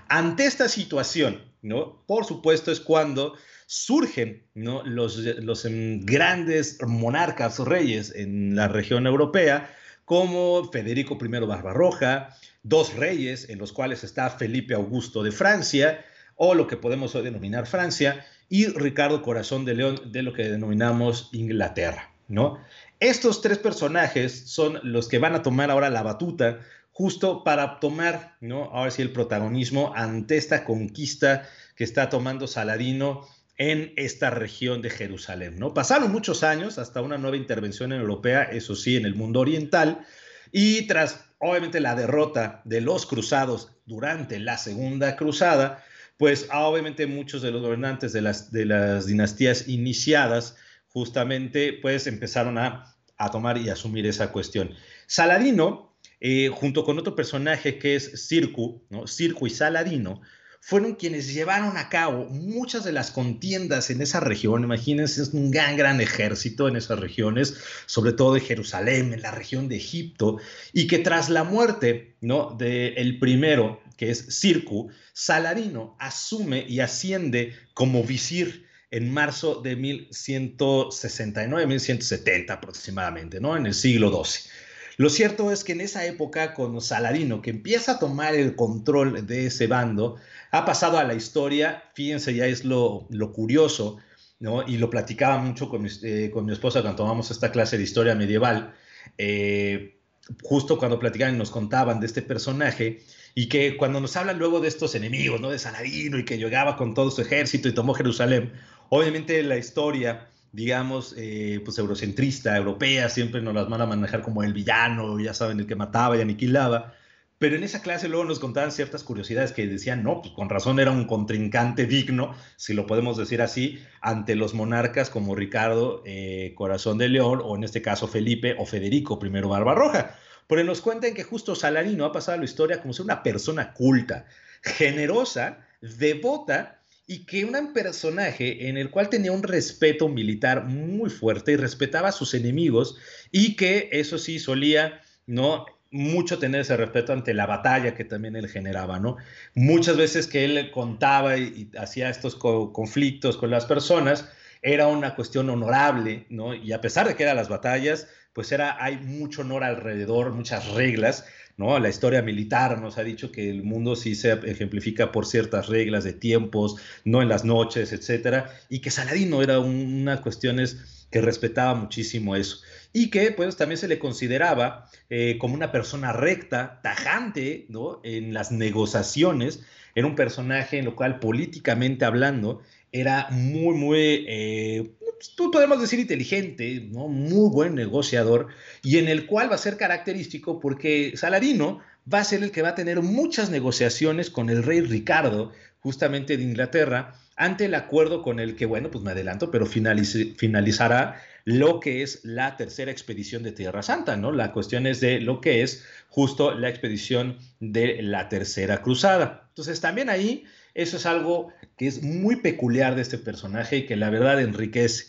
Ante 0.08 0.46
esta 0.46 0.68
situación, 0.68 1.44
¿no? 1.62 2.02
por 2.06 2.24
supuesto 2.24 2.72
es 2.72 2.80
cuando 2.80 3.36
surgen 3.70 4.42
los, 4.54 5.16
los 5.16 5.64
em, 5.64 6.04
grandes 6.04 6.78
monarcas, 6.84 7.60
reyes 7.60 8.12
en 8.16 8.56
la 8.56 8.66
región 8.66 9.06
europea, 9.06 9.72
como 10.04 10.68
Federico 10.72 11.16
I 11.22 11.28
Barbarroja, 11.46 12.36
dos 12.64 12.96
reyes 12.96 13.48
en 13.48 13.60
los 13.60 13.72
cuales 13.72 14.02
está 14.02 14.28
Felipe 14.28 14.74
Augusto 14.74 15.22
de 15.22 15.30
Francia, 15.30 16.04
o 16.34 16.54
lo 16.54 16.66
que 16.66 16.76
podemos 16.76 17.12
denominar 17.12 17.68
Francia, 17.68 18.26
y 18.48 18.66
Ricardo 18.66 19.22
Corazón 19.22 19.64
de 19.64 19.74
León 19.76 20.00
de 20.10 20.24
lo 20.24 20.32
que 20.32 20.48
denominamos 20.48 21.28
Inglaterra, 21.30 22.10
¿no? 22.26 22.58
Estos 22.98 23.40
tres 23.40 23.58
personajes 23.58 24.50
son 24.50 24.80
los 24.82 25.06
que 25.06 25.20
van 25.20 25.36
a 25.36 25.42
tomar 25.42 25.70
ahora 25.70 25.90
la 25.90 26.02
batuta 26.02 26.58
justo 26.90 27.44
para 27.44 27.78
tomar, 27.78 28.36
¿no? 28.40 28.64
Ahora 28.64 28.90
sí 28.90 29.00
el 29.00 29.12
protagonismo 29.12 29.92
ante 29.94 30.36
esta 30.36 30.64
conquista 30.64 31.48
que 31.76 31.84
está 31.84 32.08
tomando 32.08 32.48
Saladino 32.48 33.28
en 33.60 33.92
esta 33.96 34.30
región 34.30 34.80
de 34.80 34.88
Jerusalén. 34.88 35.58
¿no? 35.58 35.74
Pasaron 35.74 36.10
muchos 36.10 36.42
años 36.42 36.78
hasta 36.78 37.02
una 37.02 37.18
nueva 37.18 37.36
intervención 37.36 37.92
europea, 37.92 38.44
eso 38.44 38.74
sí, 38.74 38.96
en 38.96 39.04
el 39.04 39.14
mundo 39.14 39.40
oriental, 39.40 40.06
y 40.50 40.86
tras 40.86 41.26
obviamente 41.36 41.78
la 41.78 41.94
derrota 41.94 42.62
de 42.64 42.80
los 42.80 43.04
cruzados 43.04 43.72
durante 43.84 44.38
la 44.38 44.56
Segunda 44.56 45.14
Cruzada, 45.14 45.84
pues 46.16 46.48
obviamente 46.50 47.06
muchos 47.06 47.42
de 47.42 47.50
los 47.50 47.60
gobernantes 47.60 48.14
de 48.14 48.22
las, 48.22 48.50
de 48.50 48.64
las 48.64 49.04
dinastías 49.04 49.68
iniciadas 49.68 50.56
justamente 50.88 51.74
pues 51.82 52.06
empezaron 52.06 52.56
a, 52.56 52.96
tomar 53.30 53.58
y 53.58 53.68
asumir 53.68 54.06
esa 54.06 54.32
cuestión. 54.32 54.70
Saladino, 55.06 55.94
eh, 56.18 56.48
junto 56.48 56.82
con 56.82 56.98
otro 56.98 57.14
personaje 57.14 57.78
que 57.78 57.94
es 57.94 58.26
Circu, 58.26 58.82
¿no? 58.88 59.06
Circu 59.06 59.46
y 59.46 59.50
Saladino, 59.50 60.22
fueron 60.60 60.94
quienes 60.94 61.32
llevaron 61.32 61.76
a 61.78 61.88
cabo 61.88 62.26
muchas 62.26 62.84
de 62.84 62.92
las 62.92 63.10
contiendas 63.10 63.90
en 63.90 64.02
esa 64.02 64.20
región. 64.20 64.62
Imagínense, 64.62 65.22
es 65.22 65.30
un 65.30 65.50
gran, 65.50 65.76
gran 65.76 66.00
ejército 66.00 66.68
en 66.68 66.76
esas 66.76 67.00
regiones, 67.00 67.56
sobre 67.86 68.12
todo 68.12 68.34
de 68.34 68.40
Jerusalén, 68.40 69.14
en 69.14 69.22
la 69.22 69.30
región 69.30 69.68
de 69.68 69.76
Egipto, 69.76 70.38
y 70.72 70.86
que 70.86 70.98
tras 70.98 71.30
la 71.30 71.44
muerte 71.44 72.14
¿no? 72.20 72.54
del 72.58 72.96
el 72.96 73.18
primero, 73.18 73.80
que 73.96 74.10
es 74.10 74.38
Circu, 74.38 74.90
Saladino 75.12 75.96
asume 75.98 76.64
y 76.68 76.80
asciende 76.80 77.54
como 77.74 78.04
visir 78.04 78.68
en 78.90 79.12
marzo 79.12 79.60
de 79.62 79.76
1169, 79.76 81.66
1170 81.66 82.52
aproximadamente, 82.52 83.40
¿no? 83.40 83.56
En 83.56 83.66
el 83.66 83.74
siglo 83.74 84.10
XII. 84.10 84.50
Lo 85.00 85.08
cierto 85.08 85.50
es 85.50 85.64
que 85.64 85.72
en 85.72 85.80
esa 85.80 86.04
época, 86.04 86.52
con 86.52 86.78
Saladino, 86.82 87.40
que 87.40 87.48
empieza 87.48 87.92
a 87.92 87.98
tomar 87.98 88.34
el 88.34 88.54
control 88.54 89.26
de 89.26 89.46
ese 89.46 89.66
bando, 89.66 90.16
ha 90.50 90.66
pasado 90.66 90.98
a 90.98 91.04
la 91.04 91.14
historia, 91.14 91.84
fíjense, 91.94 92.34
ya 92.34 92.44
es 92.44 92.66
lo, 92.66 93.06
lo 93.08 93.32
curioso, 93.32 93.96
¿no? 94.40 94.62
Y 94.68 94.76
lo 94.76 94.90
platicaba 94.90 95.38
mucho 95.38 95.70
con 95.70 95.80
mi, 95.80 95.88
eh, 96.02 96.30
con 96.30 96.44
mi 96.44 96.52
esposa 96.52 96.82
cuando 96.82 96.98
tomamos 96.98 97.30
esta 97.30 97.50
clase 97.50 97.78
de 97.78 97.84
historia 97.84 98.14
medieval, 98.14 98.74
eh, 99.16 100.02
justo 100.42 100.76
cuando 100.76 100.98
platicaban 100.98 101.34
y 101.34 101.38
nos 101.38 101.50
contaban 101.50 101.98
de 101.98 102.06
este 102.06 102.20
personaje, 102.20 103.00
y 103.34 103.48
que 103.48 103.78
cuando 103.78 104.02
nos 104.02 104.18
hablan 104.18 104.38
luego 104.38 104.60
de 104.60 104.68
estos 104.68 104.94
enemigos, 104.94 105.40
¿no? 105.40 105.48
De 105.48 105.58
Saladino 105.58 106.18
y 106.18 106.26
que 106.26 106.36
llegaba 106.36 106.76
con 106.76 106.92
todo 106.92 107.10
su 107.10 107.22
ejército 107.22 107.68
y 107.68 107.72
tomó 107.72 107.94
Jerusalén, 107.94 108.52
obviamente 108.90 109.42
la 109.44 109.56
historia, 109.56 110.28
digamos, 110.52 111.14
eh, 111.16 111.60
pues 111.64 111.78
eurocentrista, 111.78 112.56
europea, 112.56 113.08
siempre 113.08 113.40
nos 113.40 113.54
las 113.54 113.68
van 113.68 113.80
a 113.80 113.86
manejar 113.86 114.22
como 114.22 114.42
el 114.42 114.52
villano, 114.52 115.18
ya 115.20 115.34
saben, 115.34 115.60
el 115.60 115.66
que 115.66 115.76
mataba 115.76 116.16
y 116.16 116.20
aniquilaba. 116.20 116.94
Pero 117.38 117.56
en 117.56 117.64
esa 117.64 117.80
clase 117.80 118.08
luego 118.08 118.26
nos 118.26 118.38
contaban 118.38 118.70
ciertas 118.70 119.02
curiosidades 119.02 119.52
que 119.52 119.66
decían, 119.66 120.02
no, 120.02 120.20
pues 120.20 120.34
con 120.34 120.50
razón 120.50 120.78
era 120.78 120.90
un 120.90 121.06
contrincante 121.06 121.86
digno, 121.86 122.34
si 122.56 122.74
lo 122.74 122.86
podemos 122.86 123.16
decir 123.16 123.40
así, 123.40 123.82
ante 124.02 124.34
los 124.34 124.52
monarcas 124.52 125.08
como 125.08 125.34
Ricardo 125.34 126.02
eh, 126.04 126.52
Corazón 126.54 126.98
de 126.98 127.08
León, 127.08 127.40
o 127.42 127.56
en 127.56 127.64
este 127.64 127.80
caso 127.80 128.08
Felipe 128.08 128.56
o 128.58 128.66
Federico 128.66 129.18
I 129.22 129.28
Barbarroja. 129.30 130.18
Porque 130.46 130.64
nos 130.64 130.82
cuentan 130.82 131.14
que 131.14 131.22
justo 131.22 131.54
Salarino 131.54 132.04
ha 132.04 132.12
pasado 132.12 132.36
la 132.36 132.44
historia 132.44 132.82
como 132.82 132.92
ser 132.92 133.04
una 133.04 133.22
persona 133.22 133.72
culta, 133.72 134.26
generosa, 134.62 135.66
devota 135.80 136.79
y 137.10 137.26
que 137.26 137.44
un 137.44 137.72
personaje 137.72 138.68
en 138.68 138.78
el 138.78 138.88
cual 138.88 139.08
tenía 139.08 139.32
un 139.32 139.42
respeto 139.42 140.08
militar 140.08 140.66
muy 140.66 141.10
fuerte 141.10 141.50
y 141.50 141.56
respetaba 141.56 142.10
a 142.10 142.12
sus 142.12 142.34
enemigos 142.34 142.98
y 143.32 143.56
que 143.56 143.88
eso 143.90 144.16
sí 144.16 144.38
solía 144.38 145.00
no 145.26 145.66
mucho 145.90 146.38
tener 146.38 146.60
ese 146.60 146.76
respeto 146.76 147.12
ante 147.12 147.34
la 147.34 147.46
batalla 147.46 147.96
que 147.96 148.04
también 148.04 148.36
él 148.36 148.46
generaba, 148.46 149.00
¿no? 149.00 149.16
Muchas 149.56 149.96
veces 149.96 150.28
que 150.28 150.44
él 150.44 150.70
contaba 150.70 151.36
y, 151.36 151.68
hacía 151.76 152.10
estos 152.10 152.36
conflictos 152.36 153.36
con 153.36 153.50
las 153.50 153.66
personas, 153.66 154.30
era 154.62 154.86
una 154.86 155.16
cuestión 155.16 155.50
honorable, 155.50 156.26
¿no? 156.28 156.54
Y 156.54 156.72
a 156.72 156.80
pesar 156.80 157.08
de 157.08 157.16
que 157.16 157.24
eran 157.24 157.34
las 157.34 157.48
batallas, 157.48 158.06
pues 158.32 158.52
era, 158.52 158.76
hay 158.80 158.98
mucho 158.98 159.40
honor 159.40 159.64
alrededor, 159.64 160.30
muchas 160.30 160.64
reglas, 160.74 161.24
¿no? 161.60 161.78
La 161.78 161.90
historia 161.90 162.22
militar 162.22 162.80
nos 162.80 162.96
ha 162.96 163.04
dicho 163.04 163.30
que 163.30 163.50
el 163.50 163.62
mundo 163.62 163.94
sí 163.94 164.14
se 164.14 164.32
ejemplifica 164.32 165.12
por 165.12 165.26
ciertas 165.26 165.68
reglas 165.68 166.04
de 166.04 166.14
tiempos, 166.14 166.76
no 167.04 167.20
en 167.20 167.28
las 167.28 167.44
noches, 167.44 167.92
etcétera, 167.92 168.50
y 168.70 168.80
que 168.80 168.90
Saladino 168.90 169.42
era 169.42 169.60
una 169.60 170.22
cuestiones 170.22 171.06
que 171.10 171.20
respetaba 171.20 171.74
muchísimo 171.74 172.34
eso 172.34 172.62
y 172.94 173.10
que 173.10 173.30
pues 173.32 173.56
también 173.56 173.76
se 173.76 173.88
le 173.88 173.98
consideraba 173.98 174.88
eh, 175.10 175.36
como 175.38 175.54
una 175.54 175.70
persona 175.70 176.14
recta, 176.14 176.80
tajante, 176.82 177.66
¿no? 177.68 178.00
En 178.04 178.32
las 178.32 178.52
negociaciones, 178.52 179.62
era 179.94 180.06
un 180.06 180.16
personaje 180.16 180.78
en 180.78 180.86
lo 180.86 180.96
cual 180.96 181.18
políticamente 181.18 182.06
hablando 182.06 182.62
era 182.90 183.28
muy, 183.30 183.74
muy 183.74 184.24
eh, 184.28 184.92
pues, 185.20 185.34
tú 185.36 185.50
podemos 185.50 185.78
decir 185.78 185.98
inteligente, 185.98 186.88
¿no? 186.90 187.06
muy 187.06 187.50
buen 187.50 187.74
negociador, 187.74 188.46
y 188.82 188.96
en 188.96 189.06
el 189.06 189.26
cual 189.26 189.50
va 189.50 189.56
a 189.56 189.58
ser 189.58 189.76
característico 189.76 190.60
porque 190.60 191.12
Saladino 191.14 191.80
va 192.12 192.20
a 192.20 192.24
ser 192.24 192.42
el 192.42 192.50
que 192.50 192.62
va 192.62 192.70
a 192.70 192.74
tener 192.74 193.02
muchas 193.02 193.50
negociaciones 193.50 194.30
con 194.30 194.48
el 194.48 194.62
rey 194.62 194.80
Ricardo, 194.80 195.52
justamente 195.80 196.38
de 196.38 196.42
Inglaterra, 196.42 197.16
ante 197.36 197.66
el 197.66 197.74
acuerdo 197.74 198.22
con 198.22 198.40
el 198.40 198.56
que, 198.56 198.64
bueno, 198.64 198.90
pues 198.90 199.04
me 199.04 199.10
adelanto, 199.10 199.50
pero 199.50 199.66
finalizará 199.66 201.20
lo 201.44 201.80
que 201.80 202.02
es 202.02 202.20
la 202.24 202.56
tercera 202.56 202.90
expedición 202.90 203.42
de 203.42 203.52
Tierra 203.52 203.82
Santa, 203.82 204.16
¿no? 204.16 204.32
La 204.32 204.52
cuestión 204.52 204.86
es 204.86 205.00
de 205.00 205.20
lo 205.20 205.42
que 205.42 205.62
es 205.62 205.84
justo 206.08 206.54
la 206.54 206.70
expedición 206.70 207.38
de 207.60 208.00
la 208.02 208.30
tercera 208.30 208.80
cruzada. 208.80 209.48
Entonces, 209.48 209.82
también 209.82 210.08
ahí 210.08 210.44
eso 210.74 210.96
es 210.96 211.06
algo 211.06 211.52
que 211.76 211.86
es 211.86 212.02
muy 212.02 212.36
peculiar 212.36 212.94
de 212.94 213.02
este 213.02 213.18
personaje 213.18 213.78
y 213.78 213.86
que 213.86 213.96
la 213.96 214.10
verdad 214.10 214.40
enriquece. 214.40 215.06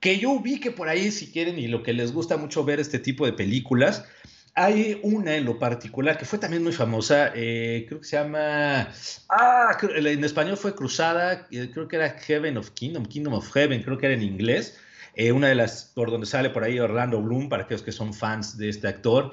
Que 0.00 0.18
yo 0.18 0.30
ubique 0.30 0.70
por 0.70 0.88
ahí, 0.88 1.10
si 1.10 1.30
quieren, 1.30 1.58
y 1.58 1.68
lo 1.68 1.82
que 1.82 1.92
les 1.92 2.12
gusta 2.12 2.36
mucho 2.36 2.64
ver 2.64 2.80
este 2.80 2.98
tipo 2.98 3.26
de 3.26 3.32
películas, 3.32 4.04
hay 4.54 4.98
una 5.02 5.36
en 5.36 5.44
lo 5.44 5.58
particular 5.58 6.18
que 6.18 6.24
fue 6.24 6.38
también 6.38 6.62
muy 6.62 6.72
famosa, 6.72 7.32
eh, 7.34 7.84
creo 7.88 8.00
que 8.00 8.06
se 8.06 8.16
llama, 8.16 8.88
ah, 9.28 9.78
en 9.82 10.24
español 10.24 10.56
fue 10.56 10.74
Cruzada, 10.74 11.46
eh, 11.50 11.70
creo 11.72 11.86
que 11.88 11.96
era 11.96 12.10
Heaven 12.10 12.56
of 12.56 12.70
Kingdom, 12.70 13.06
Kingdom 13.06 13.34
of 13.34 13.50
Heaven, 13.52 13.82
creo 13.82 13.98
que 13.98 14.06
era 14.06 14.14
en 14.14 14.22
inglés, 14.22 14.78
eh, 15.14 15.32
una 15.32 15.48
de 15.48 15.54
las, 15.54 15.92
por 15.94 16.10
donde 16.10 16.26
sale 16.26 16.50
por 16.50 16.64
ahí 16.64 16.78
Orlando 16.78 17.22
Bloom, 17.22 17.48
para 17.48 17.64
aquellos 17.64 17.82
que 17.82 17.92
son 17.92 18.12
fans 18.12 18.56
de 18.56 18.68
este 18.68 18.88
actor, 18.88 19.32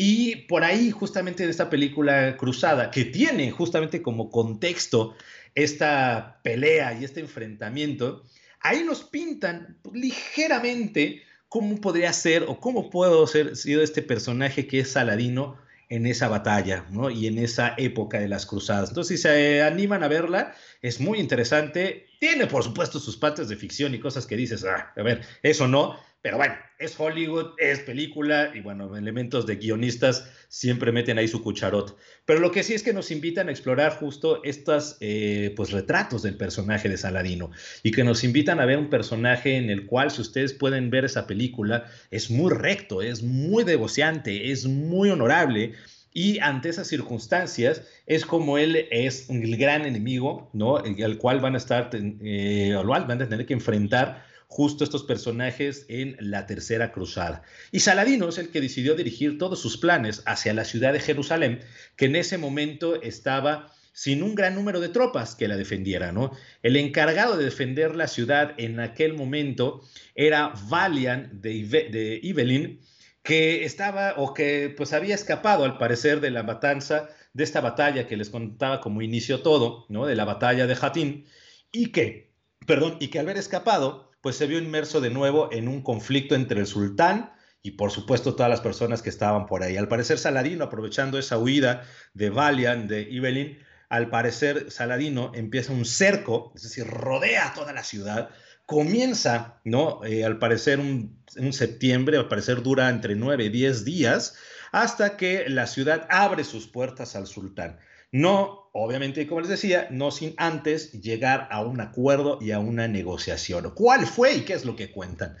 y 0.00 0.36
por 0.46 0.62
ahí, 0.62 0.92
justamente 0.92 1.44
de 1.44 1.50
esta 1.50 1.68
película 1.68 2.36
Cruzada, 2.36 2.92
que 2.92 3.04
tiene 3.04 3.50
justamente 3.50 4.00
como 4.00 4.30
contexto 4.30 5.16
esta 5.56 6.38
pelea 6.44 6.96
y 6.96 7.04
este 7.04 7.18
enfrentamiento, 7.18 8.22
ahí 8.60 8.84
nos 8.84 9.02
pintan 9.02 9.76
ligeramente 9.92 11.22
cómo 11.48 11.80
podría 11.80 12.12
ser 12.12 12.44
o 12.44 12.60
cómo 12.60 12.90
puedo 12.90 13.26
ser 13.26 13.56
sido 13.56 13.82
este 13.82 14.02
personaje 14.02 14.68
que 14.68 14.78
es 14.78 14.92
Saladino 14.92 15.56
en 15.88 16.06
esa 16.06 16.28
batalla, 16.28 16.84
¿no? 16.92 17.10
Y 17.10 17.26
en 17.26 17.38
esa 17.38 17.74
época 17.76 18.20
de 18.20 18.28
las 18.28 18.46
cruzadas. 18.46 18.90
Entonces, 18.90 19.20
si 19.20 19.22
se 19.22 19.62
animan 19.62 20.04
a 20.04 20.08
verla, 20.08 20.54
es 20.80 21.00
muy 21.00 21.18
interesante. 21.18 22.06
Tiene, 22.20 22.46
por 22.46 22.62
supuesto, 22.62 23.00
sus 23.00 23.16
partes 23.16 23.48
de 23.48 23.56
ficción 23.56 23.92
y 23.96 23.98
cosas 23.98 24.26
que 24.26 24.36
dices, 24.36 24.64
ah, 24.64 24.92
a 24.96 25.02
ver, 25.02 25.22
eso 25.42 25.66
no, 25.66 25.98
pero 26.28 26.36
bueno, 26.36 26.56
es 26.78 26.94
Hollywood, 27.00 27.54
es 27.56 27.78
película 27.78 28.50
y 28.54 28.60
bueno, 28.60 28.94
elementos 28.94 29.46
de 29.46 29.56
guionistas 29.56 30.30
siempre 30.48 30.92
meten 30.92 31.16
ahí 31.16 31.26
su 31.26 31.42
cucharot. 31.42 31.96
Pero 32.26 32.40
lo 32.40 32.50
que 32.50 32.62
sí 32.62 32.74
es 32.74 32.82
que 32.82 32.92
nos 32.92 33.10
invitan 33.10 33.48
a 33.48 33.50
explorar 33.50 33.92
justo 33.92 34.44
estos 34.44 34.98
eh, 35.00 35.54
pues, 35.56 35.70
retratos 35.70 36.20
del 36.20 36.36
personaje 36.36 36.90
de 36.90 36.98
Saladino 36.98 37.50
y 37.82 37.92
que 37.92 38.04
nos 38.04 38.24
invitan 38.24 38.60
a 38.60 38.66
ver 38.66 38.76
un 38.76 38.90
personaje 38.90 39.56
en 39.56 39.70
el 39.70 39.86
cual, 39.86 40.10
si 40.10 40.20
ustedes 40.20 40.52
pueden 40.52 40.90
ver 40.90 41.06
esa 41.06 41.26
película, 41.26 41.86
es 42.10 42.30
muy 42.30 42.52
recto, 42.52 43.00
es 43.00 43.22
muy 43.22 43.64
devociante, 43.64 44.50
es 44.50 44.66
muy 44.66 45.08
honorable. 45.08 45.72
Y 46.12 46.40
ante 46.40 46.68
esas 46.68 46.88
circunstancias 46.88 47.84
es 48.04 48.26
como 48.26 48.58
él 48.58 48.86
es 48.90 49.30
el 49.30 49.56
gran 49.56 49.86
enemigo, 49.86 50.50
¿no? 50.52 50.76
Al 50.76 51.16
cual 51.16 51.40
van 51.40 51.54
a 51.54 51.56
estar, 51.56 51.88
eh, 51.94 52.74
van 52.84 53.22
a 53.22 53.28
tener 53.30 53.46
que 53.46 53.54
enfrentar 53.54 54.27
justo 54.48 54.82
estos 54.82 55.04
personajes 55.04 55.86
en 55.88 56.16
la 56.18 56.46
Tercera 56.46 56.90
Cruzada. 56.90 57.42
Y 57.70 57.80
Saladino 57.80 58.30
es 58.30 58.38
el 58.38 58.48
que 58.48 58.62
decidió 58.62 58.94
dirigir 58.94 59.38
todos 59.38 59.60
sus 59.60 59.76
planes 59.76 60.22
hacia 60.26 60.54
la 60.54 60.64
ciudad 60.64 60.94
de 60.94 61.00
Jerusalén, 61.00 61.60
que 61.96 62.06
en 62.06 62.16
ese 62.16 62.38
momento 62.38 63.00
estaba 63.00 63.72
sin 63.92 64.22
un 64.22 64.34
gran 64.34 64.54
número 64.54 64.80
de 64.80 64.88
tropas 64.88 65.34
que 65.34 65.48
la 65.48 65.56
defendieran. 65.56 66.14
¿no? 66.14 66.32
El 66.62 66.76
encargado 66.76 67.36
de 67.36 67.44
defender 67.44 67.94
la 67.94 68.08
ciudad 68.08 68.54
en 68.56 68.80
aquel 68.80 69.12
momento 69.12 69.82
era 70.14 70.54
Valian 70.68 71.40
de, 71.42 71.64
de 71.64 72.18
Ibelin, 72.22 72.80
que 73.22 73.64
estaba 73.64 74.14
o 74.16 74.32
que 74.32 74.72
pues 74.74 74.94
había 74.94 75.14
escapado 75.14 75.64
al 75.64 75.76
parecer 75.76 76.20
de 76.20 76.30
la 76.30 76.42
matanza, 76.42 77.10
de 77.34 77.44
esta 77.44 77.60
batalla 77.60 78.06
que 78.06 78.16
les 78.16 78.30
contaba 78.30 78.80
como 78.80 79.02
inicio 79.02 79.42
todo, 79.42 79.84
¿no? 79.90 80.06
de 80.06 80.16
la 80.16 80.24
batalla 80.24 80.66
de 80.66 80.74
Jatín, 80.74 81.26
y 81.70 81.92
que, 81.92 82.32
perdón, 82.66 82.96
y 83.00 83.08
que 83.08 83.18
al 83.18 83.26
haber 83.26 83.36
escapado, 83.36 84.07
pues 84.20 84.36
se 84.36 84.46
vio 84.46 84.58
inmerso 84.58 85.00
de 85.00 85.10
nuevo 85.10 85.48
en 85.52 85.68
un 85.68 85.82
conflicto 85.82 86.34
entre 86.34 86.60
el 86.60 86.66
sultán 86.66 87.32
y 87.62 87.72
por 87.72 87.90
supuesto 87.90 88.34
todas 88.34 88.50
las 88.50 88.60
personas 88.60 89.02
que 89.02 89.10
estaban 89.10 89.46
por 89.46 89.62
ahí. 89.62 89.76
Al 89.76 89.88
parecer 89.88 90.18
Saladino, 90.18 90.64
aprovechando 90.64 91.18
esa 91.18 91.38
huida 91.38 91.84
de 92.14 92.30
Valian, 92.30 92.88
de 92.88 93.02
Ibelin, 93.02 93.58
al 93.88 94.10
parecer 94.10 94.70
Saladino 94.70 95.32
empieza 95.34 95.72
un 95.72 95.84
cerco, 95.84 96.52
es 96.54 96.62
decir, 96.62 96.86
rodea 96.86 97.52
toda 97.54 97.72
la 97.72 97.84
ciudad, 97.84 98.30
comienza, 98.66 99.60
¿no? 99.64 100.04
Eh, 100.04 100.24
al 100.24 100.38
parecer 100.38 100.78
un, 100.78 101.22
un, 101.36 101.52
septiembre, 101.52 102.18
al 102.18 102.28
parecer 102.28 102.62
dura 102.62 102.90
entre 102.90 103.16
nueve 103.16 103.44
y 103.44 103.48
diez 103.48 103.84
días, 103.84 104.36
hasta 104.72 105.16
que 105.16 105.48
la 105.48 105.66
ciudad 105.66 106.06
abre 106.10 106.44
sus 106.44 106.66
puertas 106.66 107.16
al 107.16 107.26
sultán. 107.26 107.78
No, 108.10 108.70
obviamente, 108.72 109.26
como 109.26 109.40
les 109.40 109.50
decía, 109.50 109.88
no 109.90 110.10
sin 110.10 110.34
antes 110.36 110.92
llegar 110.92 111.48
a 111.50 111.62
un 111.62 111.80
acuerdo 111.80 112.38
y 112.40 112.52
a 112.52 112.58
una 112.58 112.88
negociación. 112.88 113.70
¿Cuál 113.74 114.06
fue 114.06 114.34
y 114.34 114.40
qué 114.42 114.54
es 114.54 114.64
lo 114.64 114.76
que 114.76 114.90
cuentan? 114.90 115.36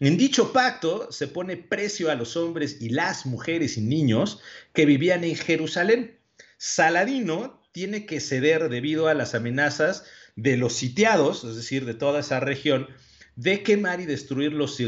En 0.00 0.16
dicho 0.16 0.52
pacto 0.52 1.10
se 1.10 1.26
pone 1.26 1.56
precio 1.56 2.10
a 2.10 2.14
los 2.14 2.36
hombres 2.36 2.78
y 2.80 2.90
las 2.90 3.26
mujeres 3.26 3.76
y 3.76 3.80
niños 3.80 4.40
que 4.72 4.86
vivían 4.86 5.24
en 5.24 5.34
Jerusalén. 5.34 6.18
Saladino 6.56 7.62
tiene 7.72 8.06
que 8.06 8.20
ceder 8.20 8.68
debido 8.68 9.08
a 9.08 9.14
las 9.14 9.34
amenazas 9.34 10.04
de 10.36 10.56
los 10.56 10.74
sitiados, 10.74 11.42
es 11.42 11.56
decir, 11.56 11.84
de 11.84 11.94
toda 11.94 12.20
esa 12.20 12.38
región, 12.38 12.88
de 13.34 13.62
quemar 13.62 14.00
y 14.00 14.06
destruir 14.06 14.52
los, 14.52 14.78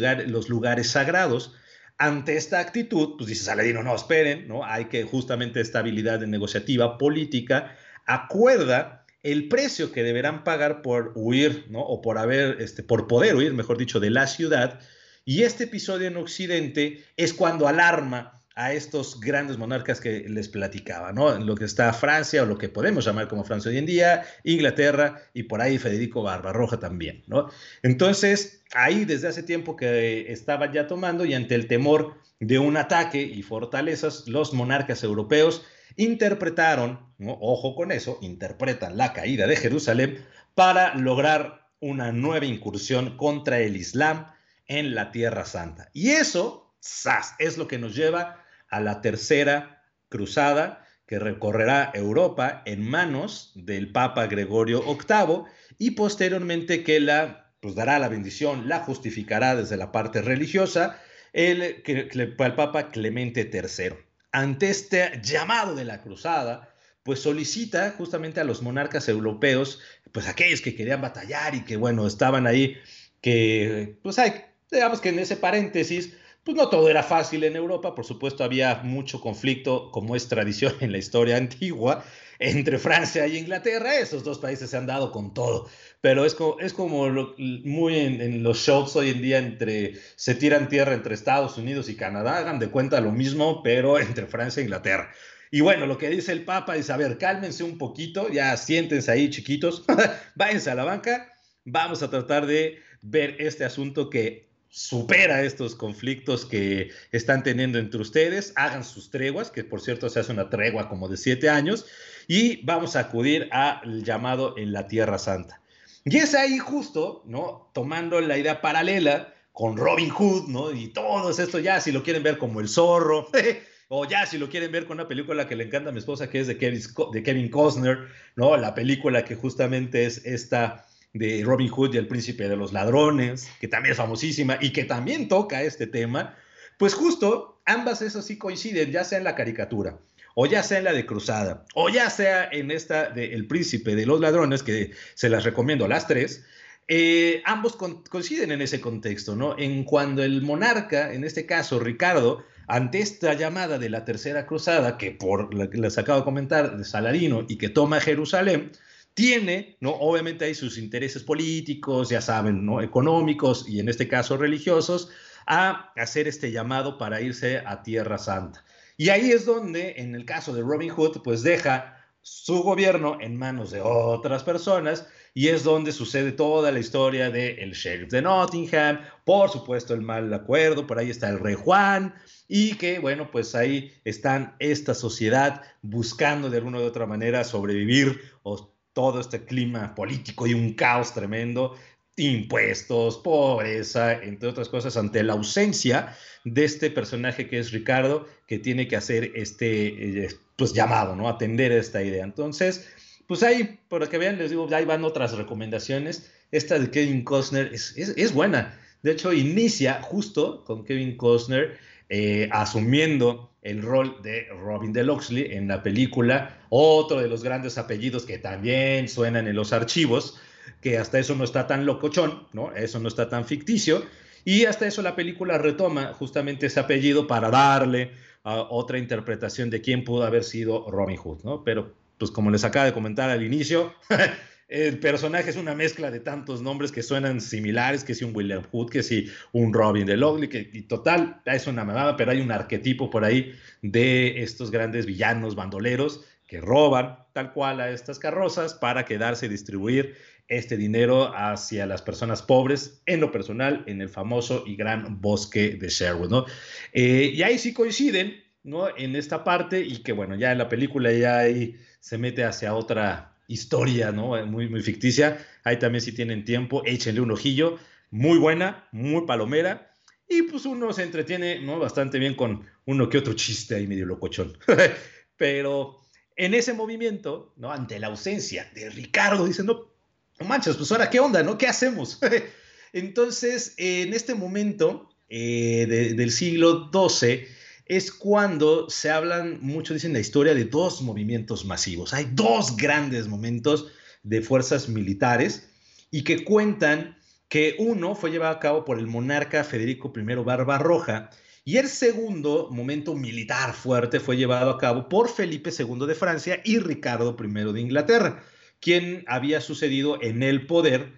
lugares 0.48 0.90
sagrados, 0.90 1.54
ante 2.00 2.38
esta 2.38 2.60
actitud, 2.60 3.16
pues 3.18 3.28
dice 3.28 3.44
Saladino, 3.44 3.82
no, 3.82 3.94
esperen, 3.94 4.48
¿no? 4.48 4.64
Hay 4.64 4.86
que 4.86 5.04
justamente 5.04 5.60
esta 5.60 5.80
habilidad 5.80 6.18
de 6.18 6.26
negociativa 6.26 6.96
política, 6.96 7.76
acuerda 8.06 9.04
el 9.22 9.48
precio 9.48 9.92
que 9.92 10.02
deberán 10.02 10.42
pagar 10.42 10.80
por 10.80 11.12
huir, 11.14 11.66
¿no? 11.68 11.80
O 11.80 12.00
por 12.00 12.16
haber, 12.16 12.62
este, 12.62 12.82
por 12.82 13.06
poder 13.06 13.36
huir, 13.36 13.52
mejor 13.52 13.76
dicho, 13.76 14.00
de 14.00 14.08
la 14.08 14.26
ciudad. 14.26 14.80
Y 15.26 15.42
este 15.42 15.64
episodio 15.64 16.06
en 16.06 16.16
Occidente 16.16 17.04
es 17.18 17.34
cuando 17.34 17.68
alarma 17.68 18.39
a 18.60 18.74
estos 18.74 19.18
grandes 19.20 19.56
monarcas 19.56 20.02
que 20.02 20.28
les 20.28 20.50
platicaba, 20.50 21.12
¿no? 21.14 21.38
Lo 21.38 21.54
que 21.54 21.64
está 21.64 21.90
Francia 21.94 22.42
o 22.42 22.46
lo 22.46 22.58
que 22.58 22.68
podemos 22.68 23.06
llamar 23.06 23.26
como 23.26 23.42
Francia 23.42 23.70
hoy 23.70 23.78
en 23.78 23.86
día, 23.86 24.22
Inglaterra 24.44 25.22
y 25.32 25.44
por 25.44 25.62
ahí 25.62 25.78
Federico 25.78 26.22
Barbarroja 26.22 26.78
también, 26.78 27.24
¿no? 27.26 27.48
Entonces, 27.82 28.62
ahí 28.74 29.06
desde 29.06 29.28
hace 29.28 29.42
tiempo 29.42 29.76
que 29.76 30.30
estaban 30.30 30.74
ya 30.74 30.86
tomando 30.86 31.24
y 31.24 31.32
ante 31.32 31.54
el 31.54 31.68
temor 31.68 32.18
de 32.38 32.58
un 32.58 32.76
ataque 32.76 33.22
y 33.22 33.42
fortalezas, 33.42 34.28
los 34.28 34.52
monarcas 34.52 35.04
europeos 35.04 35.64
interpretaron, 35.96 37.00
ojo 37.18 37.74
con 37.74 37.92
eso, 37.92 38.18
interpretan 38.20 38.98
la 38.98 39.14
caída 39.14 39.46
de 39.46 39.56
Jerusalén 39.56 40.22
para 40.54 40.94
lograr 40.96 41.70
una 41.80 42.12
nueva 42.12 42.44
incursión 42.44 43.16
contra 43.16 43.60
el 43.60 43.76
Islam 43.76 44.26
en 44.66 44.94
la 44.94 45.12
Tierra 45.12 45.46
Santa. 45.46 45.88
Y 45.94 46.10
eso, 46.10 46.74
¡zas!, 46.84 47.36
es 47.38 47.56
lo 47.56 47.66
que 47.66 47.78
nos 47.78 47.96
lleva 47.96 48.44
a 48.70 48.80
la 48.80 49.00
tercera 49.00 49.84
cruzada 50.08 50.86
que 51.06 51.18
recorrerá 51.18 51.90
Europa 51.94 52.62
en 52.64 52.88
manos 52.88 53.52
del 53.54 53.92
Papa 53.92 54.26
Gregorio 54.26 54.82
VIII 54.82 55.44
y 55.78 55.92
posteriormente 55.92 56.84
que 56.84 57.00
la 57.00 57.52
pues 57.60 57.74
dará 57.74 57.98
la 57.98 58.08
bendición, 58.08 58.68
la 58.68 58.78
justificará 58.78 59.54
desde 59.54 59.76
la 59.76 59.92
parte 59.92 60.22
religiosa 60.22 60.98
el, 61.34 61.82
el 61.84 62.34
Papa 62.36 62.88
Clemente 62.88 63.50
III 63.52 64.10
ante 64.32 64.70
este 64.70 65.20
llamado 65.22 65.74
de 65.74 65.84
la 65.84 66.00
cruzada, 66.00 66.72
pues 67.02 67.20
solicita 67.20 67.94
justamente 67.96 68.40
a 68.40 68.44
los 68.44 68.62
monarcas 68.62 69.08
europeos, 69.08 69.80
pues 70.12 70.28
aquellos 70.28 70.60
que 70.60 70.74
querían 70.74 71.00
batallar 71.00 71.54
y 71.54 71.64
que, 71.64 71.76
bueno, 71.76 72.06
estaban 72.06 72.46
ahí, 72.46 72.76
que, 73.20 73.98
pues 74.02 74.18
hay, 74.18 74.44
digamos 74.70 75.00
que 75.00 75.08
en 75.10 75.18
ese 75.18 75.36
paréntesis, 75.36 76.14
pues 76.44 76.56
no 76.56 76.68
todo 76.68 76.88
era 76.88 77.02
fácil 77.02 77.44
en 77.44 77.56
Europa, 77.56 77.94
por 77.94 78.04
supuesto 78.04 78.44
había 78.44 78.76
mucho 78.82 79.20
conflicto, 79.20 79.90
como 79.90 80.16
es 80.16 80.28
tradición 80.28 80.74
en 80.80 80.92
la 80.92 80.98
historia 80.98 81.36
antigua, 81.36 82.04
entre 82.38 82.78
Francia 82.78 83.26
y 83.26 83.36
Inglaterra, 83.36 83.98
esos 83.98 84.24
dos 84.24 84.38
países 84.38 84.70
se 84.70 84.76
han 84.76 84.86
dado 84.86 85.12
con 85.12 85.34
todo, 85.34 85.68
pero 86.00 86.24
es 86.24 86.34
como, 86.34 86.58
es 86.58 86.72
como 86.72 87.10
muy 87.38 87.96
en, 87.96 88.42
los 88.42 88.58
shows 88.58 88.96
hoy 88.96 89.10
en 89.10 89.20
día 89.20 89.38
entre, 89.38 89.94
se 90.16 90.34
tiran 90.34 90.70
tierra 90.70 90.94
entre 90.94 91.14
Estados 91.14 91.58
Unidos 91.58 91.90
y 91.90 91.96
Canadá, 91.96 92.38
hagan 92.38 92.58
de 92.58 92.70
cuenta 92.70 93.00
lo 93.02 93.12
mismo, 93.12 93.62
pero 93.62 93.98
entre 93.98 94.26
Francia 94.26 94.60
e 94.60 94.64
Inglaterra. 94.64 95.10
Y 95.50 95.60
bueno, 95.60 95.84
lo 95.84 95.98
que 95.98 96.08
dice 96.08 96.32
el 96.32 96.44
Papa 96.44 96.76
es, 96.76 96.90
a 96.90 96.96
ver, 96.96 97.18
cálmense 97.18 97.64
un 97.64 97.76
poquito, 97.76 98.30
ya 98.30 98.56
siéntense 98.56 99.10
ahí 99.10 99.28
chiquitos, 99.28 99.84
váyanse 100.34 100.70
a 100.70 100.76
la 100.76 100.84
banca, 100.84 101.30
vamos 101.64 102.02
a 102.02 102.08
tratar 102.08 102.46
de 102.46 102.78
ver 103.02 103.36
este 103.38 103.64
asunto 103.64 104.08
que 104.08 104.49
supera 104.70 105.42
estos 105.42 105.74
conflictos 105.74 106.46
que 106.46 106.90
están 107.10 107.42
teniendo 107.42 107.78
entre 107.78 108.00
ustedes, 108.00 108.52
hagan 108.54 108.84
sus 108.84 109.10
treguas, 109.10 109.50
que 109.50 109.64
por 109.64 109.80
cierto 109.80 110.08
se 110.08 110.20
hace 110.20 110.32
una 110.32 110.48
tregua 110.48 110.88
como 110.88 111.08
de 111.08 111.16
siete 111.16 111.50
años, 111.50 111.86
y 112.28 112.64
vamos 112.64 112.94
a 112.94 113.00
acudir 113.00 113.48
al 113.50 114.04
llamado 114.04 114.56
en 114.56 114.72
la 114.72 114.86
Tierra 114.86 115.18
Santa. 115.18 115.60
Y 116.04 116.16
es 116.18 116.34
ahí 116.34 116.58
justo, 116.58 117.22
¿no? 117.26 117.70
Tomando 117.74 118.20
la 118.20 118.38
idea 118.38 118.60
paralela 118.60 119.34
con 119.52 119.76
Robin 119.76 120.08
Hood, 120.08 120.48
¿no? 120.48 120.72
Y 120.72 120.88
todo 120.88 121.28
esto 121.30 121.58
ya, 121.58 121.80
si 121.80 121.90
lo 121.90 122.04
quieren 122.04 122.22
ver 122.22 122.38
como 122.38 122.60
el 122.60 122.68
zorro, 122.68 123.28
o 123.88 124.04
ya 124.06 124.24
si 124.24 124.38
lo 124.38 124.48
quieren 124.48 124.70
ver 124.70 124.86
con 124.86 124.98
una 124.98 125.08
película 125.08 125.48
que 125.48 125.56
le 125.56 125.64
encanta 125.64 125.90
a 125.90 125.92
mi 125.92 125.98
esposa, 125.98 126.30
que 126.30 126.38
es 126.38 126.46
de 126.46 126.56
Kevin, 126.56 126.80
de 127.12 127.22
Kevin 127.24 127.50
Costner, 127.50 128.06
¿no? 128.36 128.56
La 128.56 128.72
película 128.72 129.24
que 129.24 129.34
justamente 129.34 130.06
es 130.06 130.24
esta 130.24 130.86
de 131.12 131.42
Robin 131.44 131.68
Hood 131.68 131.94
y 131.94 131.98
el 131.98 132.06
príncipe 132.06 132.48
de 132.48 132.56
los 132.56 132.72
ladrones, 132.72 133.48
que 133.60 133.68
también 133.68 133.92
es 133.92 133.98
famosísima 133.98 134.58
y 134.60 134.72
que 134.72 134.84
también 134.84 135.28
toca 135.28 135.62
este 135.62 135.86
tema, 135.86 136.36
pues 136.78 136.94
justo 136.94 137.60
ambas 137.66 138.02
esas 138.02 138.24
sí 138.24 138.38
coinciden, 138.38 138.92
ya 138.92 139.04
sea 139.04 139.18
en 139.18 139.24
la 139.24 139.34
caricatura, 139.34 139.98
o 140.34 140.46
ya 140.46 140.62
sea 140.62 140.78
en 140.78 140.84
la 140.84 140.92
de 140.92 141.06
Cruzada, 141.06 141.64
o 141.74 141.88
ya 141.88 142.08
sea 142.10 142.48
en 142.50 142.70
esta 142.70 143.10
de 143.10 143.34
El 143.34 143.46
príncipe 143.46 143.96
de 143.96 144.06
los 144.06 144.20
ladrones, 144.20 144.62
que 144.62 144.92
se 145.14 145.28
las 145.28 145.44
recomiendo 145.44 145.84
a 145.84 145.88
las 145.88 146.06
tres, 146.06 146.44
eh, 146.92 147.42
ambos 147.44 147.76
coinciden 147.76 148.50
en 148.50 148.62
ese 148.62 148.80
contexto, 148.80 149.36
¿no? 149.36 149.56
En 149.58 149.84
cuando 149.84 150.24
el 150.24 150.42
monarca, 150.42 151.12
en 151.12 151.22
este 151.22 151.46
caso 151.46 151.78
Ricardo, 151.78 152.44
ante 152.66 153.00
esta 153.00 153.34
llamada 153.34 153.78
de 153.78 153.90
la 153.90 154.04
tercera 154.04 154.46
cruzada, 154.46 154.98
que 154.98 155.12
por 155.12 155.54
la 155.54 155.70
que 155.70 155.78
les 155.78 155.98
acabo 155.98 156.20
de 156.20 156.24
comentar, 156.24 156.76
de 156.76 156.84
Salarino, 156.84 157.44
y 157.48 157.58
que 157.58 157.68
toma 157.68 158.00
Jerusalén, 158.00 158.72
tiene, 159.14 159.76
¿no? 159.80 159.90
Obviamente 159.90 160.44
hay 160.44 160.54
sus 160.54 160.78
intereses 160.78 161.22
políticos, 161.22 162.08
ya 162.08 162.20
saben, 162.20 162.64
¿no? 162.64 162.80
Económicos 162.80 163.68
y 163.68 163.80
en 163.80 163.88
este 163.88 164.08
caso 164.08 164.36
religiosos, 164.36 165.10
a 165.46 165.92
hacer 165.96 166.28
este 166.28 166.52
llamado 166.52 166.98
para 166.98 167.20
irse 167.20 167.58
a 167.58 167.82
Tierra 167.82 168.18
Santa. 168.18 168.64
Y 168.96 169.08
ahí 169.08 169.30
es 169.30 169.46
donde, 169.46 169.94
en 169.96 170.14
el 170.14 170.24
caso 170.24 170.52
de 170.52 170.62
Robin 170.62 170.90
Hood, 170.90 171.22
pues 171.22 171.42
deja 171.42 171.96
su 172.22 172.62
gobierno 172.62 173.18
en 173.20 173.36
manos 173.36 173.70
de 173.70 173.80
otras 173.80 174.44
personas 174.44 175.06
y 175.32 175.48
es 175.48 175.64
donde 175.64 175.92
sucede 175.92 176.32
toda 176.32 176.70
la 176.70 176.78
historia 176.78 177.30
del 177.30 177.58
el 177.58 177.72
sheriff 177.72 178.10
de 178.10 178.22
Nottingham, 178.22 179.00
por 179.24 179.48
supuesto 179.48 179.94
el 179.94 180.02
mal 180.02 180.32
acuerdo, 180.34 180.86
por 180.86 180.98
ahí 180.98 181.10
está 181.10 181.28
el 181.28 181.38
rey 181.38 181.54
Juan 181.54 182.14
y 182.46 182.74
que 182.74 182.98
bueno, 182.98 183.30
pues 183.30 183.54
ahí 183.54 183.92
están 184.04 184.54
esta 184.58 184.94
sociedad 184.94 185.62
buscando 185.82 186.50
de 186.50 186.58
alguna 186.58 186.78
u 186.78 186.82
otra 186.82 187.06
manera 187.06 187.44
sobrevivir 187.44 188.20
o 188.42 188.74
todo 189.00 189.18
este 189.18 189.46
clima 189.46 189.94
político 189.94 190.46
y 190.46 190.52
un 190.52 190.74
caos 190.74 191.14
tremendo, 191.14 191.74
impuestos, 192.16 193.16
pobreza, 193.16 194.12
entre 194.12 194.50
otras 194.50 194.68
cosas, 194.68 194.98
ante 194.98 195.22
la 195.22 195.32
ausencia 195.32 196.14
de 196.44 196.64
este 196.66 196.90
personaje 196.90 197.48
que 197.48 197.58
es 197.58 197.72
Ricardo, 197.72 198.26
que 198.46 198.58
tiene 198.58 198.88
que 198.88 198.96
hacer 198.96 199.32
este 199.34 200.24
eh, 200.24 200.28
pues, 200.56 200.74
llamado, 200.74 201.16
¿no? 201.16 201.30
Atender 201.30 201.72
esta 201.72 202.02
idea. 202.02 202.22
Entonces, 202.22 202.90
pues 203.26 203.42
ahí, 203.42 203.80
por 203.88 204.06
que 204.06 204.18
vean, 204.18 204.36
les 204.36 204.50
digo, 204.50 204.68
ahí 204.70 204.84
van 204.84 205.02
otras 205.02 205.32
recomendaciones. 205.32 206.30
Esta 206.52 206.78
de 206.78 206.90
Kevin 206.90 207.24
Costner 207.24 207.70
es, 207.72 207.96
es, 207.96 208.34
buena. 208.34 208.78
De 209.02 209.12
hecho, 209.12 209.32
inicia 209.32 210.02
justo 210.02 210.62
con 210.66 210.84
Kevin 210.84 211.16
Costner 211.16 211.78
eh, 212.10 212.50
asumiendo 212.52 213.49
el 213.62 213.82
rol 213.82 214.22
de 214.22 214.46
Robin 214.48 214.92
de 214.92 215.04
Loxley 215.04 215.52
en 215.52 215.68
la 215.68 215.82
película, 215.82 216.58
otro 216.70 217.20
de 217.20 217.28
los 217.28 217.42
grandes 217.42 217.78
apellidos 217.78 218.24
que 218.24 218.38
también 218.38 219.08
suenan 219.08 219.48
en 219.48 219.56
los 219.56 219.72
archivos, 219.72 220.40
que 220.80 220.98
hasta 220.98 221.18
eso 221.18 221.34
no 221.34 221.44
está 221.44 221.66
tan 221.66 221.84
locochón, 221.84 222.46
¿no? 222.52 222.74
Eso 222.74 222.98
no 223.00 223.08
está 223.08 223.28
tan 223.28 223.44
ficticio, 223.44 224.02
y 224.44 224.64
hasta 224.64 224.86
eso 224.86 225.02
la 225.02 225.16
película 225.16 225.58
retoma 225.58 226.14
justamente 226.14 226.66
ese 226.66 226.80
apellido 226.80 227.26
para 227.26 227.50
darle 227.50 228.12
a 228.42 228.62
otra 228.70 228.98
interpretación 228.98 229.68
de 229.68 229.82
quién 229.82 230.04
pudo 230.04 230.24
haber 230.24 230.44
sido 230.44 230.90
Robin 230.90 231.18
Hood, 231.18 231.44
¿no? 231.44 231.62
Pero, 231.62 231.94
pues 232.16 232.30
como 232.30 232.50
les 232.50 232.64
acaba 232.64 232.86
de 232.86 232.94
comentar 232.94 233.28
al 233.28 233.42
inicio, 233.42 233.94
el 234.70 235.00
personaje 235.00 235.50
es 235.50 235.56
una 235.56 235.74
mezcla 235.74 236.12
de 236.12 236.20
tantos 236.20 236.62
nombres 236.62 236.92
que 236.92 237.02
suenan 237.02 237.40
similares, 237.40 238.04
que 238.04 238.14
si 238.14 238.24
un 238.24 238.34
William 238.34 238.62
Hood, 238.70 238.88
que 238.90 239.02
si 239.02 239.28
un 239.52 239.74
Robin 239.74 240.06
de 240.06 240.16
Logley, 240.16 240.48
que 240.48 240.64
total, 240.88 241.42
es 241.44 241.66
una 241.66 241.84
mamada, 241.84 242.16
pero 242.16 242.30
hay 242.30 242.40
un 242.40 242.52
arquetipo 242.52 243.10
por 243.10 243.24
ahí 243.24 243.52
de 243.82 244.42
estos 244.42 244.70
grandes 244.70 245.06
villanos 245.06 245.56
bandoleros 245.56 246.24
que 246.46 246.60
roban 246.60 247.18
tal 247.32 247.52
cual 247.52 247.80
a 247.80 247.90
estas 247.90 248.20
carrozas 248.20 248.74
para 248.74 249.04
quedarse 249.04 249.46
y 249.46 249.48
distribuir 249.48 250.14
este 250.46 250.76
dinero 250.76 251.32
hacia 251.34 251.86
las 251.86 252.02
personas 252.02 252.42
pobres, 252.42 253.02
en 253.06 253.20
lo 253.20 253.32
personal, 253.32 253.82
en 253.86 254.00
el 254.00 254.08
famoso 254.08 254.62
y 254.66 254.76
gran 254.76 255.20
bosque 255.20 255.76
de 255.76 255.88
Sherwood, 255.88 256.30
¿no? 256.30 256.44
Eh, 256.92 257.32
y 257.34 257.42
ahí 257.42 257.58
sí 257.58 257.72
coinciden, 257.72 258.42
¿no? 258.62 258.88
En 258.96 259.16
esta 259.16 259.42
parte 259.42 259.80
y 259.80 260.02
que, 260.02 260.12
bueno, 260.12 260.36
ya 260.36 260.52
en 260.52 260.58
la 260.58 260.68
película 260.68 261.12
ya 261.12 261.38
ahí 261.38 261.76
se 261.98 262.18
mete 262.18 262.44
hacia 262.44 262.74
otra 262.74 263.29
historia, 263.50 264.12
¿no? 264.12 264.36
Eh, 264.36 264.44
muy, 264.44 264.68
muy 264.68 264.82
ficticia. 264.82 265.44
Ahí 265.64 265.78
también 265.78 266.00
si 266.00 266.12
tienen 266.12 266.44
tiempo, 266.44 266.82
échenle 266.86 267.20
un 267.20 267.32
ojillo. 267.32 267.78
Muy 268.10 268.38
buena, 268.38 268.88
muy 268.92 269.26
palomera. 269.26 269.92
Y 270.28 270.42
pues 270.42 270.64
uno 270.64 270.92
se 270.92 271.02
entretiene, 271.02 271.60
¿no? 271.60 271.78
Bastante 271.78 272.18
bien 272.18 272.34
con 272.34 272.64
uno 272.86 273.08
que 273.08 273.18
otro 273.18 273.34
chiste 273.34 273.74
ahí 273.74 273.86
medio 273.86 274.06
locochón. 274.06 274.56
Pero 275.36 275.96
en 276.36 276.54
ese 276.54 276.72
movimiento, 276.72 277.52
¿no? 277.56 277.72
Ante 277.72 277.98
la 277.98 278.06
ausencia 278.06 278.70
de 278.74 278.88
Ricardo, 278.90 279.44
dicen, 279.44 279.66
no, 279.66 279.92
no 280.38 280.46
manches, 280.46 280.76
pues 280.76 280.90
ahora, 280.92 281.10
¿qué 281.10 281.18
onda, 281.18 281.42
no? 281.42 281.58
¿Qué 281.58 281.66
hacemos? 281.66 282.20
Entonces, 282.92 283.74
en 283.76 284.14
este 284.14 284.34
momento 284.34 285.10
eh, 285.28 286.14
del 286.16 286.30
siglo 286.30 286.90
XII, 286.92 287.46
es 287.90 288.12
cuando 288.12 288.88
se 288.88 289.10
hablan 289.10 289.58
mucho, 289.60 289.94
dicen 289.94 290.12
la 290.12 290.20
historia 290.20 290.54
de 290.54 290.64
dos 290.64 291.02
movimientos 291.02 291.64
masivos. 291.64 292.14
Hay 292.14 292.28
dos 292.34 292.76
grandes 292.76 293.26
momentos 293.26 293.88
de 294.22 294.42
fuerzas 294.42 294.88
militares 294.88 295.68
y 296.12 296.22
que 296.22 296.44
cuentan 296.44 297.18
que 297.48 297.74
uno 297.80 298.14
fue 298.14 298.30
llevado 298.30 298.54
a 298.54 298.60
cabo 298.60 298.84
por 298.84 299.00
el 299.00 299.08
monarca 299.08 299.64
Federico 299.64 300.12
I 300.14 300.22
Barbarroja 300.22 301.30
y 301.64 301.78
el 301.78 301.88
segundo 301.88 302.68
momento 302.70 303.16
militar 303.16 303.74
fuerte 303.74 304.20
fue 304.20 304.36
llevado 304.36 304.70
a 304.70 304.78
cabo 304.78 305.08
por 305.08 305.28
Felipe 305.28 305.70
II 305.76 306.06
de 306.06 306.14
Francia 306.14 306.60
y 306.64 306.78
Ricardo 306.78 307.36
I 307.36 307.72
de 307.72 307.80
Inglaterra. 307.80 308.44
quien 308.78 309.24
había 309.26 309.60
sucedido 309.60 310.22
en 310.22 310.44
el 310.44 310.68
poder 310.68 311.12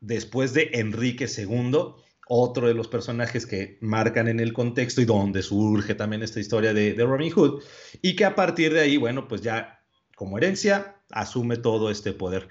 después 0.00 0.54
de 0.54 0.70
Enrique 0.72 1.26
II, 1.26 1.76
otro 2.28 2.68
de 2.68 2.74
los 2.74 2.88
personajes 2.88 3.46
que 3.46 3.78
marcan 3.80 4.28
en 4.28 4.40
el 4.40 4.52
contexto 4.52 5.00
y 5.00 5.04
donde 5.04 5.42
surge 5.42 5.94
también 5.94 6.22
esta 6.22 6.40
historia 6.40 6.74
de, 6.74 6.92
de 6.92 7.04
Robin 7.04 7.30
Hood, 7.30 7.62
y 8.02 8.16
que 8.16 8.24
a 8.24 8.34
partir 8.34 8.72
de 8.72 8.80
ahí, 8.80 8.96
bueno, 8.96 9.28
pues 9.28 9.42
ya 9.42 9.80
como 10.16 10.36
herencia 10.38 10.96
asume 11.10 11.56
todo 11.56 11.90
este 11.90 12.12
poder. 12.12 12.48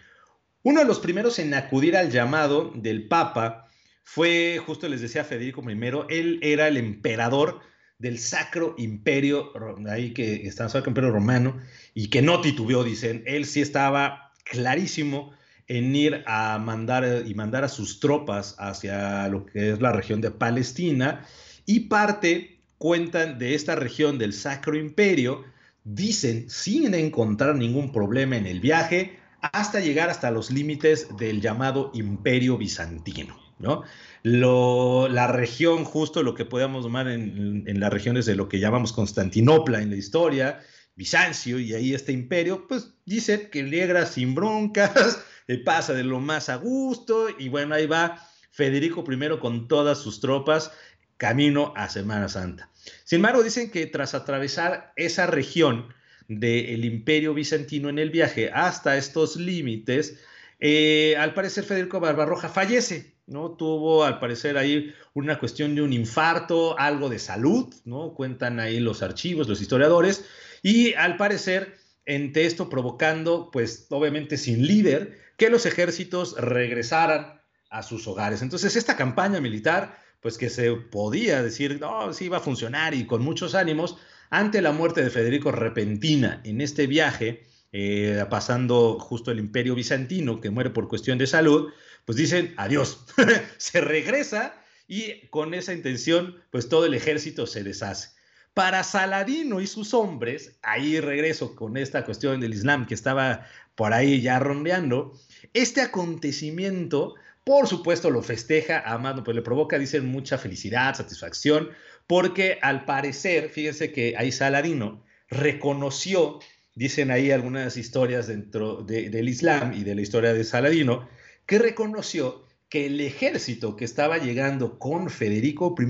Uno 0.64 0.80
de 0.80 0.86
los 0.86 1.00
primeros 1.00 1.40
en 1.40 1.54
acudir 1.54 1.98
al 1.98 2.10
llamado 2.10 2.72
del 2.74 3.08
Papa 3.08 3.68
fue, 4.04 4.60
justo 4.66 4.88
les 4.88 5.02
decía 5.02 5.24
Federico 5.24 5.62
I, 5.70 5.78
él 6.10 6.40
era 6.42 6.68
el 6.68 6.78
emperador 6.78 7.60
del 7.98 8.20
Sacro 8.20 8.76
Imperio, 8.78 9.52
ahí 9.90 10.14
que 10.14 10.48
está 10.48 10.66
el 10.66 10.70
Sacro 10.70 10.92
Imperio 10.92 11.12
Romano, 11.12 11.60
y 11.94 12.10
que 12.10 12.22
no 12.22 12.42
titubeó, 12.42 12.84
dicen, 12.84 13.24
él 13.26 13.46
sí 13.46 13.62
estaba 13.62 14.32
clarísimo 14.44 15.34
en 15.68 15.96
ir 15.96 16.24
a 16.28 16.58
mandar 16.60 17.24
y 17.26 17.34
mandar 17.34 17.64
a 17.64 17.70
sus 17.70 18.00
tropas 18.00 18.56
hacia 18.60 19.28
lo 19.28 19.46
que 19.46 19.72
es 19.72 19.82
la 19.82 19.92
región 19.92 20.22
de 20.22 20.32
Palestina, 20.32 21.26
y 21.66 21.82
parte, 21.82 22.60
cuentan, 22.78 23.40
de 23.40 23.56
esta 23.56 23.76
región 23.76 24.18
del 24.18 24.34
Sacro 24.34 24.78
Imperio, 24.78 25.44
dicen, 25.84 26.50
sin 26.50 26.94
encontrar 26.94 27.56
ningún 27.56 27.92
problema 27.92 28.38
en 28.38 28.46
el 28.46 28.60
viaje, 28.60 29.18
hasta 29.42 29.80
llegar 29.80 30.10
hasta 30.10 30.32
los 30.32 30.52
límites 30.52 31.08
del 31.18 31.42
llamado 31.42 31.92
Imperio 31.94 32.58
Bizantino. 32.58 33.46
¿no? 33.58 33.84
la 34.24 35.28
región, 35.28 35.86
justo 35.86 36.24
lo 36.24 36.36
que 36.36 36.46
podemos 36.46 36.84
tomar 36.84 37.08
en, 37.08 37.80
las 37.80 37.94
regiones 37.94 38.26
de 38.26 38.36
lo 38.36 38.50
que 38.50 38.60
llamamos 38.60 38.92
Constantinopla 38.92 39.82
en 39.82 39.92
la 39.92 39.96
historia, 39.96 40.60
Bizancio 40.96 41.60
y 41.60 41.74
ahí 41.74 41.94
este 41.94 42.12
imperio, 42.12 42.68
pues 42.68 42.94
dice 43.06 43.50
que 43.50 43.64
llega 43.64 44.06
sin 44.06 44.34
broncas, 44.34 45.20
pasa 45.64 45.94
de 45.94 46.04
lo 46.04 46.20
más 46.20 46.50
a 46.50 46.56
gusto 46.56 47.28
y 47.38 47.50
bueno, 47.50 47.76
ahí 47.76 47.88
va 47.88 48.28
Federico 48.52 49.04
I 49.08 49.40
con 49.40 49.68
todas 49.68 50.00
sus 50.00 50.20
tropas 50.20 50.72
camino 51.18 51.74
a 51.76 51.90
Semana 51.90 52.30
Santa. 52.30 52.70
Sin 53.04 53.18
embargo, 53.18 53.44
dicen 53.44 53.72
que 53.72 53.86
tras 53.88 54.14
atravesar 54.14 54.94
esa 54.96 55.28
región 55.28 55.94
del 56.28 56.86
imperio 56.86 57.34
bizantino 57.34 57.90
en 57.90 58.00
el 58.00 58.10
viaje 58.10 58.52
hasta 58.52 58.98
estos 58.98 59.36
límites, 59.36 60.20
eh, 60.60 61.16
al 61.18 61.34
parecer 61.34 61.64
Federico 61.64 62.00
Barbarroja 62.00 62.50
fallece, 62.50 63.16
¿no? 63.28 63.52
Tuvo 63.52 64.04
al 64.04 64.20
parecer 64.20 64.58
ahí 64.58 64.94
una 65.14 65.38
cuestión 65.40 65.76
de 65.76 65.82
un 65.82 65.94
infarto, 65.94 66.78
algo 66.80 67.10
de 67.10 67.20
salud, 67.20 67.74
¿no? 67.86 68.14
Cuentan 68.14 68.60
ahí 68.60 68.80
los 68.80 69.04
archivos, 69.04 69.48
los 69.48 69.62
historiadores, 69.62 70.26
y 70.64 70.94
al 70.94 71.18
parecer, 71.18 71.76
entre 72.06 72.46
esto 72.46 72.70
provocando, 72.70 73.50
pues 73.52 73.88
obviamente 73.90 74.38
sin 74.38 74.66
líder, 74.66 75.25
que 75.38 75.50
los 75.50 75.66
ejércitos 75.66 76.36
regresaran 76.38 77.42
a 77.70 77.84
sus 77.84 78.08
hogares. 78.08 78.42
Entonces, 78.42 78.76
esta 78.76 78.96
campaña 78.96 79.42
militar 79.42 79.98
pues 80.26 80.40
que 80.40 80.50
se 80.50 80.72
podía 80.72 81.44
decir, 81.44 81.80
no, 81.80 82.12
sí 82.12 82.26
iba 82.26 82.38
a 82.38 82.40
funcionar 82.40 82.96
y 82.96 83.06
con 83.06 83.22
muchos 83.22 83.54
ánimos, 83.54 83.96
ante 84.32 84.60
la 84.60 84.72
muerte 84.72 85.04
de 85.04 85.12
Federico 85.12 85.52
repentina 85.52 86.42
en 86.44 86.62
este 86.62 86.88
viaje, 86.88 87.46
eh, 87.72 88.26
pasando 88.28 88.98
justo 89.00 89.30
el 89.30 89.38
imperio 89.38 89.76
bizantino, 89.76 90.42
que 90.42 90.50
muere 90.50 90.72
por 90.72 90.88
cuestión 90.88 91.20
de 91.20 91.28
salud, 91.28 91.72
pues 92.06 92.18
dicen, 92.18 92.56
adiós, 92.58 93.06
se 93.58 93.82
regresa 93.82 94.56
y 94.88 95.28
con 95.28 95.54
esa 95.54 95.74
intención, 95.74 96.42
pues 96.50 96.70
todo 96.70 96.88
el 96.88 96.96
ejército 96.96 97.46
se 97.46 97.64
deshace. 97.64 98.10
Para 98.56 98.84
Saladino 98.84 99.62
y 99.62 99.68
sus 99.68 99.94
hombres, 99.94 100.58
ahí 100.64 101.00
regreso 101.00 101.56
con 101.56 101.78
esta 101.78 102.04
cuestión 102.04 102.40
del 102.40 102.54
Islam 102.54 102.88
que 102.88 102.96
estaba 102.96 103.46
por 103.76 103.94
ahí 103.94 104.22
ya 104.22 104.40
rondeando, 104.40 105.14
este 105.54 105.82
acontecimiento 105.82 107.16
por 107.46 107.68
supuesto 107.68 108.10
lo 108.10 108.24
festeja, 108.24 108.80
Amado, 108.80 109.24
pues 109.24 109.36
le 109.36 109.44
provoca, 109.44 109.78
dicen, 109.78 110.08
mucha 110.08 110.40
felicidad, 110.40 110.96
satisfacción, 110.96 111.70
porque 112.08 112.58
al 112.60 112.86
parecer, 112.86 113.50
fíjense 113.50 113.92
que 113.92 114.16
ahí 114.18 114.32
Saladino 114.32 115.04
reconoció, 115.30 116.40
dicen 116.74 117.12
ahí 117.12 117.30
algunas 117.30 117.78
historias 117.78 118.26
dentro 118.28 118.82
del 118.82 119.30
Islam 119.30 119.74
y 119.74 119.84
de 119.84 119.94
la 119.94 120.02
historia 120.02 120.34
de 120.34 120.44
Saladino, 120.44 121.08
que 121.46 121.60
reconoció 121.60 122.45
que 122.70 122.88
el 122.88 123.00
ejército 123.02 123.76
que 123.76 123.86
estaba 123.86 124.18
llegando 124.18 124.80
con 124.80 125.10
Federico 125.10 125.76
I 125.80 125.86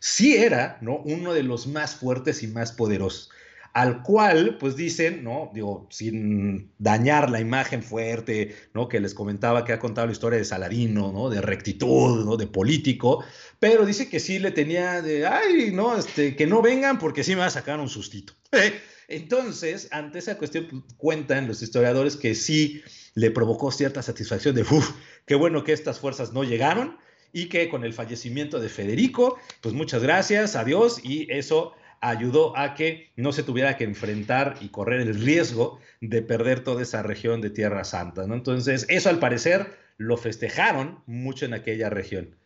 sí 0.00 0.36
era 0.36 0.78
¿no? 0.80 0.98
uno 0.98 1.32
de 1.32 1.42
los 1.42 1.66
más 1.66 1.94
fuertes 1.94 2.42
y 2.42 2.48
más 2.48 2.72
poderosos 2.72 3.30
al 3.78 4.02
cual, 4.02 4.56
pues 4.58 4.74
dicen, 4.74 5.22
¿no? 5.22 5.50
Digo, 5.54 5.86
sin 5.90 6.72
dañar 6.78 7.30
la 7.30 7.40
imagen 7.40 7.82
fuerte, 7.82 8.56
¿no? 8.74 8.88
Que 8.88 8.98
les 8.98 9.14
comentaba 9.14 9.64
que 9.64 9.72
ha 9.72 9.78
contado 9.78 10.08
la 10.08 10.12
historia 10.12 10.38
de 10.38 10.44
Saladino, 10.44 11.12
¿no? 11.12 11.30
De 11.30 11.40
rectitud, 11.40 12.24
¿no? 12.24 12.36
De 12.36 12.48
político, 12.48 13.24
pero 13.60 13.86
dice 13.86 14.08
que 14.08 14.20
sí 14.20 14.40
le 14.40 14.50
tenía 14.50 15.00
de, 15.00 15.26
ay, 15.26 15.70
no, 15.72 15.96
este, 15.96 16.34
que 16.34 16.46
no 16.46 16.60
vengan 16.60 16.98
porque 16.98 17.22
sí 17.22 17.32
me 17.32 17.40
va 17.40 17.46
a 17.46 17.50
sacar 17.50 17.78
un 17.78 17.88
sustito. 17.88 18.32
Entonces, 19.08 19.88
ante 19.90 20.18
esa 20.18 20.38
cuestión, 20.38 20.66
pues, 20.68 20.82
cuentan 20.96 21.46
los 21.46 21.62
historiadores 21.62 22.16
que 22.16 22.34
sí 22.34 22.82
le 23.14 23.30
provocó 23.30 23.70
cierta 23.70 24.02
satisfacción 24.02 24.54
de, 24.54 24.62
uff, 24.62 24.92
qué 25.26 25.34
bueno 25.34 25.64
que 25.64 25.72
estas 25.72 25.98
fuerzas 25.98 26.32
no 26.32 26.44
llegaron 26.44 26.96
y 27.32 27.46
que 27.46 27.68
con 27.68 27.84
el 27.84 27.92
fallecimiento 27.92 28.60
de 28.60 28.68
Federico, 28.68 29.38
pues 29.60 29.74
muchas 29.74 30.02
gracias, 30.02 30.56
adiós, 30.56 31.00
y 31.02 31.30
eso 31.30 31.74
ayudó 32.00 32.56
a 32.56 32.74
que 32.74 33.10
no 33.16 33.32
se 33.32 33.42
tuviera 33.42 33.76
que 33.76 33.84
enfrentar 33.84 34.56
y 34.60 34.68
correr 34.68 35.00
el 35.00 35.20
riesgo 35.20 35.80
de 36.00 36.22
perder 36.22 36.60
toda 36.60 36.82
esa 36.82 37.02
región 37.02 37.40
de 37.40 37.50
Tierra 37.50 37.84
Santa. 37.84 38.24
Entonces, 38.24 38.86
eso 38.88 39.08
al 39.08 39.18
parecer 39.18 39.76
lo 39.96 40.16
festejaron 40.16 41.02
mucho 41.06 41.44
en 41.44 41.54
aquella 41.54 41.90
región. 41.90 42.36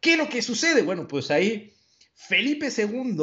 ¿Qué 0.00 0.12
es 0.12 0.18
lo 0.18 0.28
que 0.28 0.42
sucede? 0.42 0.82
Bueno, 0.82 1.08
pues 1.08 1.30
ahí 1.30 1.72
Felipe 2.14 2.68
II, 2.76 3.16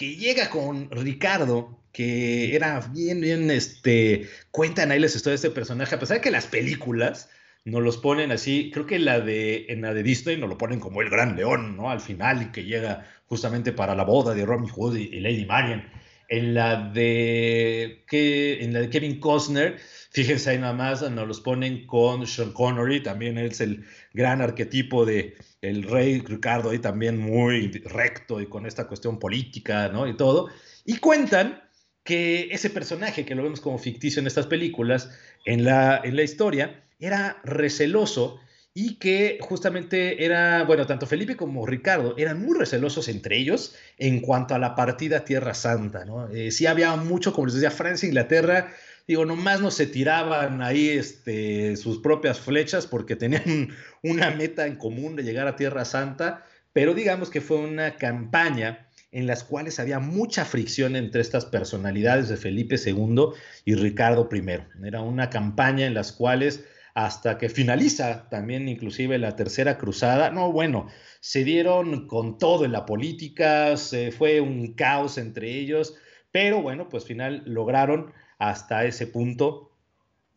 que 0.00 0.16
llega 0.16 0.48
con 0.48 0.90
Ricardo, 0.90 1.78
que 1.92 2.56
era 2.56 2.80
bien, 2.90 3.20
bien, 3.20 3.50
este, 3.50 4.30
cuentan 4.50 4.90
ahí 4.90 4.98
las 4.98 5.14
historias 5.14 5.42
de 5.42 5.48
este 5.48 5.54
personaje, 5.54 5.94
a 5.94 5.98
pesar 5.98 6.16
de 6.16 6.20
que 6.22 6.30
las 6.30 6.46
películas 6.46 7.28
nos 7.66 7.82
los 7.82 7.98
ponen 7.98 8.32
así, 8.32 8.70
creo 8.72 8.86
que 8.86 8.98
la 8.98 9.20
de, 9.20 9.66
en 9.68 9.82
la 9.82 9.92
de 9.92 10.02
Disney 10.02 10.38
nos 10.38 10.48
lo 10.48 10.56
ponen 10.56 10.80
como 10.80 11.02
el 11.02 11.10
gran 11.10 11.36
león, 11.36 11.76
¿no? 11.76 11.90
Al 11.90 12.00
final, 12.00 12.40
y 12.40 12.46
que 12.46 12.64
llega 12.64 13.06
justamente 13.26 13.72
para 13.74 13.94
la 13.94 14.04
boda 14.04 14.32
de 14.32 14.46
Robin 14.46 14.70
Hood 14.70 14.96
y, 14.96 15.20
Lady 15.20 15.44
Marian. 15.44 15.86
En 16.30 16.54
la 16.54 16.76
de, 16.76 18.02
que, 18.08 18.64
en 18.64 18.72
la 18.72 18.80
de 18.80 18.88
Kevin 18.88 19.20
Costner, 19.20 19.76
fíjense 20.12 20.48
ahí 20.48 20.58
nada 20.58 20.72
más, 20.72 21.02
nos 21.10 21.28
los 21.28 21.42
ponen 21.42 21.86
con 21.86 22.26
Sean 22.26 22.52
Connery, 22.52 23.02
también 23.02 23.36
es 23.36 23.60
el 23.60 23.84
gran 24.14 24.40
arquetipo 24.40 25.04
de 25.04 25.36
el 25.62 25.82
rey 25.82 26.20
Ricardo, 26.20 26.70
ahí 26.70 26.78
también 26.78 27.18
muy 27.18 27.70
recto 27.84 28.40
y 28.40 28.46
con 28.46 28.66
esta 28.66 28.86
cuestión 28.86 29.18
política, 29.18 29.88
¿no? 29.88 30.06
Y 30.06 30.16
todo. 30.16 30.48
Y 30.84 30.96
cuentan 30.98 31.62
que 32.02 32.48
ese 32.50 32.70
personaje 32.70 33.24
que 33.24 33.34
lo 33.34 33.42
vemos 33.42 33.60
como 33.60 33.78
ficticio 33.78 34.20
en 34.20 34.26
estas 34.26 34.46
películas, 34.46 35.10
en 35.44 35.64
la, 35.64 36.00
en 36.02 36.16
la 36.16 36.22
historia, 36.22 36.84
era 36.98 37.40
receloso 37.44 38.40
y 38.72 38.94
que 38.96 39.38
justamente 39.42 40.24
era, 40.24 40.64
bueno, 40.64 40.86
tanto 40.86 41.06
Felipe 41.06 41.36
como 41.36 41.66
Ricardo 41.66 42.14
eran 42.16 42.40
muy 42.40 42.56
recelosos 42.56 43.08
entre 43.08 43.36
ellos 43.36 43.74
en 43.98 44.20
cuanto 44.20 44.54
a 44.54 44.58
la 44.58 44.76
partida 44.76 45.24
Tierra 45.24 45.54
Santa, 45.54 46.04
¿no? 46.04 46.28
Eh, 46.30 46.50
sí 46.52 46.66
había 46.66 46.94
mucho, 46.96 47.32
como 47.32 47.46
les 47.46 47.54
decía, 47.54 47.70
Francia 47.70 48.06
Inglaterra, 48.06 48.72
digo, 49.10 49.24
nomás 49.24 49.60
no 49.60 49.72
se 49.72 49.88
tiraban 49.88 50.62
ahí 50.62 50.88
este, 50.88 51.76
sus 51.76 51.98
propias 51.98 52.38
flechas 52.38 52.86
porque 52.86 53.16
tenían 53.16 53.70
una 54.04 54.30
meta 54.30 54.68
en 54.68 54.76
común 54.76 55.16
de 55.16 55.24
llegar 55.24 55.48
a 55.48 55.56
Tierra 55.56 55.84
Santa, 55.84 56.44
pero 56.72 56.94
digamos 56.94 57.28
que 57.28 57.40
fue 57.40 57.56
una 57.56 57.96
campaña 57.96 58.86
en 59.10 59.26
las 59.26 59.42
cuales 59.42 59.80
había 59.80 59.98
mucha 59.98 60.44
fricción 60.44 60.94
entre 60.94 61.22
estas 61.22 61.44
personalidades 61.44 62.28
de 62.28 62.36
Felipe 62.36 62.76
II 62.76 63.30
y 63.64 63.74
Ricardo 63.74 64.28
I. 64.32 64.86
Era 64.86 65.00
una 65.00 65.28
campaña 65.28 65.86
en 65.86 65.94
las 65.94 66.12
cuales 66.12 66.64
hasta 66.94 67.36
que 67.36 67.48
finaliza 67.48 68.28
también 68.28 68.68
inclusive 68.68 69.18
la 69.18 69.34
tercera 69.34 69.76
cruzada. 69.76 70.30
No, 70.30 70.52
bueno, 70.52 70.86
se 71.18 71.42
dieron 71.42 72.06
con 72.06 72.38
todo 72.38 72.64
en 72.64 72.70
la 72.70 72.86
política, 72.86 73.76
se 73.76 74.12
fue 74.12 74.40
un 74.40 74.74
caos 74.74 75.18
entre 75.18 75.58
ellos, 75.58 75.96
pero 76.30 76.62
bueno, 76.62 76.88
pues 76.88 77.04
final 77.04 77.42
lograron 77.44 78.12
hasta 78.40 78.84
ese 78.86 79.06
punto 79.06 79.70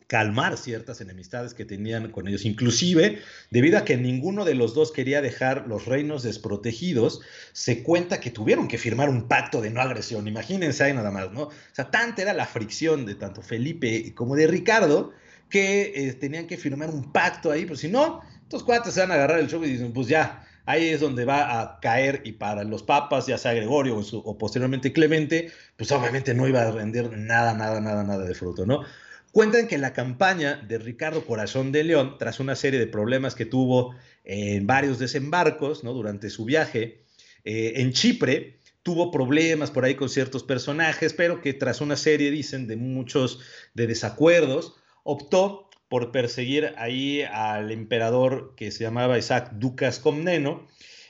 calmar 0.06 0.58
ciertas 0.58 1.01
enemistades 1.01 1.56
que 1.56 1.66
tenían 1.66 2.12
con 2.12 2.28
ellos, 2.28 2.45
inclusive 2.45 3.20
debido 3.49 3.80
a 3.80 3.86
que 3.86 3.97
ninguno 3.97 4.45
de 4.45 4.54
los 4.54 4.76
dos 4.76 4.91
quería 4.91 5.22
dejar 5.22 5.66
los 5.68 5.86
reinos 5.86 6.22
desprotegidos, 6.22 7.22
se 7.54 7.82
cuenta 7.82 8.20
que 8.20 8.30
tuvieron 8.30 8.68
que 8.68 8.78
firmar 8.78 9.10
un 9.10 9.28
pacto 9.28 9.62
de 9.62 9.72
no 9.72 9.82
agresión, 9.82 10.28
imagínense 10.28 10.84
ahí 10.84 10.93
nada 10.93 11.10
más, 11.10 11.32
¿no? 11.32 11.43
O 11.43 11.51
sea, 11.72 11.89
tanta 11.89 12.22
era 12.22 12.34
la 12.34 12.45
fricción 12.45 13.06
de 13.06 13.16
tanto 13.16 13.41
Felipe 13.41 14.14
como 14.14 14.36
de 14.36 14.45
Ricardo, 14.45 15.14
que 15.49 15.93
eh, 15.95 16.14
tenían 16.14 16.45
que 16.45 16.58
firmar 16.58 16.89
un 16.89 17.12
pacto 17.12 17.49
ahí, 17.49 17.66
pues 17.66 17.80
si 17.80 17.88
no, 17.88 18.22
estos 18.43 18.64
cuates 18.64 18.93
se 18.93 18.99
van 18.99 19.12
a 19.12 19.16
agarrar 19.16 19.39
el 19.39 19.47
show 19.47 19.64
y 19.64 19.70
dicen, 19.70 19.93
pues 19.93 20.08
ya, 20.08 20.45
ahí 20.66 20.89
es 20.89 20.99
donde 20.99 21.26
va 21.26 21.61
a 21.61 21.80
caer 21.80 22.22
y 22.24 22.34
para 22.34 22.64
los 22.64 22.84
papas, 22.84 23.28
ya 23.28 23.38
sea 23.38 23.53
Gregorio 23.53 23.97
o, 23.97 24.38
posteriormente 24.38 24.93
Clemente, 24.93 25.51
pues 25.78 25.91
obviamente 25.91 26.34
no 26.34 26.47
iba 26.47 26.61
a 26.61 26.72
rendir 26.72 27.09
nada, 27.18 27.53
nada, 27.53 27.82
nada, 27.82 28.03
nada 28.03 28.26
de 28.26 28.34
fruto, 28.36 28.66
¿no? 28.66 28.84
Cuentan 29.32 29.68
que 29.68 29.80
la 29.80 29.93
campaña 29.93 30.57
de 30.68 30.78
Ricardo 30.78 31.26
Corazón 31.26 31.72
de 31.72 31.84
León, 31.84 32.18
tras 32.20 32.39
una 32.39 32.55
serie 32.55 32.80
de 32.80 32.86
problemas 32.86 33.34
que 33.34 33.45
tuvo 33.45 33.95
en 34.24 34.68
varios 34.68 34.99
desembarcos 34.99 35.84
¿no? 35.84 35.91
durante 35.93 36.30
su 36.30 36.45
viaje 36.45 37.03
eh, 37.43 37.74
en 37.78 37.93
Chipre, 37.93 38.59
tuvo 38.84 39.09
problemas 39.09 39.72
por 39.72 39.86
ahí 39.86 39.95
con 39.95 40.09
ciertos 40.09 40.43
personajes, 40.43 41.14
pero 41.14 41.41
que 41.41 41.53
tras 41.53 41.82
una 41.82 41.95
serie, 41.95 42.30
dicen, 42.30 42.68
de 42.68 42.76
muchos 42.76 43.39
de 43.74 43.88
desacuerdos, 43.88 44.76
optó 45.03 45.62
por 45.94 46.12
perseguir 46.12 46.74
ahí 46.78 47.22
al 47.22 47.70
emperador 47.70 48.56
que 48.58 48.72
se 48.72 48.84
llamaba 48.84 49.20
Isaac 49.20 49.52
Ducas 49.60 50.00
Comneno, 50.00 50.68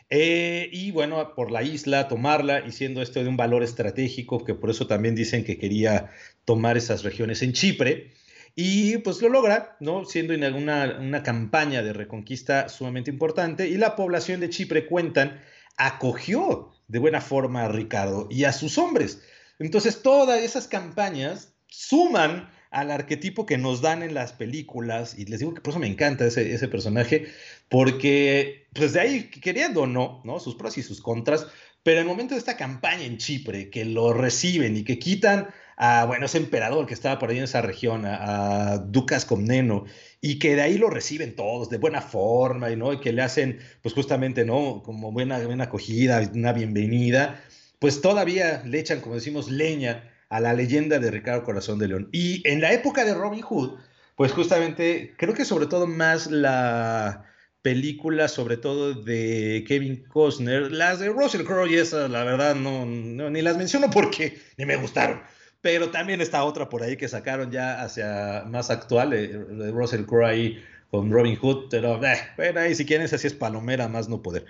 eh, 0.10 0.70
y 0.74 0.92
bueno, 0.92 1.36
por 1.36 1.52
la 1.52 1.64
isla, 1.64 2.10
tomarla, 2.10 2.68
y 2.68 2.74
siendo 2.74 3.02
esto 3.02 3.24
de 3.24 3.30
un 3.30 3.38
valor 3.38 3.64
estratégico, 3.64 4.44
que 4.44 4.56
por 4.56 4.70
eso 4.70 4.86
también 4.86 5.16
dicen 5.16 5.46
que 5.46 5.58
quería 5.58 6.12
tomar 6.44 6.76
esas 6.76 7.04
regiones 7.04 7.42
en 7.44 7.54
Chipre, 7.54 8.12
y 8.58 8.98
pues 8.98 9.22
lo 9.22 9.30
logra, 9.30 9.78
¿no? 9.80 10.04
Siendo 10.04 10.34
una, 10.34 10.98
una 11.00 11.24
campaña 11.24 11.82
de 11.82 11.94
reconquista 11.94 12.68
sumamente 12.68 13.10
importante, 13.10 13.70
y 13.70 13.78
la 13.78 13.96
población 13.96 14.42
de 14.42 14.50
Chipre, 14.50 14.86
cuentan, 14.86 15.40
acogió 15.78 16.74
de 16.90 17.00
buena 17.00 17.22
forma 17.22 17.64
a 17.64 17.70
Ricardo 17.70 18.28
y 18.30 18.44
a 18.44 18.52
sus 18.52 18.78
hombres. 18.78 19.22
Entonces, 19.60 20.02
todas 20.02 20.42
esas 20.42 20.68
campañas 20.68 21.54
suman 21.68 22.50
al 22.74 22.92
arquetipo 22.92 23.46
que 23.46 23.58
nos 23.58 23.82
dan 23.82 24.04
en 24.04 24.14
las 24.14 24.34
películas, 24.34 25.16
y 25.18 25.26
les 25.26 25.40
digo 25.40 25.54
que 25.54 25.62
por 25.62 25.72
eso 25.72 25.80
me 25.80 25.88
encanta 25.88 26.26
ese, 26.26 26.54
ese 26.54 26.68
personaje, 26.68 27.28
porque 27.70 28.68
pues 28.74 28.94
de 28.94 29.00
ahí, 29.00 29.24
queriendo 29.30 29.84
o 29.84 29.88
no, 29.88 30.22
¿no? 30.26 30.40
Sus 30.40 30.56
pros 30.56 30.78
y 30.78 30.84
sus 30.84 31.02
contras, 31.02 31.48
pero 31.84 32.00
en 32.00 32.04
el 32.04 32.08
momento 32.08 32.34
de 32.34 32.40
esta 32.40 32.58
campaña 32.58 33.04
en 33.04 33.18
Chipre, 33.18 33.70
que 33.70 33.86
lo 33.86 34.14
reciben 34.14 34.76
y 34.78 34.84
que 34.84 35.00
quitan 35.00 35.50
a, 35.78 36.06
bueno, 36.06 36.26
ese 36.26 36.38
emperador 36.38 36.86
que 36.86 36.94
estaba 36.94 37.20
por 37.20 37.30
ahí 37.30 37.38
en 37.38 37.44
esa 37.44 37.62
región, 37.62 38.06
a, 38.06 38.78
Ducas 38.78 39.26
Comneno, 39.26 39.86
y 40.22 40.40
que 40.40 40.56
de 40.56 40.62
ahí 40.62 40.78
lo 40.78 40.90
reciben 40.90 41.36
todos 41.36 41.70
de 41.70 41.78
buena 41.78 42.02
forma, 42.02 42.72
y, 42.72 42.76
¿no? 42.76 42.94
y 42.94 43.00
que 43.00 43.14
le 43.14 43.22
hacen, 43.22 43.60
pues 43.82 43.94
justamente, 43.94 44.46
¿no? 44.46 44.82
Como 44.84 45.12
buena, 45.12 45.40
buena 45.40 45.66
acogida, 45.66 46.22
una 46.34 46.54
bienvenida, 46.54 47.44
pues 47.80 48.02
todavía 48.02 48.64
le 48.66 48.80
echan, 48.80 49.02
como 49.02 49.16
decimos, 49.16 49.52
leña 49.52 50.13
a 50.34 50.40
la 50.40 50.54
leyenda 50.54 50.98
de 50.98 51.12
Ricardo 51.12 51.44
Corazón 51.44 51.78
de 51.78 51.88
León. 51.88 52.10
Y 52.12 52.42
en 52.50 52.60
la 52.60 52.74
época 52.74 53.06
de 53.06 53.14
Robin 53.14 53.42
Hood, 53.42 53.78
pues 54.16 54.32
justamente, 54.32 55.14
creo 55.18 55.34
que 55.34 55.46
sobre 55.46 55.68
todo 55.68 55.86
más 55.86 56.32
la 56.32 57.26
películas, 57.62 58.32
sobre 58.32 58.58
todo 58.58 58.94
de 58.94 59.64
Kevin 59.68 60.04
Costner, 60.10 60.72
las 60.72 61.00
de 61.00 61.10
Russell 61.10 61.44
Crowe 61.44 61.70
y 61.70 61.76
esas, 61.76 62.10
la 62.10 62.24
verdad, 62.24 62.56
no, 62.56 62.86
ni 62.86 63.42
las 63.42 63.58
menciono 63.58 63.90
porque 63.92 64.40
ni 64.58 64.66
me 64.66 64.76
gustaron. 64.76 65.22
Pero 65.62 65.92
también 65.92 66.20
está 66.20 66.44
otra 66.44 66.68
por 66.68 66.82
ahí 66.84 66.98
que 66.98 67.08
sacaron 67.08 67.52
ya 67.52 67.82
hacia 67.82 68.44
más 68.48 68.70
actual, 68.72 69.14
eh, 69.14 69.28
de 69.28 69.72
Russell 69.72 70.06
Crowe 70.06 70.26
ahí 70.26 70.64
con 70.90 71.12
Robin 71.12 71.36
Hood, 71.38 71.70
pero 71.70 72.04
eh, 72.04 72.18
bueno, 72.36 72.60
ahí 72.60 72.76
si 72.76 72.86
quieren, 72.86 73.06
así 73.06 73.28
es 73.28 73.34
palomera, 73.34 73.88
más 73.88 74.10
no 74.10 74.22
poder. 74.22 74.46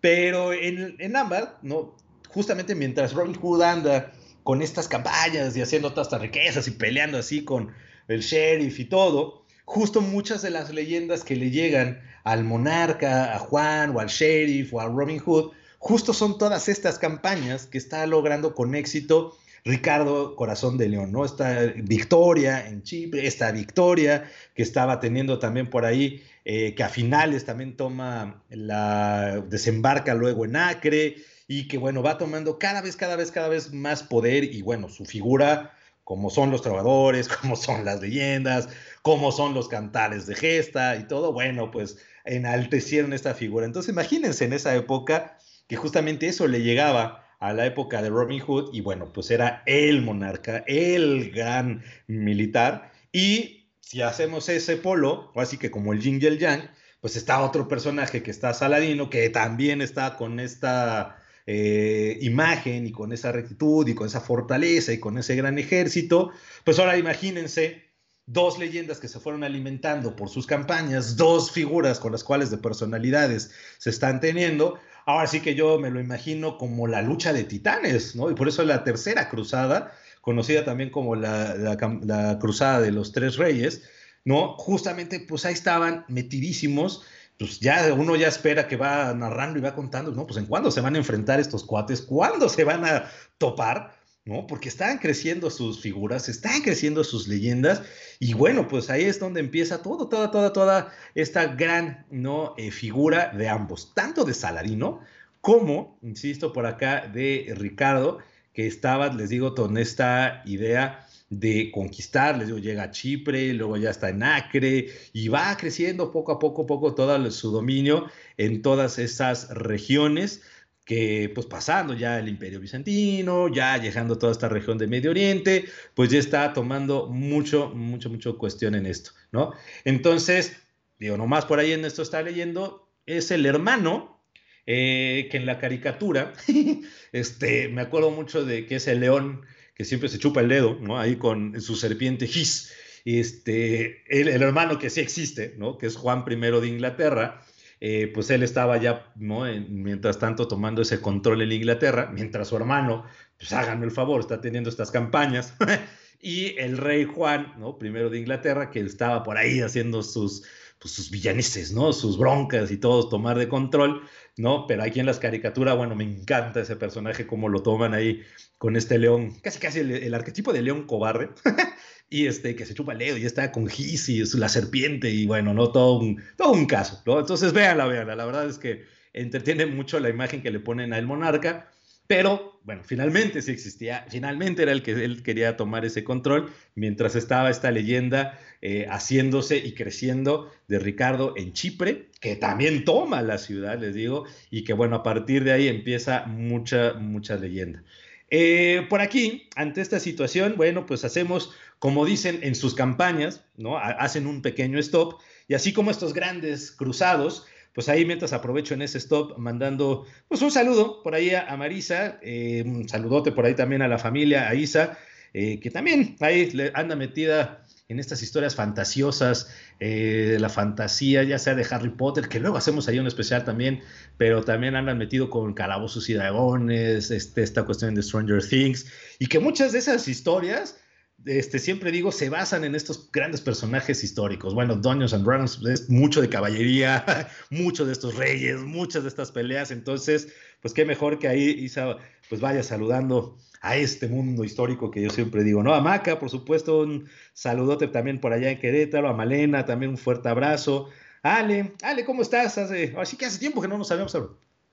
Pero 0.00 0.52
en, 0.52 0.96
en 0.98 1.16
Ámbar, 1.16 1.58
¿no? 1.62 1.96
justamente 2.34 2.74
mientras 2.74 3.12
Robin 3.12 3.34
Hood 3.34 3.62
anda 3.62 4.12
con 4.44 4.62
estas 4.62 4.86
campañas 4.86 5.56
y 5.56 5.62
haciendo 5.62 5.90
todas 5.90 6.06
estas 6.06 6.20
riquezas 6.20 6.68
y 6.68 6.72
peleando 6.72 7.18
así 7.18 7.44
con 7.44 7.72
el 8.06 8.20
sheriff 8.20 8.78
y 8.78 8.84
todo, 8.84 9.44
justo 9.64 10.00
muchas 10.02 10.42
de 10.42 10.50
las 10.50 10.72
leyendas 10.72 11.24
que 11.24 11.34
le 11.34 11.50
llegan 11.50 12.02
al 12.22 12.44
monarca, 12.44 13.34
a 13.34 13.38
Juan 13.38 13.96
o 13.96 14.00
al 14.00 14.08
sheriff 14.08 14.72
o 14.72 14.80
a 14.80 14.86
Robin 14.86 15.18
Hood, 15.18 15.52
justo 15.78 16.12
son 16.12 16.38
todas 16.38 16.68
estas 16.68 16.98
campañas 16.98 17.66
que 17.66 17.78
está 17.78 18.06
logrando 18.06 18.54
con 18.54 18.74
éxito 18.74 19.36
Ricardo 19.64 20.36
Corazón 20.36 20.76
de 20.76 20.90
León, 20.90 21.10
¿no? 21.10 21.24
Esta 21.24 21.60
victoria 21.76 22.68
en 22.68 22.82
Chipre, 22.82 23.26
esta 23.26 23.50
victoria 23.50 24.30
que 24.54 24.62
estaba 24.62 25.00
teniendo 25.00 25.38
también 25.38 25.70
por 25.70 25.86
ahí, 25.86 26.22
eh, 26.44 26.74
que 26.74 26.82
a 26.82 26.90
finales 26.90 27.46
también 27.46 27.74
toma 27.74 28.42
la, 28.50 29.42
desembarca 29.48 30.12
luego 30.12 30.44
en 30.44 30.56
Acre 30.56 31.16
y 31.46 31.68
que 31.68 31.78
bueno, 31.78 32.02
va 32.02 32.18
tomando 32.18 32.58
cada 32.58 32.80
vez, 32.80 32.96
cada 32.96 33.16
vez, 33.16 33.30
cada 33.30 33.48
vez 33.48 33.72
más 33.72 34.02
poder 34.02 34.44
y 34.44 34.62
bueno, 34.62 34.88
su 34.88 35.04
figura, 35.04 35.72
como 36.04 36.30
son 36.30 36.50
los 36.50 36.62
trovadores, 36.62 37.28
como 37.40 37.56
son 37.56 37.84
las 37.84 38.00
leyendas, 38.00 38.68
como 39.02 39.32
son 39.32 39.54
los 39.54 39.68
cantares 39.68 40.26
de 40.26 40.34
gesta 40.34 40.96
y 40.96 41.06
todo, 41.06 41.32
bueno, 41.32 41.70
pues 41.70 41.98
enaltecieron 42.24 43.12
esta 43.12 43.34
figura. 43.34 43.66
Entonces 43.66 43.92
imagínense 43.92 44.44
en 44.44 44.52
esa 44.52 44.74
época 44.74 45.38
que 45.66 45.76
justamente 45.76 46.26
eso 46.26 46.46
le 46.46 46.62
llegaba 46.62 47.26
a 47.40 47.52
la 47.52 47.66
época 47.66 48.00
de 48.00 48.08
Robin 48.08 48.40
Hood 48.40 48.70
y 48.72 48.80
bueno, 48.80 49.12
pues 49.12 49.30
era 49.30 49.62
el 49.66 50.02
monarca, 50.02 50.64
el 50.66 51.30
gran 51.30 51.82
militar 52.06 52.90
y 53.12 53.64
si 53.80 54.00
hacemos 54.00 54.48
ese 54.48 54.76
polo, 54.76 55.30
así 55.36 55.58
que 55.58 55.70
como 55.70 55.92
el 55.92 56.00
Yin 56.00 56.18
y 56.20 56.38
Yang, 56.38 56.70
pues 57.00 57.16
está 57.16 57.42
otro 57.42 57.68
personaje 57.68 58.22
que 58.22 58.30
está 58.30 58.54
Saladino, 58.54 59.10
que 59.10 59.28
también 59.28 59.82
está 59.82 60.16
con 60.16 60.40
esta 60.40 61.18
eh, 61.46 62.18
imagen 62.22 62.86
y 62.86 62.92
con 62.92 63.12
esa 63.12 63.30
rectitud 63.32 63.86
y 63.86 63.94
con 63.94 64.06
esa 64.06 64.20
fortaleza 64.20 64.92
y 64.92 65.00
con 65.00 65.18
ese 65.18 65.36
gran 65.36 65.58
ejército, 65.58 66.30
pues 66.64 66.78
ahora 66.78 66.96
imagínense 66.96 67.82
dos 68.26 68.58
leyendas 68.58 69.00
que 69.00 69.08
se 69.08 69.20
fueron 69.20 69.44
alimentando 69.44 70.16
por 70.16 70.30
sus 70.30 70.46
campañas, 70.46 71.16
dos 71.16 71.50
figuras 71.50 72.00
con 72.00 72.12
las 72.12 72.24
cuales 72.24 72.50
de 72.50 72.58
personalidades 72.58 73.50
se 73.78 73.90
están 73.90 74.20
teniendo. 74.20 74.78
Ahora 75.04 75.26
sí 75.26 75.40
que 75.40 75.54
yo 75.54 75.78
me 75.78 75.90
lo 75.90 76.00
imagino 76.00 76.56
como 76.56 76.86
la 76.86 77.02
lucha 77.02 77.34
de 77.34 77.44
titanes, 77.44 78.16
¿no? 78.16 78.30
Y 78.30 78.34
por 78.34 78.48
eso 78.48 78.62
la 78.64 78.82
tercera 78.82 79.28
cruzada, 79.28 79.92
conocida 80.22 80.64
también 80.64 80.88
como 80.88 81.14
la, 81.14 81.54
la 81.54 82.38
cruzada 82.38 82.80
de 82.80 82.92
los 82.92 83.12
tres 83.12 83.36
reyes, 83.36 83.82
¿no? 84.24 84.56
Justamente, 84.56 85.20
pues 85.20 85.44
ahí 85.44 85.52
estaban 85.52 86.06
metidísimos 86.08 87.04
pues 87.38 87.60
ya 87.60 87.92
uno 87.94 88.16
ya 88.16 88.28
espera 88.28 88.68
que 88.68 88.76
va 88.76 89.12
narrando 89.14 89.58
y 89.58 89.62
va 89.62 89.74
contando, 89.74 90.12
¿no? 90.12 90.26
Pues 90.26 90.38
en 90.38 90.46
cuándo 90.46 90.70
se 90.70 90.80
van 90.80 90.94
a 90.94 90.98
enfrentar 90.98 91.40
estos 91.40 91.64
cuates, 91.64 92.02
cuándo 92.02 92.48
se 92.48 92.64
van 92.64 92.84
a 92.84 93.10
topar, 93.38 93.96
¿no? 94.24 94.46
Porque 94.46 94.68
están 94.68 94.98
creciendo 94.98 95.50
sus 95.50 95.80
figuras, 95.80 96.28
están 96.28 96.62
creciendo 96.62 97.02
sus 97.04 97.28
leyendas 97.28 97.82
y 98.20 98.34
bueno, 98.34 98.68
pues 98.68 98.88
ahí 98.88 99.04
es 99.04 99.18
donde 99.18 99.40
empieza 99.40 99.82
todo, 99.82 100.08
toda, 100.08 100.30
toda, 100.30 100.52
toda 100.52 100.92
esta 101.14 101.46
gran, 101.46 102.06
¿no? 102.10 102.54
Eh, 102.56 102.70
figura 102.70 103.32
de 103.36 103.48
ambos, 103.48 103.92
tanto 103.94 104.24
de 104.24 104.34
Saladino 104.34 105.00
como, 105.40 105.98
insisto, 106.02 106.52
por 106.52 106.64
acá 106.64 107.06
de 107.06 107.52
Ricardo, 107.56 108.18
que 108.54 108.66
estaba, 108.66 109.12
les 109.12 109.28
digo, 109.28 109.54
con 109.54 109.76
esta 109.76 110.42
idea 110.46 111.03
de 111.40 111.70
conquistar, 111.72 112.36
les 112.38 112.46
digo, 112.46 112.58
llega 112.58 112.84
a 112.84 112.90
Chipre, 112.90 113.52
luego 113.54 113.76
ya 113.76 113.90
está 113.90 114.08
en 114.08 114.22
Acre 114.22 114.88
y 115.12 115.28
va 115.28 115.56
creciendo 115.56 116.10
poco 116.10 116.32
a 116.32 116.38
poco, 116.38 116.66
poco 116.66 116.94
todo 116.94 117.30
su 117.30 117.50
dominio 117.50 118.10
en 118.36 118.62
todas 118.62 118.98
esas 118.98 119.48
regiones 119.50 120.42
que 120.84 121.30
pues 121.34 121.46
pasando 121.46 121.94
ya 121.94 122.18
el 122.18 122.28
imperio 122.28 122.60
bizantino, 122.60 123.48
ya 123.48 123.78
llegando 123.78 124.14
a 124.14 124.18
toda 124.18 124.32
esta 124.32 124.48
región 124.48 124.76
de 124.76 124.86
Medio 124.86 125.10
Oriente, 125.10 125.64
pues 125.94 126.10
ya 126.10 126.18
está 126.18 126.52
tomando 126.52 127.06
mucho, 127.06 127.70
mucho, 127.70 128.10
mucho 128.10 128.36
cuestión 128.36 128.74
en 128.74 128.86
esto, 128.86 129.12
¿no? 129.32 129.52
Entonces, 129.84 130.56
digo, 130.98 131.16
nomás 131.16 131.46
por 131.46 131.58
ahí 131.58 131.72
en 131.72 131.84
esto 131.84 132.02
está 132.02 132.20
leyendo, 132.20 132.90
es 133.06 133.30
el 133.30 133.46
hermano 133.46 134.22
eh, 134.66 135.28
que 135.30 135.38
en 135.38 135.46
la 135.46 135.58
caricatura, 135.58 136.34
este, 137.12 137.68
me 137.68 137.80
acuerdo 137.82 138.10
mucho 138.10 138.44
de 138.44 138.66
que 138.66 138.76
es 138.76 138.86
el 138.86 139.00
león 139.00 139.46
que 139.74 139.84
siempre 139.84 140.08
se 140.08 140.18
chupa 140.18 140.40
el 140.40 140.48
dedo, 140.48 140.78
¿no? 140.80 140.98
Ahí 140.98 141.16
con 141.16 141.60
su 141.60 141.76
serpiente 141.76 142.26
Gis, 142.26 142.72
este, 143.04 144.04
el, 144.08 144.28
hermano 144.42 144.78
que 144.78 144.90
sí 144.90 145.00
existe, 145.00 145.54
¿no? 145.58 145.76
Que 145.76 145.86
es 145.86 145.96
Juan 145.96 146.24
I 146.28 146.36
de 146.36 146.68
Inglaterra, 146.68 147.40
eh, 147.80 148.10
pues 148.14 148.30
él 148.30 148.42
estaba 148.42 148.78
ya, 148.78 149.12
¿no? 149.16 149.44
mientras 149.68 150.18
tanto, 150.18 150.48
tomando 150.48 150.80
ese 150.80 151.00
control 151.00 151.42
en 151.42 151.52
Inglaterra, 151.52 152.10
mientras 152.14 152.48
su 152.48 152.56
hermano, 152.56 153.04
pues 153.36 153.52
háganme 153.52 153.84
el 153.84 153.90
favor, 153.90 154.20
está 154.20 154.40
teniendo 154.40 154.70
estas 154.70 154.90
campañas. 154.90 155.54
y 156.22 156.56
el 156.58 156.78
rey 156.78 157.04
Juan, 157.04 157.52
¿no? 157.58 157.76
Primero 157.76 158.08
de 158.08 158.18
Inglaterra, 158.18 158.70
que 158.70 158.80
estaba 158.80 159.22
por 159.22 159.36
ahí 159.36 159.60
haciendo 159.60 160.02
sus, 160.02 160.44
pues, 160.78 160.94
sus 160.94 161.10
villaneses, 161.10 161.72
¿no? 161.72 161.92
Sus 161.92 162.16
broncas 162.16 162.70
y 162.70 162.78
todo, 162.78 163.08
tomar 163.08 163.38
de 163.38 163.48
control, 163.48 164.02
¿no? 164.36 164.66
Pero 164.66 164.82
aquí 164.82 165.00
en 165.00 165.06
las 165.06 165.18
caricaturas, 165.18 165.76
bueno, 165.76 165.94
me 165.94 166.04
encanta 166.04 166.60
ese 166.60 166.76
personaje, 166.76 167.26
cómo 167.26 167.48
lo 167.48 167.62
toman 167.62 167.94
ahí 167.94 168.22
con 168.58 168.76
este 168.76 168.98
león, 168.98 169.34
casi 169.42 169.58
casi 169.58 169.80
el, 169.80 170.14
arquetipo 170.14 170.52
de 170.52 170.62
león 170.62 170.86
cobarde, 170.86 171.30
y 172.10 172.26
este, 172.26 172.56
que 172.56 172.66
se 172.66 172.74
chupa 172.74 172.92
el 172.92 172.98
dedo 172.98 173.16
y 173.16 173.26
está 173.26 173.52
con 173.52 173.66
Gis 173.66 174.08
y 174.08 174.20
es 174.20 174.34
la 174.34 174.48
serpiente, 174.48 175.10
y 175.10 175.26
bueno, 175.26 175.54
¿no? 175.54 175.70
Todo 175.70 175.98
un, 175.98 176.22
todo 176.36 176.52
un 176.52 176.66
caso, 176.66 177.02
¿no? 177.06 177.20
Entonces, 177.20 177.52
véanla, 177.52 177.86
véanla, 177.86 178.16
la 178.16 178.24
verdad 178.24 178.48
es 178.48 178.58
que 178.58 178.84
entretiene 179.12 179.66
mucho 179.66 180.00
la 180.00 180.08
imagen 180.08 180.42
que 180.42 180.50
le 180.50 180.60
ponen 180.60 180.92
al 180.92 181.06
monarca, 181.06 181.70
pero 182.06 182.60
bueno, 182.64 182.82
finalmente 182.84 183.42
sí 183.42 183.50
existía, 183.50 184.06
finalmente 184.08 184.62
era 184.62 184.72
el 184.72 184.82
que 184.82 184.92
él 184.92 185.22
quería 185.22 185.56
tomar 185.56 185.84
ese 185.84 186.02
control, 186.02 186.50
mientras 186.74 187.14
estaba 187.14 187.50
esta 187.50 187.70
leyenda 187.70 188.38
eh, 188.62 188.86
haciéndose 188.88 189.58
y 189.58 189.74
creciendo 189.74 190.50
de 190.66 190.78
Ricardo 190.78 191.34
en 191.36 191.52
Chipre, 191.52 192.08
que 192.20 192.36
también 192.36 192.84
toma 192.84 193.20
la 193.20 193.36
ciudad, 193.36 193.78
les 193.78 193.94
digo, 193.94 194.24
y 194.50 194.64
que 194.64 194.72
bueno, 194.72 194.96
a 194.96 195.02
partir 195.02 195.44
de 195.44 195.52
ahí 195.52 195.68
empieza 195.68 196.24
mucha, 196.24 196.94
mucha 196.94 197.36
leyenda. 197.36 197.84
Eh, 198.30 198.86
por 198.88 199.02
aquí, 199.02 199.48
ante 199.54 199.82
esta 199.82 200.00
situación, 200.00 200.54
bueno, 200.56 200.86
pues 200.86 201.04
hacemos 201.04 201.52
como 201.78 202.06
dicen 202.06 202.40
en 202.42 202.54
sus 202.54 202.74
campañas, 202.74 203.44
¿no? 203.58 203.76
Hacen 203.76 204.26
un 204.26 204.40
pequeño 204.40 204.78
stop 204.78 205.20
y 205.48 205.54
así 205.54 205.74
como 205.74 205.90
estos 205.90 206.14
grandes 206.14 206.72
cruzados, 206.72 207.46
pues 207.74 207.88
ahí 207.88 208.04
mientras 208.04 208.32
aprovecho 208.32 208.74
en 208.74 208.82
ese 208.82 208.98
stop 208.98 209.36
mandando 209.36 210.06
pues 210.28 210.40
un 210.42 210.50
saludo 210.50 211.02
por 211.02 211.14
ahí 211.14 211.34
a, 211.34 211.54
Marisa, 211.56 212.18
eh, 212.22 212.62
un 212.64 212.88
saludote 212.88 213.32
por 213.32 213.44
ahí 213.44 213.54
también 213.54 213.82
a 213.82 213.88
la 213.88 213.98
familia, 213.98 214.48
a 214.48 214.54
Isa, 214.54 214.96
eh, 215.32 215.58
que 215.60 215.70
también 215.70 216.16
ahí 216.20 216.50
anda 216.74 216.94
metida 216.96 217.64
en 217.88 217.98
estas 217.98 218.22
historias 218.22 218.54
fantasiosas, 218.54 219.50
eh, 219.78 220.38
la 220.40 220.48
fantasía, 220.48 221.22
ya 221.22 221.38
sea 221.38 221.54
de 221.54 221.66
Harry 221.70 221.90
Potter, 221.90 222.28
que 222.28 222.40
luego 222.40 222.56
hacemos 222.56 222.88
ahí 222.88 222.98
un 222.98 223.06
especial 223.06 223.44
también, 223.44 223.82
pero 224.16 224.42
también 224.42 224.74
andan 224.74 224.96
metido 224.96 225.28
con 225.28 225.52
calabozos 225.52 226.08
y 226.08 226.14
dragones, 226.14 227.10
este, 227.10 227.42
esta 227.42 227.64
cuestión 227.64 227.94
de 227.94 228.02
Stranger 228.02 228.42
Things, 228.42 228.86
y 229.18 229.26
que 229.26 229.38
muchas 229.38 229.72
de 229.72 229.80
esas 229.80 230.08
historias 230.08 230.78
este, 231.26 231.58
siempre 231.58 231.90
digo, 231.90 232.12
se 232.12 232.28
basan 232.28 232.64
en 232.64 232.74
estos 232.74 233.10
grandes 233.10 233.40
personajes 233.40 234.04
históricos. 234.04 234.54
Bueno, 234.54 234.76
Dungeons 234.76 235.14
and 235.14 235.24
Dragons 235.24 235.60
es 235.66 235.88
mucho 235.88 236.20
de 236.20 236.28
caballería, 236.28 237.28
mucho 237.50 237.86
de 237.86 237.92
estos 237.92 238.16
reyes, 238.16 238.60
muchas 238.60 239.04
de 239.04 239.08
estas 239.08 239.32
peleas. 239.32 239.70
Entonces, 239.70 240.28
pues 240.60 240.74
qué 240.74 240.84
mejor 240.84 241.18
que 241.18 241.28
ahí 241.28 241.42
Isa 241.42 241.96
pues 242.28 242.40
vaya 242.40 242.62
saludando 242.62 243.38
a 243.60 243.76
este 243.76 244.08
mundo 244.08 244.44
histórico 244.44 244.90
que 244.90 245.02
yo 245.02 245.10
siempre 245.10 245.42
digo, 245.42 245.62
¿no? 245.62 245.74
A 245.74 245.80
Maca, 245.80 246.18
por 246.18 246.28
supuesto, 246.28 246.80
un 246.80 247.08
saludote 247.32 247.88
también 247.88 248.20
por 248.20 248.32
allá 248.32 248.50
en 248.50 248.58
Querétaro, 248.58 249.08
a 249.08 249.14
Malena, 249.14 249.64
también 249.64 249.90
un 249.90 249.98
fuerte 249.98 250.28
abrazo. 250.28 250.90
Ale, 251.22 251.72
Ale, 251.82 252.04
¿cómo 252.04 252.20
estás? 252.20 252.58
Hace, 252.58 252.94
así 252.98 253.16
que 253.16 253.24
hace 253.24 253.38
tiempo 253.38 253.62
que 253.62 253.68
no 253.68 253.78
nos 253.78 253.90
habíamos 253.90 254.14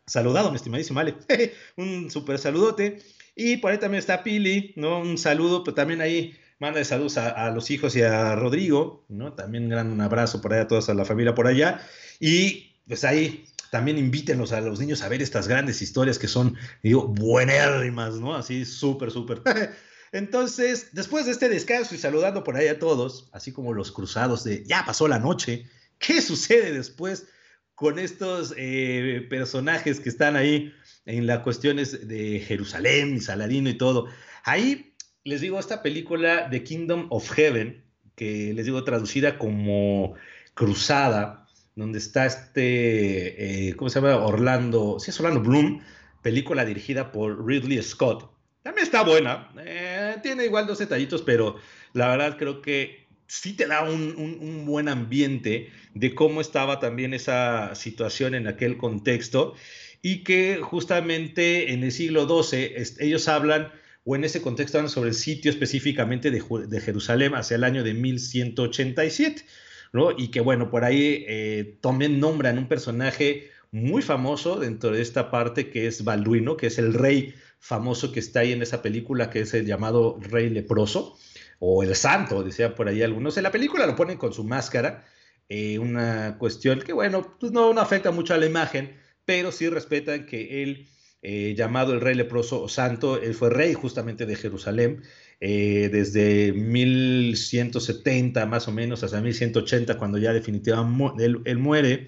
saludado, 0.05 0.49
mi 0.49 0.57
estimadísimo 0.57 0.99
Ale. 0.99 1.15
un 1.77 2.11
súper 2.11 2.37
saludote. 2.37 2.99
Y 3.35 3.57
por 3.57 3.71
ahí 3.71 3.77
también 3.77 3.99
está 3.99 4.23
Pili, 4.23 4.73
¿no? 4.75 4.99
Un 4.99 5.17
saludo, 5.17 5.63
pero 5.63 5.75
también 5.75 6.01
ahí 6.01 6.37
manda 6.61 6.83
saludos 6.85 7.17
a, 7.17 7.49
los 7.49 7.71
hijos 7.71 7.95
y 7.95 8.03
a 8.03 8.35
Rodrigo, 8.35 9.03
¿no? 9.09 9.33
También 9.33 9.63
un 9.63 9.69
gran 9.71 9.99
abrazo 9.99 10.41
por 10.41 10.53
allá 10.53 10.61
a 10.61 10.67
toda 10.67 10.93
la 10.93 11.05
familia 11.05 11.33
por 11.33 11.47
allá. 11.47 11.81
Y 12.19 12.75
pues 12.87 13.03
ahí 13.03 13.45
también 13.71 13.97
invítenlos 13.97 14.51
a 14.51 14.61
los 14.61 14.79
niños 14.79 15.01
a 15.01 15.09
ver 15.09 15.23
estas 15.23 15.47
grandes 15.47 15.81
historias 15.81 16.19
que 16.19 16.27
son, 16.27 16.55
digo, 16.83 17.07
buenérrimas, 17.07 18.13
¿no? 18.19 18.35
Así 18.35 18.63
súper, 18.65 19.09
súper. 19.09 19.41
Entonces, 20.11 20.89
después 20.91 21.25
de 21.25 21.31
este 21.31 21.49
descanso 21.49 21.95
y 21.95 21.97
saludando 21.97 22.43
por 22.43 22.55
ahí 22.55 22.67
a 22.67 22.77
todos, 22.77 23.27
así 23.31 23.51
como 23.51 23.73
los 23.73 23.91
cruzados 23.91 24.43
de 24.43 24.63
ya 24.63 24.85
pasó 24.85 25.07
la 25.07 25.17
noche, 25.17 25.65
¿qué 25.97 26.21
sucede 26.21 26.73
después 26.73 27.25
con 27.73 27.97
estos 27.97 28.53
eh, 28.55 29.25
personajes 29.31 29.99
que 29.99 30.09
están 30.09 30.35
ahí 30.35 30.71
en 31.05 31.25
las 31.25 31.39
cuestiones 31.39 32.07
de 32.07 32.39
Jerusalén 32.39 33.15
y 33.15 33.19
Saladino 33.19 33.71
y 33.71 33.73
todo. 33.79 34.07
Ahí 34.43 34.90
les 35.23 35.41
digo, 35.41 35.59
esta 35.59 35.81
película 35.81 36.49
The 36.49 36.63
Kingdom 36.63 37.07
of 37.09 37.29
Heaven, 37.31 37.83
que 38.15 38.53
les 38.53 38.65
digo 38.65 38.83
traducida 38.83 39.37
como 39.37 40.15
Cruzada, 40.53 41.47
donde 41.75 41.99
está 41.99 42.25
este, 42.25 43.69
eh, 43.69 43.75
¿cómo 43.75 43.89
se 43.89 44.01
llama? 44.01 44.17
Orlando, 44.17 44.97
sí 44.99 45.11
es 45.11 45.19
Orlando 45.19 45.41
Bloom, 45.41 45.81
película 46.21 46.65
dirigida 46.65 47.11
por 47.11 47.45
Ridley 47.45 47.81
Scott. 47.81 48.29
También 48.63 48.85
está 48.85 49.03
buena, 49.03 49.51
eh, 49.65 50.17
tiene 50.21 50.45
igual 50.45 50.67
dos 50.67 50.79
detallitos, 50.79 51.21
pero 51.23 51.55
la 51.93 52.09
verdad 52.09 52.37
creo 52.37 52.61
que 52.61 53.07
sí 53.25 53.53
te 53.53 53.65
da 53.65 53.83
un, 53.83 54.13
un, 54.17 54.65
buen 54.65 54.89
ambiente 54.89 55.69
de 55.93 56.13
cómo 56.13 56.41
estaba 56.41 56.79
también 56.79 57.13
esa 57.13 57.73
situación 57.75 58.35
en 58.35 58.45
aquel 58.45 58.77
contexto 58.77 59.55
y 60.01 60.23
que 60.23 60.59
justamente 60.61 61.71
en 61.71 61.83
el 61.83 61.93
siglo 61.93 62.27
XII 62.27 62.73
ellos 62.99 63.27
hablan, 63.29 63.71
o 64.03 64.15
en 64.15 64.23
ese 64.23 64.41
contexto 64.41 64.77
hablan 64.77 64.89
sobre 64.89 65.09
el 65.09 65.15
sitio 65.15 65.51
específicamente 65.51 66.31
de, 66.31 66.81
Jerusalén 66.81 67.35
hacia 67.35 67.55
el 67.55 67.63
año 67.63 67.83
de 67.83 67.93
1187, 67.93 69.45
¿no? 69.93 70.11
Y 70.17 70.29
que 70.29 70.41
bueno, 70.41 70.69
por 70.69 70.83
ahí 70.83 71.25
eh, 71.27 71.79
nombran 71.83 72.57
un 72.57 72.67
personaje 72.67 73.51
muy 73.71 74.01
famoso 74.01 74.59
dentro 74.59 74.91
de 74.91 75.01
esta 75.01 75.31
parte 75.31 75.69
que 75.69 75.87
es 75.87 76.03
Balduino, 76.03 76.57
que 76.57 76.67
es 76.67 76.77
el 76.77 76.93
rey 76.93 77.33
famoso 77.59 78.11
que 78.11 78.19
está 78.19 78.41
ahí 78.41 78.51
en 78.51 78.61
esa 78.61 78.81
película, 78.81 79.29
que 79.29 79.41
es 79.41 79.53
el 79.53 79.65
llamado 79.65 80.17
rey 80.19 80.49
leproso, 80.49 81.17
o 81.59 81.83
el 81.83 81.95
santo, 81.95 82.43
decía 82.43 82.75
por 82.75 82.87
ahí 82.87 83.03
algunos. 83.03 83.37
En 83.37 83.43
la 83.43 83.51
película 83.51 83.85
lo 83.85 83.95
ponen 83.95 84.17
con 84.17 84.33
su 84.33 84.43
máscara, 84.43 85.05
eh, 85.47 85.77
una 85.79 86.37
cuestión 86.39 86.81
que 86.81 86.91
bueno, 86.91 87.37
pues 87.39 87.51
no, 87.51 87.73
no 87.73 87.81
afecta 87.81 88.11
mucho 88.11 88.33
a 88.33 88.37
la 88.37 88.47
imagen, 88.47 88.97
pero 89.25 89.51
sí 89.51 89.69
respetan 89.69 90.25
que 90.25 90.63
él, 90.63 90.89
eh, 91.21 91.53
llamado 91.55 91.93
el 91.93 92.01
rey 92.01 92.15
leproso 92.15 92.67
santo, 92.67 93.21
él 93.21 93.33
fue 93.33 93.49
rey 93.49 93.73
justamente 93.73 94.25
de 94.25 94.35
Jerusalén 94.35 95.03
eh, 95.39 95.89
desde 95.91 96.53
1170 96.53 98.45
más 98.45 98.67
o 98.67 98.71
menos 98.71 99.03
hasta 99.03 99.21
1180, 99.21 99.97
cuando 99.97 100.19
ya 100.19 100.33
definitivamente 100.33 101.25
él, 101.25 101.57
muere. 101.57 102.07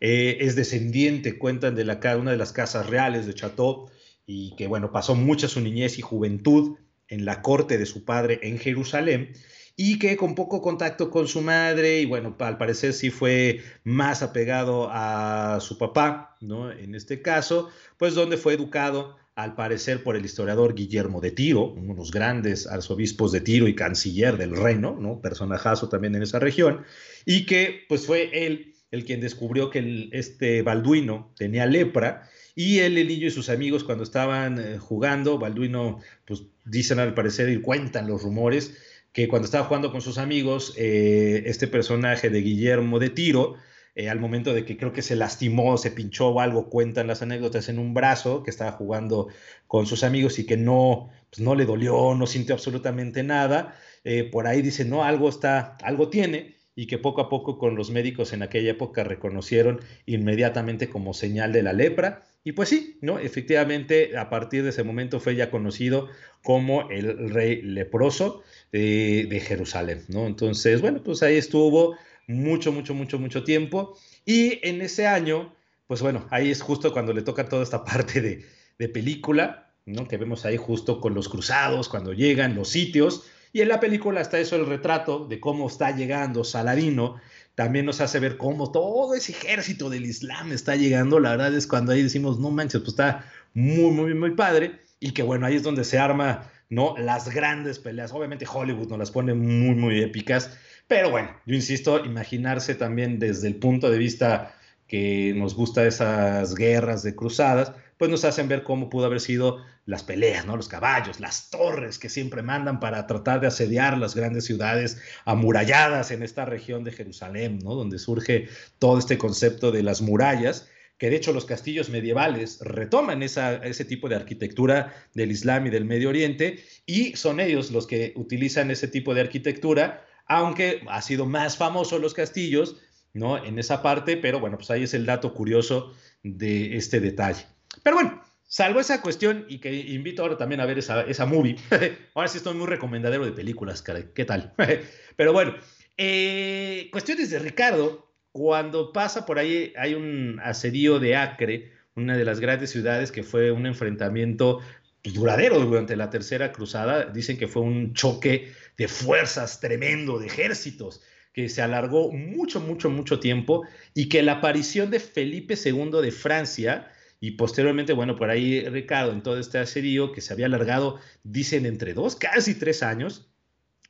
Eh, 0.00 0.38
es 0.40 0.56
descendiente, 0.56 1.38
cuentan 1.38 1.76
de 1.76 1.84
la, 1.84 2.00
una 2.16 2.32
de 2.32 2.36
las 2.36 2.52
casas 2.52 2.90
reales 2.90 3.24
de 3.24 3.34
Chateau 3.34 3.88
y 4.26 4.56
que 4.56 4.66
bueno, 4.66 4.90
pasó 4.90 5.14
mucha 5.14 5.46
su 5.46 5.60
niñez 5.60 5.98
y 5.98 6.02
juventud 6.02 6.76
en 7.06 7.24
la 7.24 7.40
corte 7.40 7.78
de 7.78 7.86
su 7.86 8.04
padre 8.04 8.40
en 8.42 8.58
Jerusalén 8.58 9.32
y 9.76 9.98
que 9.98 10.16
con 10.16 10.34
poco 10.34 10.60
contacto 10.60 11.10
con 11.10 11.26
su 11.28 11.40
madre 11.40 12.00
y 12.00 12.06
bueno, 12.06 12.36
al 12.38 12.58
parecer 12.58 12.92
sí 12.92 13.10
fue 13.10 13.60
más 13.84 14.22
apegado 14.22 14.88
a 14.90 15.58
su 15.60 15.78
papá, 15.78 16.36
¿no? 16.40 16.70
En 16.70 16.94
este 16.94 17.22
caso, 17.22 17.70
pues 17.96 18.14
donde 18.14 18.36
fue 18.36 18.54
educado 18.54 19.16
al 19.34 19.54
parecer 19.54 20.02
por 20.02 20.14
el 20.16 20.24
historiador 20.24 20.74
Guillermo 20.74 21.20
de 21.20 21.30
Tiro, 21.30 21.72
uno 21.72 21.94
de 21.94 21.98
los 21.98 22.10
grandes 22.10 22.66
arzobispos 22.66 23.32
de 23.32 23.40
Tiro 23.40 23.66
y 23.66 23.74
canciller 23.74 24.36
del 24.36 24.56
reino, 24.56 24.96
¿no? 25.00 25.20
Personajazo 25.20 25.88
también 25.88 26.14
en 26.14 26.22
esa 26.22 26.38
región, 26.38 26.84
y 27.24 27.46
que 27.46 27.84
pues 27.88 28.06
fue 28.06 28.46
él 28.46 28.74
el 28.90 29.06
quien 29.06 29.20
descubrió 29.20 29.70
que 29.70 30.10
este 30.12 30.62
Balduino 30.62 31.32
tenía 31.36 31.64
lepra 31.64 32.28
y 32.54 32.80
él, 32.80 32.98
el 32.98 33.08
niño 33.08 33.26
y 33.26 33.30
sus 33.30 33.48
amigos 33.48 33.84
cuando 33.84 34.04
estaban 34.04 34.60
eh, 34.60 34.78
jugando, 34.78 35.38
Balduino, 35.38 36.00
pues 36.26 36.42
dicen 36.66 36.98
al 36.98 37.14
parecer 37.14 37.48
y 37.48 37.60
cuentan 37.60 38.06
los 38.06 38.22
rumores, 38.22 38.76
que 39.12 39.28
cuando 39.28 39.46
estaba 39.46 39.64
jugando 39.64 39.92
con 39.92 40.00
sus 40.00 40.18
amigos, 40.18 40.74
eh, 40.76 41.42
este 41.46 41.68
personaje 41.68 42.30
de 42.30 42.40
Guillermo 42.40 42.98
de 42.98 43.10
Tiro, 43.10 43.56
eh, 43.94 44.08
al 44.08 44.18
momento 44.20 44.54
de 44.54 44.64
que 44.64 44.76
creo 44.78 44.92
que 44.92 45.02
se 45.02 45.16
lastimó, 45.16 45.76
se 45.76 45.90
pinchó 45.90 46.28
o 46.30 46.40
algo, 46.40 46.70
cuentan 46.70 47.06
las 47.06 47.20
anécdotas 47.20 47.68
en 47.68 47.78
un 47.78 47.92
brazo, 47.92 48.42
que 48.42 48.50
estaba 48.50 48.72
jugando 48.72 49.28
con 49.66 49.86
sus 49.86 50.02
amigos 50.02 50.38
y 50.38 50.46
que 50.46 50.56
no, 50.56 51.10
pues 51.30 51.40
no 51.40 51.54
le 51.54 51.66
dolió, 51.66 52.14
no 52.14 52.26
sintió 52.26 52.54
absolutamente 52.54 53.22
nada. 53.22 53.76
Eh, 54.04 54.24
por 54.24 54.46
ahí 54.46 54.62
dice, 54.62 54.84
no, 54.86 55.04
algo 55.04 55.28
está, 55.28 55.76
algo 55.82 56.08
tiene, 56.08 56.56
y 56.74 56.86
que 56.86 56.98
poco 56.98 57.20
a 57.20 57.28
poco 57.28 57.58
con 57.58 57.76
los 57.76 57.90
médicos 57.90 58.32
en 58.32 58.42
aquella 58.42 58.70
época 58.70 59.04
reconocieron 59.04 59.80
inmediatamente 60.06 60.88
como 60.88 61.12
señal 61.12 61.52
de 61.52 61.62
la 61.62 61.74
lepra. 61.74 62.22
Y 62.44 62.52
pues 62.52 62.68
sí, 62.68 62.98
¿no? 63.00 63.18
Efectivamente, 63.18 64.16
a 64.16 64.28
partir 64.28 64.64
de 64.64 64.70
ese 64.70 64.82
momento 64.82 65.20
fue 65.20 65.36
ya 65.36 65.50
conocido 65.50 66.08
como 66.42 66.90
el 66.90 67.30
rey 67.30 67.62
leproso 67.62 68.42
de, 68.72 69.42
Jerusalén, 69.46 70.04
¿no? 70.08 70.26
Entonces, 70.26 70.80
bueno, 70.80 71.02
pues 71.04 71.22
ahí 71.22 71.36
estuvo 71.36 71.96
mucho, 72.26 72.72
mucho, 72.72 72.94
mucho, 72.94 73.18
mucho 73.20 73.44
tiempo. 73.44 73.96
Y 74.24 74.58
en 74.66 74.82
ese 74.82 75.06
año, 75.06 75.54
pues 75.86 76.02
bueno, 76.02 76.26
ahí 76.30 76.50
es 76.50 76.62
justo 76.62 76.92
cuando 76.92 77.12
le 77.12 77.22
toca 77.22 77.48
toda 77.48 77.62
esta 77.62 77.84
parte 77.84 78.20
de, 78.20 78.44
de 78.78 78.88
película, 78.88 79.72
¿no? 79.86 80.08
Que 80.08 80.16
vemos 80.16 80.44
ahí 80.44 80.56
justo 80.56 81.00
con 81.00 81.14
los 81.14 81.28
cruzados, 81.28 81.88
cuando 81.88 82.12
llegan 82.12 82.56
los 82.56 82.68
sitios. 82.70 83.24
Y 83.52 83.60
en 83.60 83.68
la 83.68 83.78
película 83.78 84.20
está 84.20 84.40
eso, 84.40 84.56
el 84.56 84.66
retrato 84.66 85.26
de 85.26 85.38
cómo 85.38 85.68
está 85.68 85.94
llegando 85.94 86.42
Saladino. 86.42 87.20
También 87.54 87.86
nos 87.86 88.00
hace 88.00 88.18
ver 88.18 88.36
cómo 88.38 88.72
todo 88.72 89.14
ese 89.14 89.32
ejército 89.32 89.90
del 89.90 90.06
Islam 90.06 90.52
está 90.52 90.76
llegando. 90.76 91.20
La 91.20 91.30
verdad 91.30 91.54
es 91.54 91.66
cuando 91.66 91.92
ahí 91.92 92.02
decimos, 92.02 92.38
no 92.38 92.50
manches, 92.50 92.80
pues 92.80 92.92
está 92.92 93.24
muy, 93.54 93.90
muy, 93.90 94.14
muy 94.14 94.30
padre. 94.32 94.80
Y 95.00 95.12
que 95.12 95.22
bueno, 95.22 95.46
ahí 95.46 95.56
es 95.56 95.62
donde 95.62 95.84
se 95.84 95.98
arma 95.98 96.50
¿no? 96.72 96.94
Las 96.96 97.28
grandes 97.28 97.78
peleas. 97.78 98.12
Obviamente 98.12 98.46
Hollywood 98.50 98.88
nos 98.88 98.98
las 98.98 99.10
pone 99.10 99.34
muy, 99.34 99.74
muy 99.74 100.00
épicas, 100.00 100.56
pero 100.88 101.10
bueno, 101.10 101.28
yo 101.44 101.54
insisto, 101.54 102.02
imaginarse 102.02 102.74
también 102.74 103.18
desde 103.18 103.46
el 103.48 103.56
punto 103.56 103.90
de 103.90 103.98
vista 103.98 104.54
que 104.88 105.34
nos 105.36 105.54
gusta 105.54 105.86
esas 105.86 106.54
guerras 106.54 107.02
de 107.02 107.14
cruzadas, 107.14 107.72
pues 108.02 108.10
nos 108.10 108.24
hacen 108.24 108.48
ver 108.48 108.64
cómo 108.64 108.90
pudo 108.90 109.06
haber 109.06 109.20
sido 109.20 109.64
las 109.86 110.02
peleas, 110.02 110.44
¿no? 110.44 110.56
Los 110.56 110.66
caballos, 110.66 111.20
las 111.20 111.50
torres 111.50 112.00
que 112.00 112.08
siempre 112.08 112.42
mandan 112.42 112.80
para 112.80 113.06
tratar 113.06 113.40
de 113.40 113.46
asediar 113.46 113.96
las 113.96 114.16
grandes 114.16 114.44
ciudades 114.44 115.00
amuralladas 115.24 116.10
en 116.10 116.24
esta 116.24 116.44
región 116.44 116.82
de 116.82 116.90
Jerusalén, 116.90 117.60
¿no? 117.62 117.76
Donde 117.76 118.00
surge 118.00 118.48
todo 118.80 118.98
este 118.98 119.18
concepto 119.18 119.70
de 119.70 119.84
las 119.84 120.02
murallas 120.02 120.68
que 120.98 121.10
de 121.10 121.16
hecho 121.16 121.32
los 121.32 121.44
castillos 121.44 121.90
medievales 121.90 122.58
retoman 122.62 123.22
ese 123.22 123.84
tipo 123.84 124.08
de 124.08 124.16
arquitectura 124.16 124.92
del 125.14 125.30
Islam 125.30 125.68
y 125.68 125.70
del 125.70 125.84
Medio 125.84 126.08
Oriente 126.08 126.58
y 126.84 127.14
son 127.14 127.38
ellos 127.38 127.70
los 127.70 127.86
que 127.86 128.14
utilizan 128.16 128.72
ese 128.72 128.88
tipo 128.88 129.14
de 129.14 129.20
arquitectura, 129.20 130.04
aunque 130.26 130.80
ha 130.88 131.02
sido 131.02 131.24
más 131.24 131.56
famoso 131.56 132.00
los 132.00 132.14
castillos, 132.14 132.78
¿no? 133.14 133.44
En 133.44 133.60
esa 133.60 133.80
parte, 133.80 134.16
pero 134.16 134.40
bueno, 134.40 134.56
pues 134.56 134.72
ahí 134.72 134.82
es 134.82 134.92
el 134.92 135.06
dato 135.06 135.34
curioso 135.34 135.94
de 136.24 136.76
este 136.76 136.98
detalle. 136.98 137.46
Pero 137.82 137.96
bueno, 137.96 138.22
Salvo 138.52 138.80
esa 138.80 139.00
cuestión, 139.00 139.46
y 139.48 139.60
que 139.60 139.72
invito 139.72 140.20
ahora 140.20 140.36
también 140.36 140.60
a 140.60 140.66
ver 140.66 140.76
esa, 140.76 141.00
esa 141.04 141.24
movie. 141.24 141.56
ahora 142.14 142.28
sí 142.28 142.36
estoy 142.36 142.52
muy 142.52 142.66
recomendadero 142.66 143.24
de 143.24 143.32
películas, 143.32 143.80
caray. 143.80 144.10
¿Qué 144.14 144.26
tal? 144.26 144.52
Pero 145.16 145.32
bueno, 145.32 145.54
eh, 145.96 146.90
cuestiones 146.92 147.30
de 147.30 147.38
Ricardo. 147.38 148.12
Cuando 148.30 148.92
pasa 148.92 149.24
por 149.24 149.38
ahí, 149.38 149.72
hay 149.74 149.94
un 149.94 150.38
asedio 150.44 150.98
de 150.98 151.16
Acre, 151.16 151.72
una 151.96 152.14
de 152.14 152.26
las 152.26 152.40
grandes 152.40 152.68
ciudades 152.68 153.10
que 153.10 153.22
fue 153.22 153.52
un 153.52 153.64
enfrentamiento 153.64 154.60
duradero 155.02 155.58
durante 155.58 155.96
la 155.96 156.10
Tercera 156.10 156.52
Cruzada. 156.52 157.06
Dicen 157.06 157.38
que 157.38 157.48
fue 157.48 157.62
un 157.62 157.94
choque 157.94 158.52
de 158.76 158.86
fuerzas 158.86 159.60
tremendo, 159.60 160.18
de 160.18 160.26
ejércitos, 160.26 161.00
que 161.32 161.48
se 161.48 161.62
alargó 161.62 162.12
mucho, 162.12 162.60
mucho, 162.60 162.90
mucho 162.90 163.18
tiempo 163.18 163.66
y 163.94 164.10
que 164.10 164.20
la 164.20 164.32
aparición 164.32 164.90
de 164.90 165.00
Felipe 165.00 165.54
II 165.54 166.02
de 166.02 166.10
Francia 166.10 166.91
y 167.22 167.30
posteriormente, 167.30 167.92
bueno, 167.92 168.16
por 168.16 168.30
ahí 168.30 168.68
Ricardo, 168.68 169.12
en 169.12 169.22
todo 169.22 169.38
este 169.38 169.58
asedio 169.58 170.10
que 170.10 170.20
se 170.20 170.32
había 170.32 170.46
alargado, 170.46 170.98
dicen 171.22 171.66
entre 171.66 171.94
dos, 171.94 172.16
casi 172.16 172.56
tres 172.56 172.82
años, 172.82 173.30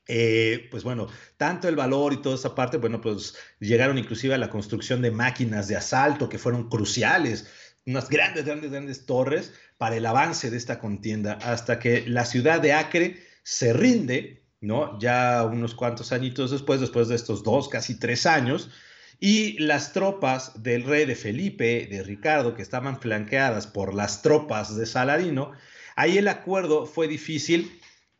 eh, 0.07 0.69
pues 0.71 0.85
bueno, 0.85 1.09
tanto 1.39 1.67
el 1.67 1.75
valor 1.75 2.13
y 2.13 2.21
toda 2.21 2.35
esa 2.35 2.55
parte, 2.55 2.77
bueno, 2.77 3.01
pues 3.01 3.35
llegaron 3.59 3.97
inclusive 3.97 4.35
a 4.35 4.39
la 4.39 4.51
construcción 4.51 5.01
de 5.01 5.13
máquinas 5.13 5.67
de 5.67 5.77
asalto 5.77 6.29
que 6.29 6.37
fueron 6.37 6.69
cruciales, 6.69 7.49
unas 7.87 8.11
grandes, 8.11 8.45
grandes, 8.45 8.71
grandes 8.71 9.07
torres 9.07 9.55
para 9.79 9.97
el 9.97 10.05
avance 10.05 10.51
de 10.51 10.59
esta 10.59 10.79
contienda, 10.79 11.39
hasta 11.43 11.79
que 11.79 12.07
la 12.07 12.27
ciudad 12.27 12.61
de 12.61 12.75
Acre 12.75 13.23
se 13.45 13.73
rinde, 13.73 14.45
¿no? 14.61 14.99
Ya 14.99 15.43
unos 15.51 15.75
cuantos 15.75 16.13
añitos 16.13 16.51
después, 16.51 16.83
después 16.83 17.09
de 17.09 17.15
estos 17.15 17.43
dos, 17.43 17.71
casi 17.71 17.99
tres 17.99 18.27
años, 18.27 18.69
y 19.25 19.57
las 19.59 19.93
tropas 19.93 20.65
del 20.65 20.83
rey 20.83 21.05
de 21.05 21.15
Felipe, 21.15 21.87
de 21.89 22.03
Ricardo, 22.03 22.57
que 22.57 22.63
estaban 22.63 22.99
flanqueadas 22.99 23.69
por 23.69 23.95
las 23.95 24.21
tropas 24.21 24.77
de 24.77 24.85
Saladino, 24.85 25.53
ahí 25.95 26.19
el 26.19 26.27
acuerdo 26.27 26.87
fue 26.87 27.07
difícil, 27.07 27.71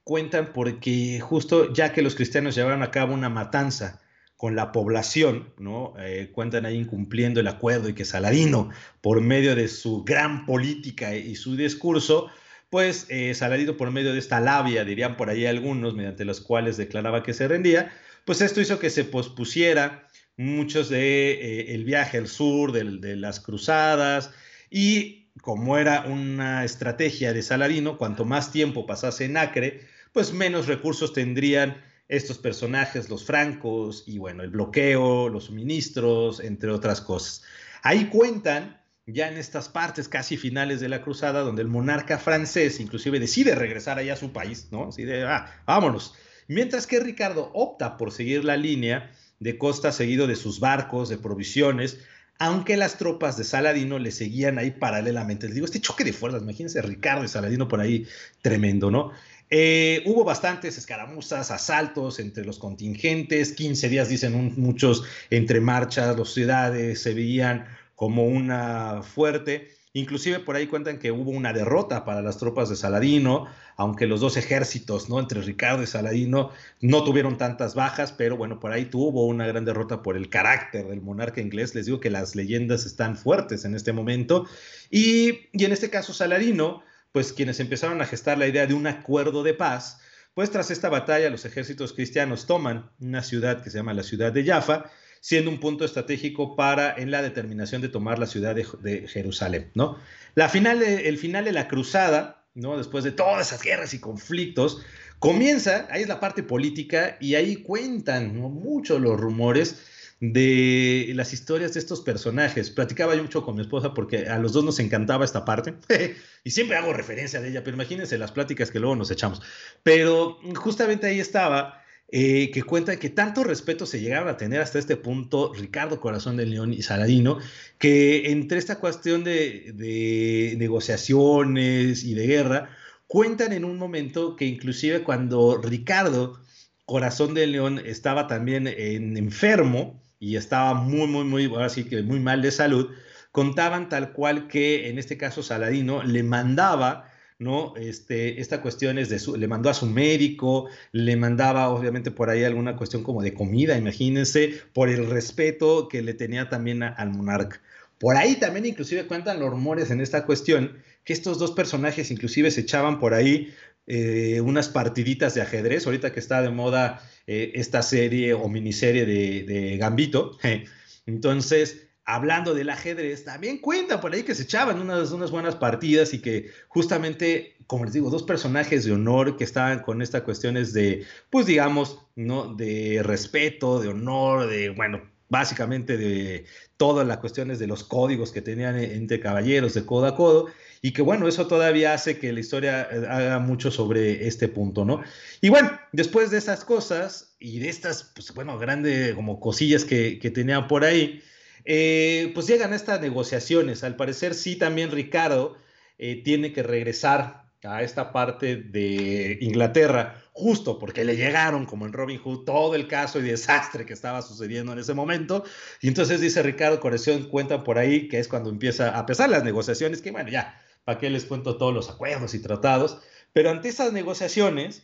cuentan 0.05 0.53
porque 0.53 1.19
justo 1.19 1.73
ya 1.73 1.93
que 1.93 2.03
los 2.03 2.15
cristianos 2.15 2.55
llevaron 2.55 2.85
a 2.85 2.93
cabo 2.93 3.15
una 3.15 3.29
matanza 3.29 4.01
con 4.37 4.55
la 4.55 4.71
población, 4.71 5.53
¿no? 5.59 5.95
Eh, 5.99 6.31
cuentan 6.33 6.67
ahí 6.67 6.77
incumpliendo 6.77 7.41
el 7.41 7.49
acuerdo 7.49 7.89
y 7.89 7.95
que 7.95 8.05
Saladino, 8.05 8.71
por 9.01 9.21
medio 9.21 9.57
de 9.57 9.67
su 9.67 10.05
gran 10.05 10.47
política 10.47 11.17
y 11.17 11.35
su 11.35 11.57
discurso, 11.57 12.29
pues 12.71 13.07
eh, 13.09 13.35
Saladino 13.35 13.77
por 13.77 13.91
medio 13.91 14.13
de 14.13 14.21
esta 14.21 14.39
labia, 14.39 14.85
dirían 14.85 15.17
por 15.17 15.31
ahí 15.31 15.47
algunos, 15.47 15.97
mediante 15.97 16.25
los 16.25 16.41
cuales 16.41 16.77
declaraba 16.77 17.25
que 17.25 17.35
se 17.35 17.49
rendía, 17.49 17.93
pues 18.25 18.41
esto 18.41 18.61
hizo 18.61 18.79
que 18.79 18.89
se 18.89 19.03
pospusiera 19.03 20.07
muchos 20.37 20.89
de 20.89 21.33
eh, 21.33 21.75
el 21.75 21.85
viaje 21.85 22.19
al 22.19 22.29
sur, 22.29 22.73
de, 22.73 23.17
las 23.17 23.41
cruzadas, 23.41 24.31
y 24.71 25.31
como 25.41 25.79
era 25.79 26.05
una 26.07 26.65
estrategia 26.65 27.33
de 27.33 27.43
Saladino, 27.43 27.99
cuanto 27.99 28.25
más 28.25 28.53
tiempo 28.53 28.87
pasase 28.87 29.25
en 29.25 29.37
Acre, 29.37 29.81
pues 30.13 30.33
menos 30.33 30.67
recursos 30.67 31.13
tendrían 31.13 31.83
estos 32.09 32.39
personajes, 32.39 33.09
los 33.09 33.25
francos, 33.25 34.05
y 34.07 34.19
bueno, 34.19 34.43
el 34.43 34.51
bloqueo, 34.51 35.29
los 35.29 35.45
suministros, 35.45 36.41
entre 36.41 36.71
otras 36.71 37.01
cosas. 37.01 37.43
Ahí 37.83 38.07
cuentan 38.07 38.83
ya 39.07 39.29
en 39.29 39.39
estas 39.39 39.69
partes 39.69 40.09
casi 40.09 40.37
finales 40.37 40.81
de 40.81 40.89
la 40.89 41.03
cruzada, 41.03 41.41
donde 41.41 41.63
el 41.63 41.69
monarca 41.69 42.19
francés 42.19 42.81
inclusive 42.81 43.19
decide 43.19 43.55
regresar 43.55 43.99
allá 43.99 44.13
a 44.13 44.17
su 44.17 44.33
país, 44.33 44.69
¿no? 44.71 44.89
Así 44.89 45.05
de, 45.05 45.25
ah, 45.25 45.63
vámonos. 45.67 46.15
Mientras 46.49 46.87
que 46.87 47.01
Ricardo 47.01 47.51
opta 47.55 47.97
por 47.97 48.13
seguir 48.13 48.45
la 48.45 48.57
línea 48.57 49.11
de 49.43 49.59
costa 49.59 49.93
seguido 49.93 50.27
de 50.27 50.37
sus 50.37 50.61
barcos, 50.61 51.09
de 51.09 51.19
provisiones, 51.19 51.99
aunque 52.39 52.77
las 52.77 52.99
tropas 52.99 53.37
de 53.37 53.45
Saladino 53.45 53.99
le 53.99 54.11
seguían 54.11 54.59
ahí 54.59 54.71
paralelamente. 54.71 55.47
Les 55.47 55.55
digo, 55.55 55.67
este 55.67 55.81
choque 55.81 56.05
de 56.05 56.13
fuerzas, 56.13 56.43
imagínense 56.43 56.83
Ricardo 56.83 57.25
y 57.25 57.29
Saladino 57.29 57.69
por 57.69 57.81
ahí, 57.81 58.07
tremendo, 58.41 58.91
¿no? 58.91 59.13
Eh, 59.51 60.03
hubo 60.07 60.25
bastantes 60.25 60.79
escaramuzas, 60.79 61.51
asaltos 61.51 62.19
entre 62.21 62.45
los 62.45 62.59
contingentes, 62.59 63.53
15 63.53 63.89
días 63.91 64.09
dicen 64.09 64.55
muchos 64.57 65.05
entre 65.29 65.61
marchas, 65.61 66.17
las 66.17 66.33
ciudades 66.33 67.03
se 67.03 67.13
veían 67.13 67.67
como 67.95 68.27
una 68.27 69.03
fuerte. 69.03 69.69
Inclusive 69.95 70.39
por 70.41 70.57
ahí 70.57 70.69
cuentan 70.69 70.99
que 70.99 71.13
hubo 71.13 71.31
una 71.31 71.53
derrota 71.53 72.07
para 72.07 72.23
las 72.23 72.39
tropas 72.39 72.71
de 72.71 72.77
Saladino, 72.77 73.47
aunque 73.77 74.07
los 74.07 74.21
dos 74.21 74.39
ejércitos, 74.39 75.11
¿no? 75.11 75.21
Entre 75.21 75.43
Ricardo 75.43 75.83
y 75.83 75.87
Saladino 75.87 76.51
no 76.81 77.05
tuvieron 77.05 77.37
tantas 77.37 77.75
bajas, 77.75 78.11
pero 78.13 78.39
bueno, 78.39 78.59
por 78.59 78.73
ahí 78.73 78.87
tuvo 78.87 79.27
una 79.27 79.47
gran 79.47 79.67
derrota 79.67 80.03
por 80.03 80.17
el 80.17 80.31
carácter 80.31 80.87
del 80.89 81.03
monarca 81.03 81.43
inglés. 81.43 81.75
Les 81.75 81.85
digo 81.85 82.01
que 82.01 82.09
las 82.09 82.35
leyendas 82.35 82.87
están 82.87 83.19
fuertes 83.19 83.67
en 83.67 83.75
este 83.75 83.93
momento. 83.93 84.47
Y, 84.91 85.49
y 85.53 85.67
en 85.67 85.73
este 85.73 85.91
caso 85.91 86.15
Saladino, 86.15 86.83
pues 87.13 87.35
quienes 87.35 87.61
empezaron 87.61 88.01
a 88.01 88.07
gestar 88.07 88.39
la 88.39 88.49
idea 88.49 88.67
de 88.67 88.73
un 88.73 88.87
acuerdo 88.87 89.43
de 89.43 89.53
paz, 89.53 90.01
pues 90.33 90.51
tras 90.51 90.71
esta 90.71 90.89
batalla 90.89 91.29
los 91.29 91.45
ejércitos 91.45 91.93
cristianos 91.93 92.47
toman 92.47 92.91
una 92.99 93.23
ciudad 93.23 93.63
que 93.63 93.69
se 93.69 93.77
llama 93.77 93.93
la 93.93 94.03
ciudad 94.03 94.33
de 94.33 94.45
Jaffa, 94.45 94.91
siendo 95.23 95.53
un 95.53 95.61
punto 95.61 95.85
estratégico 95.85 96.57
para 96.57 96.97
en 96.97 97.13
la 97.13 97.23
determinación 97.23 97.81
de 97.81 97.89
tomar 97.89 98.19
la 98.19 98.27
ciudad 98.27 98.57
de, 98.57 99.07
Jerusalén, 99.07 99.71
¿no? 99.75 99.97
La 100.35 100.49
final 100.49 100.83
el 100.83 101.17
final 101.17 101.45
de 101.45 101.53
la 101.53 101.69
cruzada, 101.69 102.45
¿no? 102.55 102.77
Después 102.77 103.05
de 103.05 103.13
todas 103.13 103.47
esas 103.47 103.63
guerras 103.63 103.95
y 103.95 104.01
conflictos, 104.01 104.83
comienza, 105.21 105.87
ahí 105.93 106.03
es 106.03 106.09
la 106.09 106.19
parte 106.19 106.43
política 106.43 107.19
y 107.21 107.37
ahí 107.37 107.63
cuentan 107.63 108.37
mucho 108.37 108.99
los 108.99 109.19
rumores 109.19 109.87
de 110.19 111.13
las 111.15 111.33
historias 111.33 111.75
de 111.75 111.79
estos 111.79 112.01
personajes. 112.01 112.71
Platicaba 112.71 113.15
yo 113.15 113.23
mucho 113.23 113.45
con 113.45 113.55
mi 113.55 113.63
esposa 113.63 113.95
porque 113.95 114.27
a 114.27 114.41
los 114.41 114.53
dos 114.53 114.65
nos 114.65 114.81
encantaba 114.81 115.25
esta 115.25 115.45
parte 115.45 115.77
y 116.45 116.51
siempre 116.51 116.77
hago 116.77 116.93
referencia 116.93 117.41
de 117.41 117.51
ella, 117.51 117.63
pero 117.63 117.77
imagínense 117.77 118.19
las 118.19 118.33
pláticas 118.33 118.73
que 118.73 118.81
luego 118.81 118.97
nos 118.97 119.13
echamos. 119.13 119.41
Pero 119.85 120.41
justamente 120.57 121.07
ahí 121.07 121.21
estaba 121.21 121.82
eh, 122.15 122.51
que 122.51 122.63
cuenta 122.63 122.99
que 122.99 123.09
tanto 123.09 123.43
respeto 123.43 123.87
se 123.87 123.99
llegaron 123.99 124.29
a 124.29 124.37
tener 124.37 124.61
hasta 124.61 124.79
este 124.79 124.99
punto 124.99 125.55
Ricardo 125.55 125.99
Corazón 125.99 126.37
de 126.37 126.45
León 126.45 126.75
y 126.75 126.83
Saladino, 126.83 127.39
que 127.79 128.31
entre 128.31 128.59
esta 128.59 128.79
cuestión 128.79 129.25
de, 129.25 130.55
negociaciones 130.59 132.05
y 132.05 132.13
de 132.13 132.27
guerra, 132.27 132.69
cuentan 133.07 133.55
en 133.55 133.65
un 133.65 133.79
momento 133.79 134.37
que 134.37 134.45
inclusive 134.45 135.03
cuando 135.03 135.57
Ricardo 135.57 136.39
Corazón 136.85 137.33
de 137.33 137.47
León 137.47 137.81
estaba 137.83 138.27
también 138.27 138.67
en 138.67 139.17
enfermo 139.17 140.03
y 140.21 140.37
estaba 140.37 140.75
muy, 140.75 141.07
muy, 141.07 141.25
muy, 141.25 141.47
ahora 141.47 141.71
sí 141.71 141.85
que 141.85 142.03
muy 142.03 142.21
mal 142.21 142.43
de 142.43 142.51
salud, 142.51 142.91
contaban 143.31 143.89
tal 143.89 144.13
cual 144.13 144.49
que 144.49 144.91
en 144.91 144.99
este 144.99 145.17
caso 145.17 145.43
Saladino 145.43 146.03
le 146.03 146.23
mandaba 146.23 147.11
¿no? 147.43 147.75
Este, 147.77 148.41
esta 148.41 148.63
cuestión 148.63 148.99
es 148.99 149.09
de 149.09 149.19
su, 149.19 149.37
le 149.37 149.49
mandó 149.49 149.69
a 149.71 149.75
su 149.75 149.87
médico, 149.87 150.69
le 150.93 151.17
mandaba 151.17 151.69
obviamente 151.69 152.11
por 152.11 152.31
ahí 152.31 152.45
alguna 152.45 152.77
cuestión 152.77 153.03
como 153.03 153.23
de 153.23 153.35
comida, 153.35 153.77
imagínense, 153.77 154.61
por 154.73 154.89
el 154.89 155.11
respeto 155.11 155.89
que 155.89 156.03
le 156.03 156.15
tenía 156.15 156.49
también 156.49 156.83
al 156.83 157.11
monarca. 157.11 157.61
Por 157.99 158.17
ahí 158.17 158.37
también 158.37 158.67
inclusive 158.67 159.07
cuentan 159.07 159.39
los 159.39 159.51
rumores 159.51 159.91
en 159.91 160.01
esta 160.01 160.25
cuestión 160.25 160.79
que 161.05 161.13
estos 161.13 161.39
dos 161.39 161.53
personajes 161.53 162.11
inclusive 162.11 162.51
se 162.51 162.63
echaban 162.63 162.99
por 162.99 163.15
ahí 163.15 163.53
eh, 163.87 164.41
unas 164.41 164.69
partiditas 164.69 165.35
de 165.35 165.43
ajedrez, 165.43 165.87
ahorita 165.87 166.13
que 166.13 166.21
está 166.21 166.43
de 166.43 166.51
moda 166.51 167.03
eh, 167.27 167.53
esta 167.55 167.83
serie 167.83 168.35
o 168.35 168.49
miniserie 168.49 169.05
de, 169.05 169.43
de 169.45 169.77
Gambito. 169.77 170.39
Entonces, 171.07 171.89
hablando 172.05 172.55
del 172.55 172.71
ajedrez, 172.71 173.25
también 173.25 173.59
cuentan 173.59 174.01
por 174.01 174.13
ahí 174.13 174.23
que 174.23 174.35
se 174.35 174.43
echaban 174.43 174.81
unas, 174.81 175.13
unas 175.13 175.31
buenas 175.31 175.57
partidas 175.57 176.15
y 176.15 176.21
que 176.21 176.51
justamente, 176.69 177.57
como 177.67 177.85
les 177.85 177.95
digo, 177.95 178.11
dos 178.11 178.25
personajes 178.25 178.85
de 178.85 178.93
honor 178.93 179.37
que 179.37 179.45
estaban 179.45 179.81
con 179.81 180.03
estas 180.03 180.23
cuestiones 180.23 180.73
de, 180.73 181.07
pues 181.31 181.47
digamos, 181.47 182.07
¿no? 182.17 182.55
De 182.55 183.01
respeto, 183.03 183.81
de 183.81 183.89
honor, 183.89 184.49
de, 184.49 184.71
bueno, 184.71 185.01
básicamente 185.29 185.97
de 185.97 186.45
todas 186.77 187.07
las 187.07 187.17
cuestiones 187.17 187.59
de 187.59 187.67
los 187.67 187.85
códigos 187.85 188.33
que 188.33 188.43
tenían 188.43 188.79
entre 188.79 189.19
caballeros 189.19 189.73
de 189.73 189.87
codo 189.87 190.07
a 190.07 190.17
codo, 190.17 190.49
y 190.83 190.93
que 190.93 191.01
bueno, 191.01 191.29
eso 191.29 191.47
todavía 191.47 191.95
hace 191.95 192.19
que 192.19 192.33
la 192.33 192.41
historia 192.41 192.83
eh, 192.91 193.07
haga 193.09 193.39
mucho 193.39 193.71
sobre 193.71 194.27
este 194.27 194.49
punto, 194.49 194.85
¿no? 194.85 195.03
Y 195.41 195.49
bueno, 195.49 195.71
después 195.93 196.31
de 196.31 196.39
esas 196.39 196.65
cosas 196.65 197.37
y 197.39 197.61
de 197.61 197.69
estas, 197.69 198.11
pues 198.15 198.35
bueno, 198.35 198.59
grandes 198.59 199.15
como 199.15 199.39
cosillas 199.39 199.85
que, 199.85 200.19
que 200.19 200.31
tenían 200.31 200.67
por 200.67 200.85
ahí, 200.85 201.23
eh, 201.65 202.31
pues 202.35 202.47
llegan 202.47 202.73
estas 202.73 203.01
negociaciones. 203.01 203.85
Al 203.85 203.97
parecer 203.97 204.35
sí 204.35 204.57
también 204.57 204.91
Ricardo 204.91 205.57
eh, 205.99 206.23
tiene 206.23 206.53
que 206.53 206.63
regresar 206.63 207.43
a 207.65 207.83
esta 207.83 208.13
parte 208.13 208.57
de 208.57 209.39
Inglaterra, 209.41 210.21
justo 210.33 210.79
porque 210.79 211.05
le 211.05 211.17
llegaron, 211.17 211.65
como 211.65 211.87
en 211.87 211.93
Robin 211.93 212.19
Hood, 212.19 212.45
todo 212.45 212.75
el 212.75 212.89
caso 212.89 213.21
y 213.21 213.23
desastre 213.23 213.87
que 213.87 213.93
estaba 213.93 214.23
sucediendo 214.23 214.73
en 214.73 214.81
ese 214.81 214.95
momento. 214.95 215.45
Y 215.81 215.89
entonces 215.89 216.21
dice 216.21 216.43
Ricardo 216.43 216.81
Corazón, 216.81 217.29
cuentan 217.29 217.63
por 217.63 217.79
ahí 217.79 218.09
que 218.09 218.19
es 218.19 218.27
cuando 218.27 218.51
empieza, 218.51 218.99
a 218.99 219.07
pesar 219.07 219.31
las 219.31 219.45
negociaciones, 219.45 220.03
que 220.03 220.11
bueno, 220.11 220.31
ya, 220.31 220.61
¿para 220.85 220.99
qué 220.99 221.09
les 221.11 221.25
cuento 221.25 221.57
todos 221.57 221.73
los 221.73 221.89
acuerdos 221.89 222.35
y 222.35 222.43
tratados? 222.43 222.99
Pero 223.33 223.51
ante 223.51 223.69
esas 223.69 223.93
negociaciones, 223.93 224.83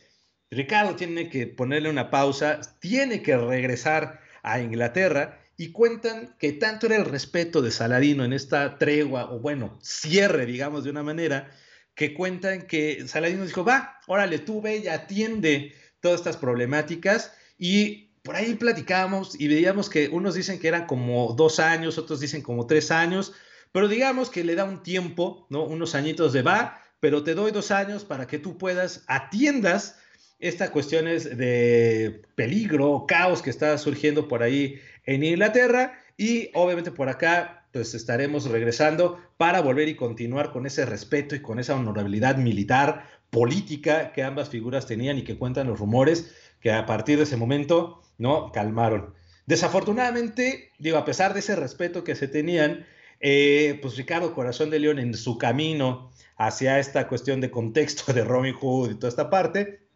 Ricardo 0.49 0.95
tiene 0.95 1.29
que 1.29 1.47
ponerle 1.47 1.89
una 1.89 2.09
pausa, 2.09 2.61
tiene 2.79 3.21
que 3.21 3.37
regresar 3.37 4.21
a 4.41 4.61
Inglaterra 4.61 5.39
y 5.59 5.73
cuentan 5.73 6.37
que 6.39 6.53
tanto 6.53 6.85
era 6.85 6.95
el 6.95 7.03
respeto 7.03 7.61
de 7.61 7.71
Saladino 7.71 8.23
en 8.23 8.31
esta 8.31 8.77
tregua, 8.77 9.29
o 9.29 9.39
bueno, 9.39 9.77
cierre, 9.83 10.45
digamos, 10.45 10.85
de 10.85 10.89
una 10.89 11.03
manera, 11.03 11.51
que 11.95 12.13
cuentan 12.13 12.61
que 12.61 13.05
Saladino 13.09 13.45
dijo, 13.45 13.65
va, 13.65 13.99
órale, 14.07 14.39
tú 14.39 14.61
ve 14.61 14.77
y 14.77 14.87
atiende 14.87 15.75
todas 15.99 16.21
estas 16.21 16.37
problemáticas 16.37 17.33
y 17.57 18.13
por 18.23 18.37
ahí 18.37 18.55
platicábamos 18.55 19.37
y 19.37 19.49
veíamos 19.49 19.89
que 19.89 20.07
unos 20.07 20.35
dicen 20.35 20.59
que 20.59 20.69
eran 20.69 20.87
como 20.87 21.33
dos 21.33 21.59
años, 21.59 21.97
otros 21.97 22.21
dicen 22.21 22.41
como 22.41 22.65
tres 22.65 22.89
años, 22.89 23.33
pero 23.73 23.89
digamos 23.89 24.29
que 24.29 24.45
le 24.45 24.55
da 24.55 24.63
un 24.63 24.81
tiempo, 24.81 25.45
¿no? 25.49 25.65
Unos 25.65 25.93
añitos 25.93 26.31
de 26.31 26.41
va, 26.41 26.81
pero 27.01 27.21
te 27.25 27.35
doy 27.35 27.51
dos 27.51 27.69
años 27.71 28.05
para 28.05 28.27
que 28.27 28.39
tú 28.39 28.57
puedas, 28.57 29.03
atiendas 29.07 29.97
estas 30.39 30.69
cuestiones 30.69 31.37
de 31.37 32.21
peligro, 32.35 33.03
caos 33.05 33.41
que 33.41 33.49
está 33.49 33.77
surgiendo 33.77 34.29
por 34.29 34.41
ahí 34.41 34.79
en 35.09 35.23
Inglaterra 35.23 35.93
y 36.17 36.51
obviamente 36.53 36.91
por 36.91 37.09
acá 37.09 37.67
pues 37.73 37.95
estaremos 37.95 38.45
regresando 38.45 39.19
para 39.37 39.59
volver 39.59 39.89
y 39.89 39.95
continuar 39.95 40.51
con 40.51 40.67
ese 40.67 40.85
respeto 40.85 41.35
y 41.35 41.41
con 41.41 41.59
esa 41.59 41.75
honorabilidad 41.75 42.37
militar, 42.37 43.05
política 43.31 44.11
que 44.11 44.21
ambas 44.21 44.49
figuras 44.49 44.85
tenían 44.85 45.17
y 45.17 45.23
que 45.23 45.37
cuentan 45.37 45.67
los 45.67 45.79
rumores 45.79 46.35
que 46.59 46.71
a 46.71 46.85
partir 46.85 47.17
de 47.17 47.23
ese 47.23 47.37
momento 47.37 48.03
no 48.19 48.51
calmaron. 48.51 49.15
Desafortunadamente, 49.47 50.71
digo, 50.77 50.97
a 50.97 51.05
pesar 51.05 51.33
de 51.33 51.39
ese 51.39 51.55
respeto 51.55 52.03
que 52.03 52.15
se 52.15 52.27
tenían, 52.27 52.85
eh, 53.19 53.79
pues 53.81 53.97
Ricardo 53.97 54.35
Corazón 54.35 54.69
de 54.69 54.77
León 54.77 54.99
en 54.99 55.15
su 55.15 55.39
camino 55.39 56.11
hacia 56.37 56.77
esta 56.77 57.07
cuestión 57.07 57.41
de 57.41 57.49
contexto 57.49 58.13
de 58.13 58.23
Robin 58.23 58.53
Hood 58.53 58.91
y 58.91 58.95
toda 58.95 59.09
esta 59.09 59.31
parte, 59.31 59.87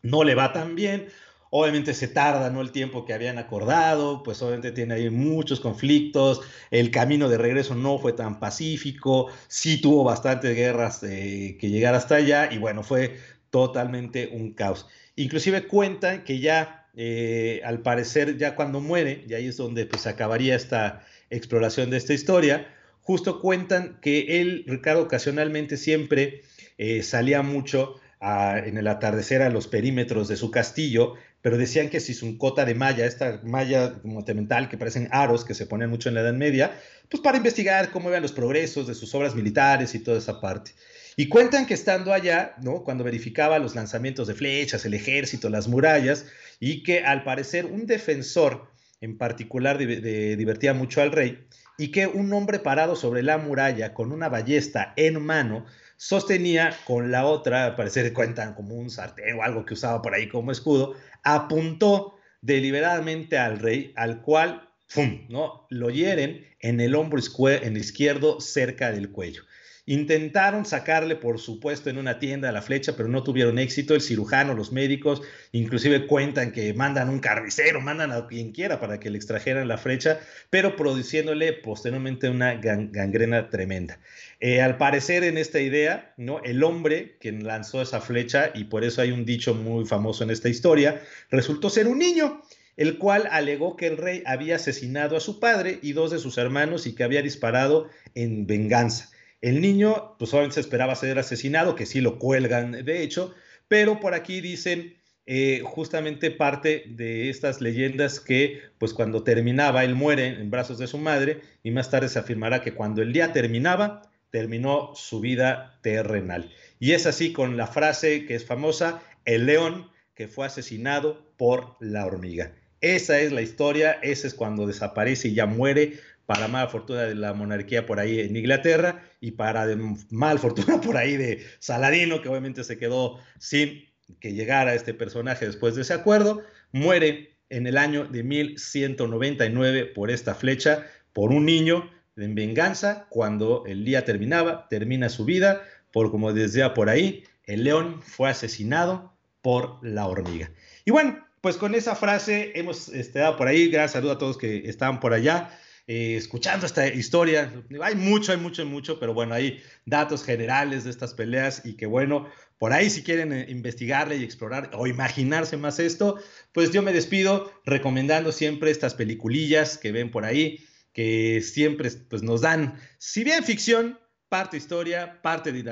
no 0.00 0.24
le 0.24 0.34
va 0.34 0.52
tan 0.52 0.74
bien, 0.74 1.08
Obviamente 1.56 1.94
se 1.94 2.08
tarda, 2.08 2.50
¿no? 2.50 2.60
El 2.60 2.72
tiempo 2.72 3.04
que 3.04 3.14
habían 3.14 3.38
acordado, 3.38 4.24
pues 4.24 4.42
obviamente 4.42 4.72
tiene 4.72 4.94
ahí 4.94 5.08
muchos 5.08 5.60
conflictos, 5.60 6.40
el 6.72 6.90
camino 6.90 7.28
de 7.28 7.38
regreso 7.38 7.76
no 7.76 7.96
fue 8.00 8.12
tan 8.12 8.40
pacífico, 8.40 9.30
sí 9.46 9.80
tuvo 9.80 10.02
bastantes 10.02 10.56
guerras 10.56 11.00
eh, 11.04 11.56
que 11.60 11.68
llegar 11.68 11.94
hasta 11.94 12.16
allá 12.16 12.52
y 12.52 12.58
bueno, 12.58 12.82
fue 12.82 13.20
totalmente 13.50 14.30
un 14.32 14.52
caos. 14.52 14.88
Inclusive 15.14 15.68
cuentan 15.68 16.24
que 16.24 16.40
ya, 16.40 16.88
eh, 16.96 17.60
al 17.64 17.82
parecer, 17.82 18.36
ya 18.36 18.56
cuando 18.56 18.80
muere, 18.80 19.24
y 19.28 19.34
ahí 19.34 19.46
es 19.46 19.56
donde 19.56 19.86
pues 19.86 20.08
acabaría 20.08 20.56
esta 20.56 21.06
exploración 21.30 21.88
de 21.88 21.98
esta 21.98 22.14
historia, 22.14 22.66
justo 23.00 23.40
cuentan 23.40 24.00
que 24.02 24.40
él, 24.40 24.64
Ricardo, 24.66 25.02
ocasionalmente 25.02 25.76
siempre 25.76 26.42
eh, 26.78 27.04
salía 27.04 27.42
mucho 27.42 28.00
en 28.20 28.78
el 28.78 28.88
atardecer 28.88 29.42
a 29.42 29.50
los 29.50 29.66
perímetros 29.66 30.28
de 30.28 30.36
su 30.36 30.50
castillo 30.50 31.14
pero 31.44 31.58
decían 31.58 31.90
que 31.90 32.00
si 32.00 32.14
su 32.14 32.38
cota 32.38 32.64
de 32.64 32.74
malla, 32.74 33.04
esta 33.04 33.38
malla 33.44 34.00
monumental 34.02 34.70
que 34.70 34.78
parecen 34.78 35.08
aros 35.10 35.44
que 35.44 35.52
se 35.52 35.66
ponen 35.66 35.90
mucho 35.90 36.08
en 36.08 36.14
la 36.14 36.22
Edad 36.22 36.32
Media, 36.32 36.80
pues 37.10 37.22
para 37.22 37.36
investigar 37.36 37.90
cómo 37.90 38.08
iban 38.08 38.22
los 38.22 38.32
progresos 38.32 38.86
de 38.86 38.94
sus 38.94 39.14
obras 39.14 39.34
militares 39.34 39.94
y 39.94 39.98
toda 39.98 40.16
esa 40.16 40.40
parte. 40.40 40.70
Y 41.16 41.28
cuentan 41.28 41.66
que 41.66 41.74
estando 41.74 42.14
allá, 42.14 42.54
¿no? 42.62 42.82
Cuando 42.82 43.04
verificaba 43.04 43.58
los 43.58 43.74
lanzamientos 43.74 44.26
de 44.26 44.32
flechas, 44.32 44.86
el 44.86 44.94
ejército, 44.94 45.50
las 45.50 45.68
murallas, 45.68 46.24
y 46.60 46.82
que 46.82 47.04
al 47.04 47.24
parecer 47.24 47.66
un 47.66 47.84
defensor 47.84 48.70
en 49.02 49.18
particular 49.18 49.76
divertía 49.76 50.72
mucho 50.72 51.02
al 51.02 51.12
rey, 51.12 51.46
y 51.76 51.88
que 51.88 52.06
un 52.06 52.32
hombre 52.32 52.58
parado 52.58 52.96
sobre 52.96 53.22
la 53.22 53.36
muralla 53.36 53.92
con 53.92 54.12
una 54.12 54.30
ballesta 54.30 54.94
en 54.96 55.22
mano 55.22 55.66
sostenía 55.96 56.76
con 56.86 57.10
la 57.10 57.26
otra, 57.26 57.64
al 57.64 57.76
parecer 57.76 58.12
cuentan 58.12 58.54
como 58.54 58.74
un 58.74 58.90
sartén 58.90 59.38
o 59.38 59.42
algo 59.42 59.64
que 59.64 59.74
usaba 59.74 60.02
por 60.02 60.14
ahí 60.14 60.28
como 60.28 60.52
escudo, 60.52 60.94
apuntó 61.22 62.14
deliberadamente 62.40 63.38
al 63.38 63.58
rey, 63.58 63.92
al 63.96 64.20
cual 64.20 64.68
¡fum! 64.86 65.26
¿no? 65.28 65.66
lo 65.70 65.90
hieren 65.90 66.46
en 66.60 66.80
el 66.80 66.94
hombro 66.94 67.18
izquierdo 67.18 68.40
cerca 68.40 68.92
del 68.92 69.10
cuello. 69.10 69.42
Intentaron 69.86 70.64
sacarle, 70.64 71.14
por 71.14 71.38
supuesto, 71.38 71.90
en 71.90 71.98
una 71.98 72.18
tienda 72.18 72.50
la 72.52 72.62
flecha, 72.62 72.96
pero 72.96 73.08
no 73.08 73.22
tuvieron 73.22 73.58
éxito. 73.58 73.94
El 73.94 74.00
cirujano, 74.00 74.54
los 74.54 74.72
médicos, 74.72 75.20
inclusive 75.52 76.06
cuentan 76.06 76.52
que 76.52 76.72
mandan 76.72 77.10
un 77.10 77.20
carnicero, 77.20 77.82
mandan 77.82 78.10
a 78.10 78.26
quien 78.26 78.52
quiera 78.52 78.80
para 78.80 78.98
que 78.98 79.10
le 79.10 79.18
extrajeran 79.18 79.68
la 79.68 79.76
flecha, 79.76 80.20
pero 80.48 80.74
produciéndole 80.74 81.52
posteriormente 81.52 82.30
una 82.30 82.54
gangrena 82.54 83.50
tremenda. 83.50 83.98
Eh, 84.40 84.62
al 84.62 84.78
parecer, 84.78 85.22
en 85.22 85.36
esta 85.36 85.60
idea, 85.60 86.14
¿no? 86.16 86.42
el 86.42 86.64
hombre 86.64 87.18
que 87.20 87.32
lanzó 87.32 87.82
esa 87.82 88.00
flecha, 88.00 88.52
y 88.54 88.64
por 88.64 88.84
eso 88.84 89.02
hay 89.02 89.12
un 89.12 89.26
dicho 89.26 89.54
muy 89.54 89.84
famoso 89.84 90.24
en 90.24 90.30
esta 90.30 90.48
historia, 90.48 91.02
resultó 91.30 91.68
ser 91.68 91.88
un 91.88 91.98
niño 91.98 92.42
el 92.76 92.98
cual 92.98 93.28
alegó 93.30 93.76
que 93.76 93.86
el 93.86 93.96
rey 93.96 94.22
había 94.26 94.56
asesinado 94.56 95.16
a 95.16 95.20
su 95.20 95.38
padre 95.38 95.78
y 95.82 95.92
dos 95.92 96.10
de 96.10 96.18
sus 96.18 96.38
hermanos 96.38 96.86
y 96.86 96.94
que 96.94 97.04
había 97.04 97.22
disparado 97.22 97.88
en 98.14 98.46
venganza. 98.46 99.10
El 99.44 99.60
niño, 99.60 100.16
pues 100.18 100.32
obviamente 100.32 100.54
se 100.54 100.60
esperaba 100.60 100.94
ser 100.94 101.18
asesinado, 101.18 101.74
que 101.74 101.84
sí 101.84 102.00
lo 102.00 102.18
cuelgan 102.18 102.82
de 102.82 103.02
hecho, 103.02 103.34
pero 103.68 104.00
por 104.00 104.14
aquí 104.14 104.40
dicen 104.40 104.96
eh, 105.26 105.60
justamente 105.62 106.30
parte 106.30 106.84
de 106.88 107.28
estas 107.28 107.60
leyendas 107.60 108.20
que 108.20 108.62
pues 108.78 108.94
cuando 108.94 109.22
terminaba 109.22 109.84
él 109.84 109.94
muere 109.94 110.28
en 110.28 110.50
brazos 110.50 110.78
de 110.78 110.86
su 110.86 110.96
madre 110.96 111.42
y 111.62 111.72
más 111.72 111.90
tarde 111.90 112.08
se 112.08 112.18
afirmará 112.18 112.62
que 112.62 112.72
cuando 112.72 113.02
el 113.02 113.12
día 113.12 113.34
terminaba, 113.34 114.00
terminó 114.30 114.92
su 114.94 115.20
vida 115.20 115.78
terrenal. 115.82 116.50
Y 116.80 116.92
es 116.92 117.04
así 117.04 117.34
con 117.34 117.58
la 117.58 117.66
frase 117.66 118.24
que 118.24 118.36
es 118.36 118.46
famosa, 118.46 119.02
el 119.26 119.44
león 119.44 119.90
que 120.14 120.26
fue 120.26 120.46
asesinado 120.46 121.22
por 121.36 121.76
la 121.80 122.06
hormiga. 122.06 122.54
Esa 122.80 123.20
es 123.20 123.30
la 123.30 123.42
historia, 123.42 123.98
ese 124.02 124.26
es 124.26 124.32
cuando 124.32 124.66
desaparece 124.66 125.28
y 125.28 125.34
ya 125.34 125.44
muere 125.44 126.00
para 126.26 126.48
mala 126.48 126.68
fortuna 126.68 127.02
de 127.02 127.14
la 127.14 127.34
monarquía 127.34 127.86
por 127.86 128.00
ahí 128.00 128.20
en 128.20 128.36
Inglaterra 128.36 129.02
y 129.20 129.32
para 129.32 129.66
de 129.66 129.76
mal 130.10 130.38
fortuna 130.38 130.80
por 130.80 130.96
ahí 130.96 131.16
de 131.16 131.44
Saladino, 131.58 132.22
que 132.22 132.28
obviamente 132.28 132.64
se 132.64 132.78
quedó 132.78 133.18
sin 133.38 133.84
que 134.20 134.32
llegara 134.32 134.74
este 134.74 134.94
personaje 134.94 135.46
después 135.46 135.74
de 135.74 135.82
ese 135.82 135.94
acuerdo, 135.94 136.42
muere 136.72 137.36
en 137.50 137.66
el 137.66 137.78
año 137.78 138.04
de 138.06 138.22
1199 138.22 139.86
por 139.86 140.10
esta 140.10 140.34
flecha, 140.34 140.86
por 141.12 141.30
un 141.30 141.46
niño 141.46 141.90
en 142.16 142.34
venganza, 142.34 143.06
cuando 143.08 143.64
el 143.66 143.84
día 143.84 144.04
terminaba, 144.04 144.68
termina 144.68 145.08
su 145.08 145.24
vida, 145.24 145.62
por 145.92 146.10
como 146.10 146.32
decía 146.32 146.74
por 146.74 146.88
ahí, 146.88 147.24
el 147.44 147.64
león 147.64 148.02
fue 148.02 148.30
asesinado 148.30 149.12
por 149.42 149.78
la 149.82 150.06
hormiga. 150.06 150.50
Y 150.84 150.90
bueno, 150.90 151.24
pues 151.40 151.56
con 151.56 151.74
esa 151.74 151.94
frase 151.94 152.52
hemos 152.54 152.88
este, 152.88 153.20
por 153.36 153.46
ahí, 153.46 153.68
gracias 153.68 153.92
saludo 153.92 154.12
a 154.12 154.18
todos 154.18 154.38
que 154.38 154.68
estaban 154.68 155.00
por 155.00 155.12
allá. 155.12 155.50
Eh, 155.86 156.16
escuchando 156.16 156.64
esta 156.64 156.88
historia. 156.88 157.52
Hay 157.82 157.94
mucho, 157.94 158.32
hay 158.32 158.38
mucho, 158.38 158.62
hay 158.62 158.68
mucho, 158.68 158.98
pero 158.98 159.12
bueno, 159.12 159.34
hay 159.34 159.62
datos 159.84 160.24
generales 160.24 160.84
de 160.84 160.90
estas 160.90 161.12
peleas 161.12 161.60
y 161.66 161.74
que 161.74 161.84
bueno, 161.84 162.26
por 162.56 162.72
ahí 162.72 162.88
si 162.88 163.02
quieren 163.02 163.34
eh, 163.34 163.46
investigarle 163.50 164.16
y 164.16 164.24
explorar 164.24 164.70
o 164.72 164.86
imaginarse 164.86 165.58
más 165.58 165.78
esto, 165.78 166.18
pues 166.52 166.70
yo 166.70 166.80
me 166.80 166.94
despido 166.94 167.52
recomendando 167.66 168.32
siempre 168.32 168.70
estas 168.70 168.94
peliculillas 168.94 169.76
que 169.76 169.92
ven 169.92 170.10
por 170.10 170.24
ahí, 170.24 170.66
que 170.94 171.42
siempre 171.42 171.90
pues 172.08 172.22
nos 172.22 172.40
dan, 172.40 172.80
si 172.96 173.22
bien 173.22 173.44
ficción, 173.44 173.98
parte 174.30 174.56
historia, 174.56 175.20
parte 175.20 175.52
de 175.52 175.62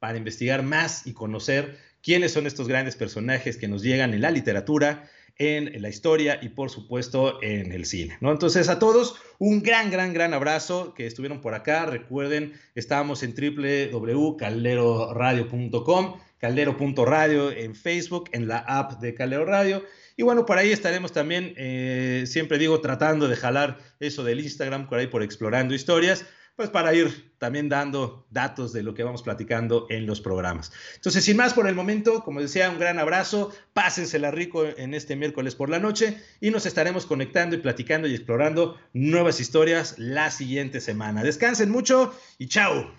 para 0.00 0.18
investigar 0.18 0.64
más 0.64 1.06
y 1.06 1.12
conocer 1.12 1.78
quiénes 2.02 2.32
son 2.32 2.48
estos 2.48 2.66
grandes 2.66 2.96
personajes 2.96 3.56
que 3.56 3.68
nos 3.68 3.82
llegan 3.82 4.14
en 4.14 4.22
la 4.22 4.32
literatura, 4.32 5.08
en 5.38 5.80
la 5.80 5.88
historia 5.88 6.38
y 6.42 6.50
por 6.50 6.68
supuesto 6.70 7.42
en 7.42 7.72
el 7.72 7.86
cine. 7.86 8.18
¿no? 8.20 8.30
Entonces 8.32 8.68
a 8.68 8.78
todos 8.78 9.16
un 9.38 9.62
gran, 9.62 9.90
gran, 9.90 10.12
gran 10.12 10.34
abrazo 10.34 10.92
que 10.94 11.06
estuvieron 11.06 11.40
por 11.40 11.54
acá. 11.54 11.86
Recuerden, 11.86 12.52
estábamos 12.74 13.22
en 13.22 13.34
www.calderoradio.com, 13.34 16.20
caldero.radio 16.38 17.50
en 17.52 17.74
Facebook, 17.74 18.28
en 18.32 18.48
la 18.48 18.58
app 18.58 19.00
de 19.00 19.14
Caldero 19.14 19.44
Radio. 19.44 19.84
Y 20.16 20.24
bueno, 20.24 20.44
por 20.44 20.58
ahí 20.58 20.72
estaremos 20.72 21.12
también, 21.12 21.54
eh, 21.56 22.24
siempre 22.26 22.58
digo, 22.58 22.80
tratando 22.80 23.28
de 23.28 23.36
jalar 23.36 23.78
eso 24.00 24.24
del 24.24 24.40
Instagram, 24.40 24.88
por 24.88 24.98
ahí 24.98 25.06
por 25.06 25.22
explorando 25.22 25.72
historias 25.74 26.26
pues 26.58 26.70
para 26.70 26.92
ir 26.92 27.30
también 27.38 27.68
dando 27.68 28.26
datos 28.30 28.72
de 28.72 28.82
lo 28.82 28.92
que 28.92 29.04
vamos 29.04 29.22
platicando 29.22 29.86
en 29.90 30.06
los 30.06 30.20
programas. 30.20 30.72
Entonces, 30.96 31.24
sin 31.24 31.36
más 31.36 31.54
por 31.54 31.68
el 31.68 31.76
momento, 31.76 32.24
como 32.24 32.40
decía, 32.40 32.68
un 32.68 32.80
gran 32.80 32.98
abrazo, 32.98 33.52
pásensela 33.74 34.32
rico 34.32 34.64
en 34.64 34.92
este 34.92 35.14
miércoles 35.14 35.54
por 35.54 35.70
la 35.70 35.78
noche 35.78 36.20
y 36.40 36.50
nos 36.50 36.66
estaremos 36.66 37.06
conectando 37.06 37.54
y 37.54 37.60
platicando 37.60 38.08
y 38.08 38.14
explorando 38.16 38.76
nuevas 38.92 39.38
historias 39.38 40.00
la 40.00 40.32
siguiente 40.32 40.80
semana. 40.80 41.22
Descansen 41.22 41.70
mucho 41.70 42.12
y 42.38 42.48
chao. 42.48 42.90